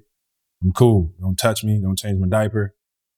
I'm 0.64 0.72
cool. 0.72 1.14
Don't 1.20 1.36
touch 1.36 1.64
me. 1.64 1.80
Don't 1.82 1.98
change 1.98 2.20
my 2.20 2.28
diaper. 2.28 2.76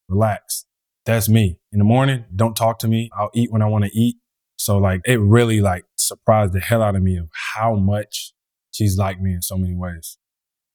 Relax. 0.10 0.66
That's 1.06 1.30
me. 1.30 1.60
In 1.72 1.80
the 1.80 1.86
morning, 1.86 2.26
don't 2.36 2.56
talk 2.56 2.80
to 2.80 2.88
me. 2.88 3.10
I'll 3.18 3.32
eat 3.34 3.52
when 3.52 3.62
I 3.62 3.68
want 3.68 3.86
to 3.86 3.92
eat. 3.98 4.18
So 4.58 4.78
like, 4.78 5.02
it 5.06 5.20
really 5.20 5.62
like 5.62 5.86
surprised 5.96 6.54
the 6.54 6.60
hell 6.60 6.82
out 6.82 6.96
of 6.96 7.04
me 7.04 7.18
of 7.18 7.30
how 7.56 7.76
much 7.76 8.34
she's 8.72 8.98
like 8.98 9.22
me 9.22 9.34
in 9.34 9.42
so 9.42 9.58
many 9.58 9.76
ways. 9.76 10.18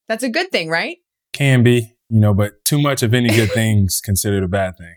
That's 0.09 0.23
a 0.23 0.31
good 0.31 0.51
thing, 0.51 0.69
right? 0.69 0.99
Can 1.33 1.63
be, 1.63 1.95
you 2.09 2.21
know, 2.21 2.33
but 2.33 2.65
too 2.65 2.81
much 2.81 3.03
of 3.03 3.13
any 3.13 3.29
good 3.29 3.51
thing's 3.55 4.01
considered 4.01 4.43
a 4.43 4.49
bad 4.49 4.79
thing. 4.79 4.95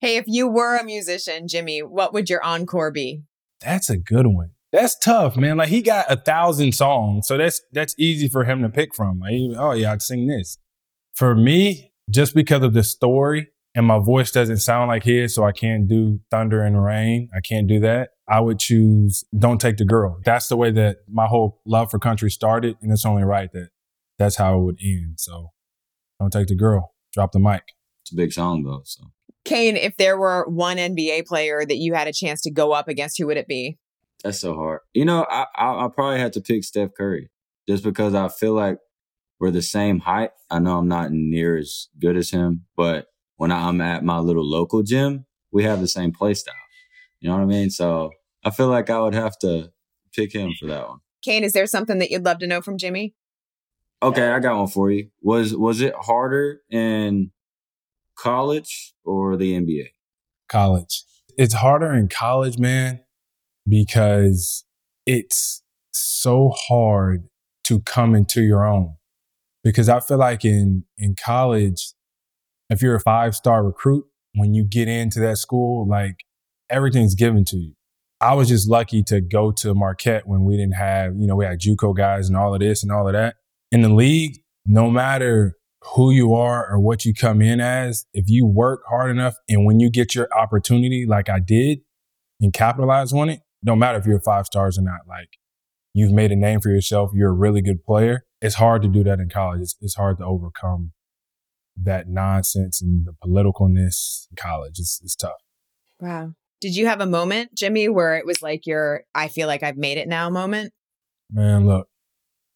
Hey, 0.00 0.16
if 0.16 0.24
you 0.26 0.48
were 0.48 0.76
a 0.76 0.84
musician, 0.84 1.48
Jimmy, 1.48 1.80
what 1.80 2.12
would 2.12 2.28
your 2.28 2.44
encore 2.44 2.90
be? 2.90 3.22
That's 3.60 3.88
a 3.88 3.96
good 3.96 4.26
one. 4.26 4.50
That's 4.72 4.98
tough, 4.98 5.36
man. 5.36 5.58
Like 5.58 5.68
he 5.68 5.82
got 5.82 6.06
a 6.08 6.16
thousand 6.16 6.72
songs, 6.72 7.26
so 7.26 7.36
that's 7.36 7.60
that's 7.72 7.94
easy 7.98 8.28
for 8.28 8.44
him 8.44 8.62
to 8.62 8.70
pick 8.70 8.94
from. 8.94 9.20
Like, 9.20 9.34
oh 9.58 9.72
yeah, 9.72 9.92
I'd 9.92 10.02
sing 10.02 10.26
this. 10.26 10.58
For 11.14 11.34
me, 11.34 11.92
just 12.10 12.34
because 12.34 12.62
of 12.62 12.72
the 12.72 12.82
story 12.82 13.48
and 13.74 13.86
my 13.86 13.98
voice 13.98 14.30
doesn't 14.30 14.58
sound 14.58 14.88
like 14.88 15.04
his, 15.04 15.34
so 15.34 15.44
I 15.44 15.52
can't 15.52 15.88
do 15.88 16.20
Thunder 16.30 16.62
and 16.62 16.82
Rain. 16.82 17.28
I 17.34 17.40
can't 17.40 17.66
do 17.66 17.80
that. 17.80 18.10
I 18.28 18.40
would 18.40 18.58
choose 18.58 19.24
Don't 19.38 19.60
Take 19.60 19.76
the 19.76 19.84
Girl. 19.84 20.20
That's 20.24 20.48
the 20.48 20.56
way 20.56 20.70
that 20.70 20.98
my 21.08 21.26
whole 21.26 21.60
love 21.66 21.90
for 21.90 21.98
country 21.98 22.30
started, 22.30 22.76
and 22.80 22.90
it's 22.92 23.04
only 23.04 23.24
right 23.24 23.50
that 23.52 23.68
that's 24.18 24.36
how 24.36 24.58
it 24.58 24.62
would 24.62 24.78
end. 24.82 25.14
So 25.18 25.50
Don't 26.18 26.32
Take 26.32 26.46
the 26.46 26.56
Girl. 26.56 26.94
Drop 27.12 27.32
the 27.32 27.40
mic. 27.40 27.62
It's 28.04 28.12
a 28.12 28.16
big 28.16 28.32
song 28.32 28.64
though. 28.64 28.82
So 28.84 29.04
Kane, 29.44 29.76
if 29.76 29.96
there 29.96 30.16
were 30.16 30.46
one 30.48 30.76
NBA 30.76 31.26
player 31.26 31.64
that 31.66 31.76
you 31.76 31.94
had 31.94 32.08
a 32.08 32.12
chance 32.12 32.40
to 32.42 32.50
go 32.50 32.72
up 32.72 32.88
against, 32.88 33.18
who 33.18 33.26
would 33.26 33.36
it 33.36 33.48
be? 33.48 33.78
That's 34.22 34.40
so 34.40 34.54
hard. 34.54 34.80
You 34.94 35.04
know, 35.04 35.26
I 35.28 35.46
I, 35.54 35.84
I 35.84 35.88
probably 35.88 36.18
had 36.18 36.32
to 36.34 36.40
pick 36.40 36.64
Steph 36.64 36.90
Curry 36.96 37.30
just 37.68 37.84
because 37.84 38.14
I 38.14 38.28
feel 38.28 38.54
like 38.54 38.78
we're 39.40 39.50
the 39.50 39.62
same 39.62 40.00
height. 40.00 40.30
I 40.50 40.58
know 40.58 40.78
I'm 40.78 40.88
not 40.88 41.10
near 41.10 41.56
as 41.56 41.88
good 42.00 42.16
as 42.16 42.30
him, 42.30 42.64
but 42.76 43.06
when 43.36 43.50
I'm 43.50 43.80
at 43.80 44.04
my 44.04 44.18
little 44.18 44.48
local 44.48 44.82
gym, 44.82 45.26
we 45.50 45.64
have 45.64 45.80
the 45.80 45.88
same 45.88 46.12
play 46.12 46.34
style. 46.34 46.54
You 47.20 47.28
know 47.28 47.36
what 47.36 47.42
I 47.42 47.46
mean? 47.46 47.70
So 47.70 48.10
I 48.44 48.50
feel 48.50 48.68
like 48.68 48.90
I 48.90 49.00
would 49.00 49.14
have 49.14 49.38
to 49.40 49.72
pick 50.12 50.32
him 50.32 50.52
for 50.58 50.66
that 50.66 50.88
one. 50.88 50.98
Kane, 51.22 51.44
is 51.44 51.52
there 51.52 51.66
something 51.66 51.98
that 51.98 52.10
you'd 52.10 52.24
love 52.24 52.38
to 52.38 52.46
know 52.46 52.60
from 52.60 52.78
Jimmy? 52.78 53.14
Okay, 54.02 54.28
I 54.28 54.40
got 54.40 54.58
one 54.58 54.66
for 54.66 54.90
you. 54.90 55.10
Was 55.22 55.56
was 55.56 55.80
it 55.80 55.94
harder 55.94 56.60
in 56.70 57.30
college 58.16 58.94
or 59.04 59.36
the 59.36 59.54
NBA? 59.54 59.90
College. 60.48 61.04
It's 61.38 61.54
harder 61.54 61.92
in 61.92 62.08
college, 62.08 62.58
man, 62.58 63.00
because 63.68 64.64
it's 65.06 65.62
so 65.92 66.50
hard 66.68 67.28
to 67.64 67.80
come 67.80 68.14
into 68.14 68.42
your 68.42 68.66
own. 68.66 68.96
Because 69.64 69.88
I 69.88 70.00
feel 70.00 70.18
like 70.18 70.44
in 70.44 70.84
in 70.98 71.14
college, 71.14 71.92
if 72.70 72.82
you're 72.82 72.96
a 72.96 73.00
five 73.00 73.34
star 73.34 73.64
recruit, 73.64 74.04
when 74.34 74.54
you 74.54 74.64
get 74.64 74.88
into 74.88 75.20
that 75.20 75.38
school, 75.38 75.86
like 75.86 76.24
everything's 76.70 77.14
given 77.14 77.44
to 77.46 77.56
you. 77.56 77.74
I 78.20 78.34
was 78.34 78.48
just 78.48 78.68
lucky 78.68 79.02
to 79.04 79.20
go 79.20 79.50
to 79.52 79.74
Marquette 79.74 80.26
when 80.26 80.44
we 80.44 80.56
didn't 80.56 80.76
have, 80.76 81.16
you 81.16 81.26
know, 81.26 81.36
we 81.36 81.44
had 81.44 81.60
JUCO 81.60 81.96
guys 81.96 82.28
and 82.28 82.36
all 82.36 82.54
of 82.54 82.60
this 82.60 82.82
and 82.82 82.92
all 82.92 83.06
of 83.06 83.14
that. 83.14 83.36
In 83.72 83.82
the 83.82 83.88
league, 83.88 84.38
no 84.64 84.90
matter 84.90 85.56
who 85.94 86.12
you 86.12 86.34
are 86.34 86.68
or 86.70 86.78
what 86.78 87.04
you 87.04 87.12
come 87.12 87.42
in 87.42 87.60
as, 87.60 88.06
if 88.14 88.26
you 88.28 88.46
work 88.46 88.82
hard 88.88 89.10
enough 89.10 89.34
and 89.48 89.66
when 89.66 89.80
you 89.80 89.90
get 89.90 90.14
your 90.14 90.28
opportunity, 90.36 91.04
like 91.04 91.28
I 91.28 91.40
did, 91.40 91.80
and 92.40 92.52
capitalize 92.52 93.12
on 93.12 93.28
it, 93.28 93.40
no 93.62 93.76
matter 93.76 93.98
if 93.98 94.06
you're 94.06 94.20
five 94.20 94.46
stars 94.46 94.78
or 94.78 94.82
not, 94.82 95.00
like 95.08 95.38
you've 95.94 96.12
made 96.12 96.32
a 96.32 96.36
name 96.36 96.60
for 96.60 96.70
yourself, 96.70 97.10
you're 97.14 97.30
a 97.30 97.34
really 97.34 97.62
good 97.62 97.84
player. 97.84 98.24
It's 98.40 98.56
hard 98.56 98.82
to 98.82 98.88
do 98.88 99.04
that 99.04 99.20
in 99.20 99.28
college. 99.28 99.60
It's, 99.60 99.76
it's 99.80 99.94
hard 99.94 100.18
to 100.18 100.24
overcome 100.24 100.92
that 101.76 102.08
nonsense 102.08 102.82
and 102.82 103.06
the 103.06 103.12
politicalness 103.24 104.26
in 104.30 104.36
college. 104.36 104.78
It's, 104.78 105.00
it's 105.02 105.16
tough. 105.16 105.40
Wow. 106.00 106.32
Did 106.60 106.76
you 106.76 106.86
have 106.86 107.00
a 107.00 107.06
moment, 107.06 107.54
Jimmy, 107.56 107.88
where 107.88 108.16
it 108.16 108.26
was 108.26 108.42
like 108.42 108.66
your 108.66 109.02
I 109.14 109.28
feel 109.28 109.48
like 109.48 109.62
I've 109.62 109.76
made 109.76 109.98
it 109.98 110.08
now 110.08 110.30
moment? 110.30 110.72
Man, 111.30 111.66
look, 111.66 111.88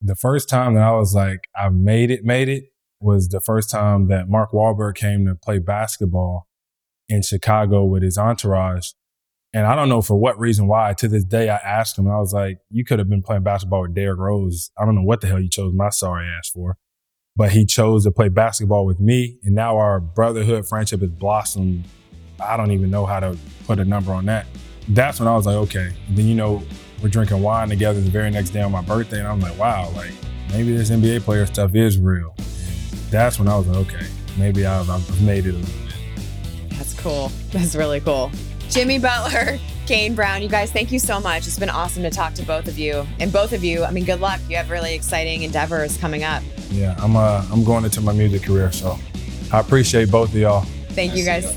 the 0.01 0.15
first 0.15 0.49
time 0.49 0.75
that 0.75 0.83
I 0.83 0.93
was 0.93 1.15
like, 1.15 1.41
I 1.57 1.69
made 1.71 2.11
it, 2.11 2.25
made 2.25 2.49
it 2.49 2.65
was 3.01 3.29
the 3.29 3.41
first 3.41 3.71
time 3.71 4.09
that 4.09 4.29
Mark 4.29 4.53
Wahlberg 4.53 4.95
came 4.95 5.27
to 5.27 5.35
play 5.35 5.59
basketball 5.59 6.47
in 7.09 7.23
Chicago 7.23 7.85
with 7.85 8.03
his 8.03 8.19
entourage. 8.19 8.91
And 9.57 9.65
I 9.65 9.75
don't 9.75 9.89
know 9.89 10.03
for 10.03 10.15
what 10.15 10.39
reason 10.39 10.67
why. 10.67 10.93
To 10.93 11.09
this 11.09 11.25
day, 11.25 11.49
I 11.49 11.57
asked 11.57 11.99
him, 11.99 12.07
I 12.11 12.19
was 12.19 12.35
like, 12.35 12.59
you 12.69 12.85
could 12.85 12.99
have 12.99 13.09
been 13.09 13.23
playing 13.23 13.43
basketball 13.43 13.81
with 13.81 13.95
Derrick 13.95 14.19
Rose. 14.19 14.71
I 14.79 14.85
don't 14.85 14.95
know 14.95 15.03
what 15.03 15.23
the 15.23 15.29
hell 15.29 15.41
you 15.41 15.49
chose 15.49 15.73
my 15.73 15.89
sorry 15.89 16.29
ass 16.29 16.51
for. 16.51 16.77
But 17.37 17.53
he 17.53 17.65
chose 17.65 18.05
to 18.05 18.11
play 18.11 18.29
basketball 18.29 18.85
with 18.85 19.01
me. 19.01 19.39
And 19.45 19.55
now 19.55 19.79
our 19.79 19.99
brotherhood 19.99 20.69
friendship 20.69 21.01
has 21.01 21.09
blossomed. 21.09 21.87
I 22.39 22.59
don't 22.59 22.71
even 22.71 22.91
know 22.91 23.07
how 23.07 23.19
to 23.19 23.39
put 23.67 23.79
a 23.79 23.87
number 23.87 24.13
on 24.13 24.27
that. 24.27 24.45
That's 24.91 25.21
when 25.21 25.27
I 25.27 25.35
was 25.35 25.47
like, 25.47 25.57
okay. 25.57 25.91
And 26.09 26.19
then, 26.19 26.27
you 26.27 26.35
know, 26.35 26.63
we're 27.03 27.09
drinking 27.09 27.41
wine 27.41 27.71
together 27.71 27.99
the 27.99 28.11
very 28.11 28.31
next 28.31 28.51
day 28.51 28.61
on 28.61 28.71
my 28.71 28.83
birthday. 28.83 29.21
And 29.21 29.27
I'm 29.27 29.41
like, 29.41 29.59
wow, 29.59 29.91
like 29.97 30.13
maybe 30.51 30.77
this 30.77 30.91
NBA 30.91 31.23
player 31.23 31.47
stuff 31.47 31.75
is 31.75 31.99
real. 31.99 32.35
And 32.37 33.11
that's 33.11 33.39
when 33.39 33.49
I 33.49 33.57
was 33.57 33.67
like, 33.69 33.79
okay, 33.89 34.07
maybe 34.37 34.67
I've, 34.67 34.91
I've 34.91 35.23
made 35.23 35.47
it 35.47 35.55
a 35.55 35.59
little 35.59 35.87
bit. 35.87 36.77
That's 36.77 36.93
cool. 36.93 37.33
That's 37.53 37.75
really 37.75 38.01
cool. 38.01 38.31
Jimmy 38.71 38.99
Butler, 38.99 39.59
Kane 39.87 40.15
Brown, 40.15 40.43
you 40.43 40.49
guys, 40.49 40.73
thank 40.73 40.91
you 40.91 40.99
so 40.99 41.21
much. 41.21 41.47
It's 41.47 41.59
been 41.59 41.71
awesome 41.71 42.03
to 42.03 42.11
talk 42.11 42.35
to 42.35 42.43
both 42.43 42.67
of 42.67 42.79
you. 42.79 43.07
And 43.21 43.33
both 43.33 43.53
of 43.53 43.63
you, 43.63 43.85
I 43.85 43.93
mean, 43.93 44.05
good 44.05 44.21
luck. 44.21 44.41
You 44.49 44.57
have 44.57 44.71
really 44.71 44.95
exciting 44.95 45.43
endeavors 45.43 45.97
coming 45.97 46.25
up. 46.25 46.43
Yeah, 46.71 46.97
I'm 46.99 47.17
uh, 47.17 47.47
I'm 47.53 47.63
going 47.65 47.85
into 47.85 48.01
my 48.01 48.13
music 48.13 48.43
career, 48.43 48.73
so 48.73 48.99
I 49.53 49.61
appreciate 49.61 50.11
both 50.11 50.31
of 50.31 50.37
y'all. 50.37 50.63
Thank 50.91 51.15
you 51.15 51.25
guys. 51.25 51.55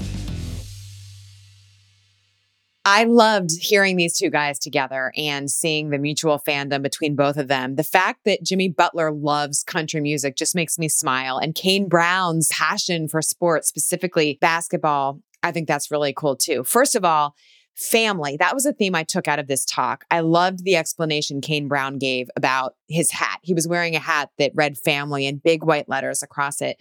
I 2.86 3.04
loved 3.04 3.52
hearing 3.60 3.98
these 3.98 4.18
two 4.18 4.30
guys 4.30 4.58
together 4.58 5.12
and 5.16 5.50
seeing 5.50 5.90
the 5.90 5.98
mutual 5.98 6.40
fandom 6.40 6.82
between 6.82 7.16
both 7.16 7.38
of 7.38 7.48
them. 7.48 7.76
The 7.76 7.84
fact 7.84 8.22
that 8.26 8.44
Jimmy 8.44 8.70
Butler 8.70 9.12
loves 9.12 9.64
country 9.64 10.02
music 10.02 10.36
just 10.36 10.56
makes 10.56 10.80
me 10.80 10.88
smile. 10.88 11.38
And 11.38 11.54
Kane 11.54 11.88
Brown's 11.88 12.48
passion 12.48 13.08
for 13.08 13.22
sports, 13.22 13.68
specifically 13.68 14.38
basketball, 14.42 15.20
I 15.44 15.52
think 15.52 15.68
that's 15.68 15.92
really 15.92 16.14
cool 16.14 16.36
too. 16.36 16.64
First 16.64 16.96
of 16.96 17.06
all, 17.06 17.36
family. 17.80 18.36
That 18.38 18.54
was 18.54 18.66
a 18.66 18.74
theme 18.74 18.94
I 18.94 19.04
took 19.04 19.28
out 19.28 19.40
of 19.40 19.48
this 19.48 19.64
talk. 19.64 20.04
I 20.12 20.20
loved 20.20 20.66
the 20.66 20.76
explanation 20.76 21.40
Kane 21.40 21.70
Brown 21.70 21.98
gave 21.98 22.30
about 22.36 22.76
his 22.90 23.10
hat. 23.12 23.40
He 23.42 23.54
was 23.54 23.70
wearing 23.70 23.96
a 23.96 24.00
hat 24.00 24.32
that 24.38 24.52
read 24.54 24.78
family 24.78 25.26
in 25.26 25.38
big 25.38 25.64
white 25.64 25.88
letters 25.88 26.22
across 26.22 26.60
it. 26.60 26.76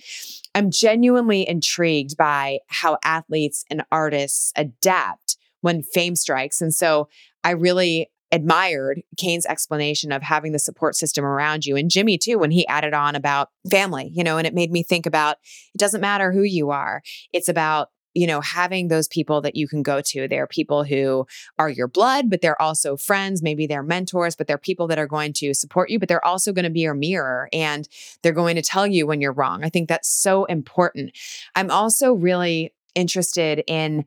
I'm 0.57 0.73
genuinely 0.73 1.49
intrigued 1.49 2.17
by 2.17 2.59
how 2.67 2.99
athletes 3.05 3.65
and 3.71 3.85
artists 3.93 4.53
adapt 4.57 5.37
when 5.61 5.85
fame 5.85 6.17
strikes. 6.17 6.61
And 6.61 6.75
so 6.75 7.09
I 7.45 7.51
really 7.51 8.11
admired 8.33 9.01
Kane's 9.17 9.47
explanation 9.47 10.11
of 10.11 10.23
having 10.23 10.53
the 10.53 10.59
support 10.59 10.97
system 10.97 11.25
around 11.25 11.65
you 11.65 11.77
and 11.77 11.91
Jimmy 11.91 12.19
too 12.19 12.39
when 12.39 12.51
he 12.51 12.67
added 12.67 12.93
on 12.93 13.15
about 13.15 13.51
family, 13.71 14.11
you 14.13 14.23
know, 14.23 14.37
and 14.37 14.47
it 14.47 14.55
made 14.55 14.71
me 14.71 14.83
think 14.83 15.07
about 15.07 15.37
it 15.75 15.79
doesn't 15.79 16.01
matter 16.01 16.33
who 16.33 16.43
you 16.43 16.71
are. 16.71 17.03
It's 17.33 17.49
about 17.49 17.89
you 18.19 18.27
know, 18.27 18.41
having 18.41 18.89
those 18.89 19.07
people 19.07 19.41
that 19.41 19.55
you 19.55 19.69
can 19.69 19.81
go 19.81 20.01
to. 20.01 20.27
They're 20.27 20.49
people 20.49 20.83
who 20.83 21.25
are 21.57 21.71
your 21.71 21.87
blood, 21.87 22.29
but 22.29 22.41
they're 22.41 22.61
also 22.61 22.97
friends. 22.97 23.45
Maybe 23.45 23.69
they're 23.69 23.85
mentors, 23.85 24.35
but 24.35 24.49
they're 24.49 24.59
people 24.59 24.89
that 24.89 24.99
are 24.99 25.07
going 25.07 25.33
to 25.35 25.55
support 25.55 25.89
you, 25.89 26.01
but 26.01 26.09
they're 26.09 26.25
also 26.25 26.53
going 26.53 26.65
to 26.65 26.71
be 26.71 26.81
your 26.81 26.95
mirror 26.95 27.49
and 27.53 27.89
they're 28.23 28.33
going 28.33 28.57
to 28.57 28.63
tell 28.63 28.89
you 28.89 29.07
when 29.07 29.21
you're 29.21 29.33
wrong. 29.33 29.63
I 29.63 29.69
think 29.69 29.89
that's 29.89 30.09
so 30.09 30.47
important. 30.47 31.17
I'm 31.55 31.71
also 31.71 32.13
really 32.13 32.75
interested 32.97 33.63
in 33.69 34.05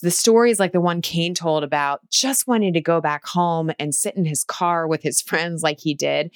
the 0.00 0.10
stories 0.10 0.58
like 0.58 0.72
the 0.72 0.80
one 0.80 1.02
Kane 1.02 1.34
told 1.34 1.62
about 1.62 2.00
just 2.08 2.46
wanting 2.46 2.72
to 2.72 2.80
go 2.80 3.02
back 3.02 3.26
home 3.26 3.70
and 3.78 3.94
sit 3.94 4.16
in 4.16 4.24
his 4.24 4.42
car 4.42 4.86
with 4.86 5.02
his 5.02 5.20
friends 5.30 5.62
like 5.62 5.80
he 5.80 5.92
did 5.92 6.30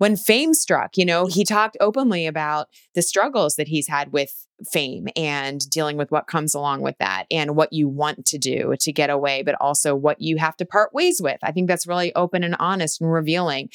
when 0.00 0.16
fame 0.16 0.54
struck, 0.54 0.96
you 0.96 1.04
know, 1.04 1.26
he 1.26 1.44
talked 1.44 1.76
openly 1.78 2.26
about 2.26 2.68
the 2.94 3.02
struggles 3.02 3.56
that 3.56 3.68
he's 3.68 3.86
had 3.86 4.14
with 4.14 4.46
fame 4.72 5.08
and 5.14 5.60
dealing 5.68 5.98
with 5.98 6.10
what 6.10 6.26
comes 6.26 6.54
along 6.54 6.80
with 6.80 6.96
that 7.00 7.26
and 7.30 7.54
what 7.54 7.70
you 7.70 7.86
want 7.86 8.24
to 8.24 8.38
do 8.38 8.74
to 8.80 8.92
get 8.92 9.10
away, 9.10 9.42
but 9.42 9.54
also 9.60 9.94
what 9.94 10.18
you 10.18 10.38
have 10.38 10.56
to 10.56 10.64
part 10.64 10.94
ways 10.94 11.20
with. 11.20 11.36
I 11.42 11.52
think 11.52 11.68
that's 11.68 11.86
really 11.86 12.14
open 12.14 12.42
and 12.42 12.56
honest 12.58 13.02
and 13.02 13.12
revealing. 13.12 13.68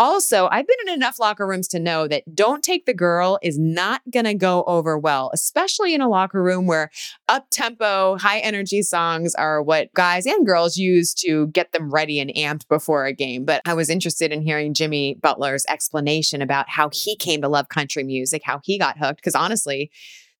Also, 0.00 0.48
I've 0.50 0.66
been 0.66 0.78
in 0.86 0.94
enough 0.94 1.20
locker 1.20 1.46
rooms 1.46 1.68
to 1.68 1.78
know 1.78 2.08
that 2.08 2.34
don't 2.34 2.64
take 2.64 2.86
the 2.86 2.94
girl 2.94 3.38
is 3.42 3.58
not 3.58 4.00
going 4.10 4.24
to 4.24 4.32
go 4.32 4.64
over 4.64 4.96
well, 4.96 5.30
especially 5.34 5.92
in 5.92 6.00
a 6.00 6.08
locker 6.08 6.42
room 6.42 6.66
where 6.66 6.90
up 7.28 7.48
tempo, 7.50 8.16
high 8.16 8.38
energy 8.38 8.80
songs 8.80 9.34
are 9.34 9.62
what 9.62 9.92
guys 9.92 10.24
and 10.24 10.46
girls 10.46 10.78
use 10.78 11.12
to 11.12 11.48
get 11.48 11.72
them 11.72 11.90
ready 11.90 12.18
and 12.18 12.32
amped 12.34 12.66
before 12.66 13.04
a 13.04 13.12
game. 13.12 13.44
But 13.44 13.60
I 13.66 13.74
was 13.74 13.90
interested 13.90 14.32
in 14.32 14.40
hearing 14.40 14.72
Jimmy 14.72 15.18
Butler's 15.20 15.66
explanation 15.68 16.40
about 16.40 16.70
how 16.70 16.88
he 16.90 17.14
came 17.14 17.42
to 17.42 17.48
love 17.48 17.68
country 17.68 18.02
music, 18.02 18.40
how 18.42 18.60
he 18.64 18.78
got 18.78 18.96
hooked. 18.96 19.16
Because 19.16 19.34
honestly, 19.34 19.90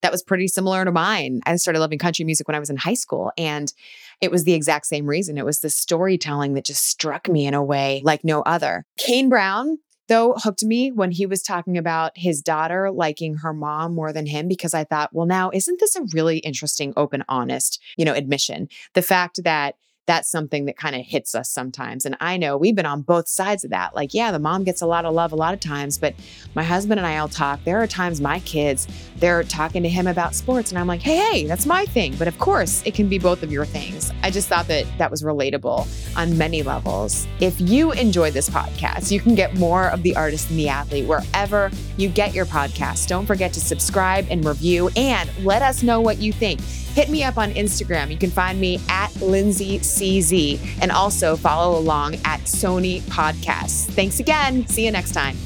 that 0.01 0.11
was 0.11 0.23
pretty 0.23 0.47
similar 0.47 0.85
to 0.85 0.91
mine. 0.91 1.41
I 1.45 1.55
started 1.55 1.79
loving 1.79 1.99
country 1.99 2.25
music 2.25 2.47
when 2.47 2.55
I 2.55 2.59
was 2.59 2.69
in 2.69 2.77
high 2.77 2.95
school. 2.95 3.31
And 3.37 3.71
it 4.19 4.31
was 4.31 4.43
the 4.43 4.53
exact 4.53 4.85
same 4.85 5.07
reason. 5.07 5.37
It 5.37 5.45
was 5.45 5.59
the 5.59 5.69
storytelling 5.69 6.53
that 6.53 6.65
just 6.65 6.85
struck 6.85 7.27
me 7.27 7.45
in 7.45 7.53
a 7.53 7.63
way 7.63 8.01
like 8.03 8.23
no 8.23 8.41
other. 8.41 8.85
Kane 8.97 9.29
Brown, 9.29 9.77
though, 10.07 10.33
hooked 10.37 10.63
me 10.63 10.91
when 10.91 11.11
he 11.11 11.25
was 11.25 11.41
talking 11.41 11.77
about 11.77 12.11
his 12.15 12.41
daughter 12.41 12.91
liking 12.91 13.35
her 13.35 13.53
mom 13.53 13.95
more 13.95 14.13
than 14.13 14.25
him 14.25 14.47
because 14.47 14.73
I 14.73 14.83
thought, 14.83 15.09
well, 15.13 15.25
now, 15.25 15.49
isn't 15.53 15.79
this 15.79 15.95
a 15.95 16.05
really 16.13 16.39
interesting, 16.39 16.93
open, 16.97 17.23
honest, 17.27 17.81
you 17.97 18.05
know, 18.05 18.13
admission? 18.13 18.67
The 18.93 19.01
fact 19.01 19.43
that 19.43 19.75
that's 20.07 20.29
something 20.29 20.65
that 20.65 20.77
kind 20.77 20.95
of 20.95 21.05
hits 21.05 21.35
us 21.35 21.51
sometimes. 21.51 22.05
And 22.05 22.17
I 22.19 22.37
know 22.37 22.57
we've 22.57 22.75
been 22.75 22.85
on 22.85 23.01
both 23.01 23.27
sides 23.27 23.63
of 23.63 23.69
that. 23.69 23.95
Like, 23.95 24.13
yeah, 24.13 24.31
the 24.31 24.39
mom 24.39 24.63
gets 24.63 24.81
a 24.81 24.87
lot 24.87 25.05
of 25.05 25.13
love 25.13 25.31
a 25.31 25.35
lot 25.35 25.53
of 25.53 25.59
times, 25.59 25.97
but 25.97 26.15
my 26.55 26.63
husband 26.63 26.99
and 26.99 27.07
I 27.07 27.21
will 27.21 27.29
talk. 27.29 27.63
There 27.63 27.81
are 27.81 27.87
times 27.87 28.19
my 28.19 28.39
kids, 28.39 28.87
they're 29.17 29.43
talking 29.43 29.83
to 29.83 29.89
him 29.89 30.07
about 30.07 30.33
sports, 30.35 30.71
and 30.71 30.79
I'm 30.79 30.87
like, 30.87 31.01
hey, 31.01 31.17
hey, 31.17 31.45
that's 31.45 31.65
my 31.65 31.85
thing. 31.85 32.15
But 32.17 32.27
of 32.27 32.37
course, 32.39 32.81
it 32.85 32.93
can 32.93 33.07
be 33.09 33.19
both 33.19 33.43
of 33.43 33.51
your 33.51 33.65
things. 33.65 34.11
I 34.23 34.31
just 34.31 34.47
thought 34.47 34.67
that 34.67 34.85
that 34.97 35.11
was 35.11 35.23
relatable 35.23 35.87
on 36.17 36.37
many 36.37 36.63
levels. 36.63 37.27
If 37.39 37.61
you 37.61 37.91
enjoy 37.91 38.31
this 38.31 38.49
podcast, 38.49 39.11
you 39.11 39.19
can 39.19 39.35
get 39.35 39.55
more 39.55 39.89
of 39.89 40.03
the 40.03 40.15
artist 40.15 40.49
and 40.49 40.57
the 40.57 40.69
athlete 40.69 41.07
wherever 41.07 41.69
you 41.97 42.09
get 42.09 42.33
your 42.33 42.45
podcast. 42.45 43.07
Don't 43.07 43.25
forget 43.25 43.53
to 43.53 43.59
subscribe 43.59 44.25
and 44.29 44.43
review 44.43 44.89
and 44.95 45.29
let 45.43 45.61
us 45.61 45.83
know 45.83 46.01
what 46.01 46.17
you 46.17 46.33
think 46.33 46.59
hit 46.93 47.09
me 47.09 47.23
up 47.23 47.37
on 47.37 47.51
Instagram. 47.51 48.11
You 48.11 48.17
can 48.17 48.31
find 48.31 48.59
me 48.59 48.79
at 48.89 49.13
Lindsay 49.21 49.79
CZ 49.79 50.59
and 50.81 50.91
also 50.91 51.35
follow 51.35 51.77
along 51.77 52.15
at 52.25 52.41
Sony 52.41 53.01
Podcasts. 53.03 53.85
Thanks 53.91 54.19
again. 54.19 54.67
See 54.67 54.85
you 54.85 54.91
next 54.91 55.13
time. 55.13 55.37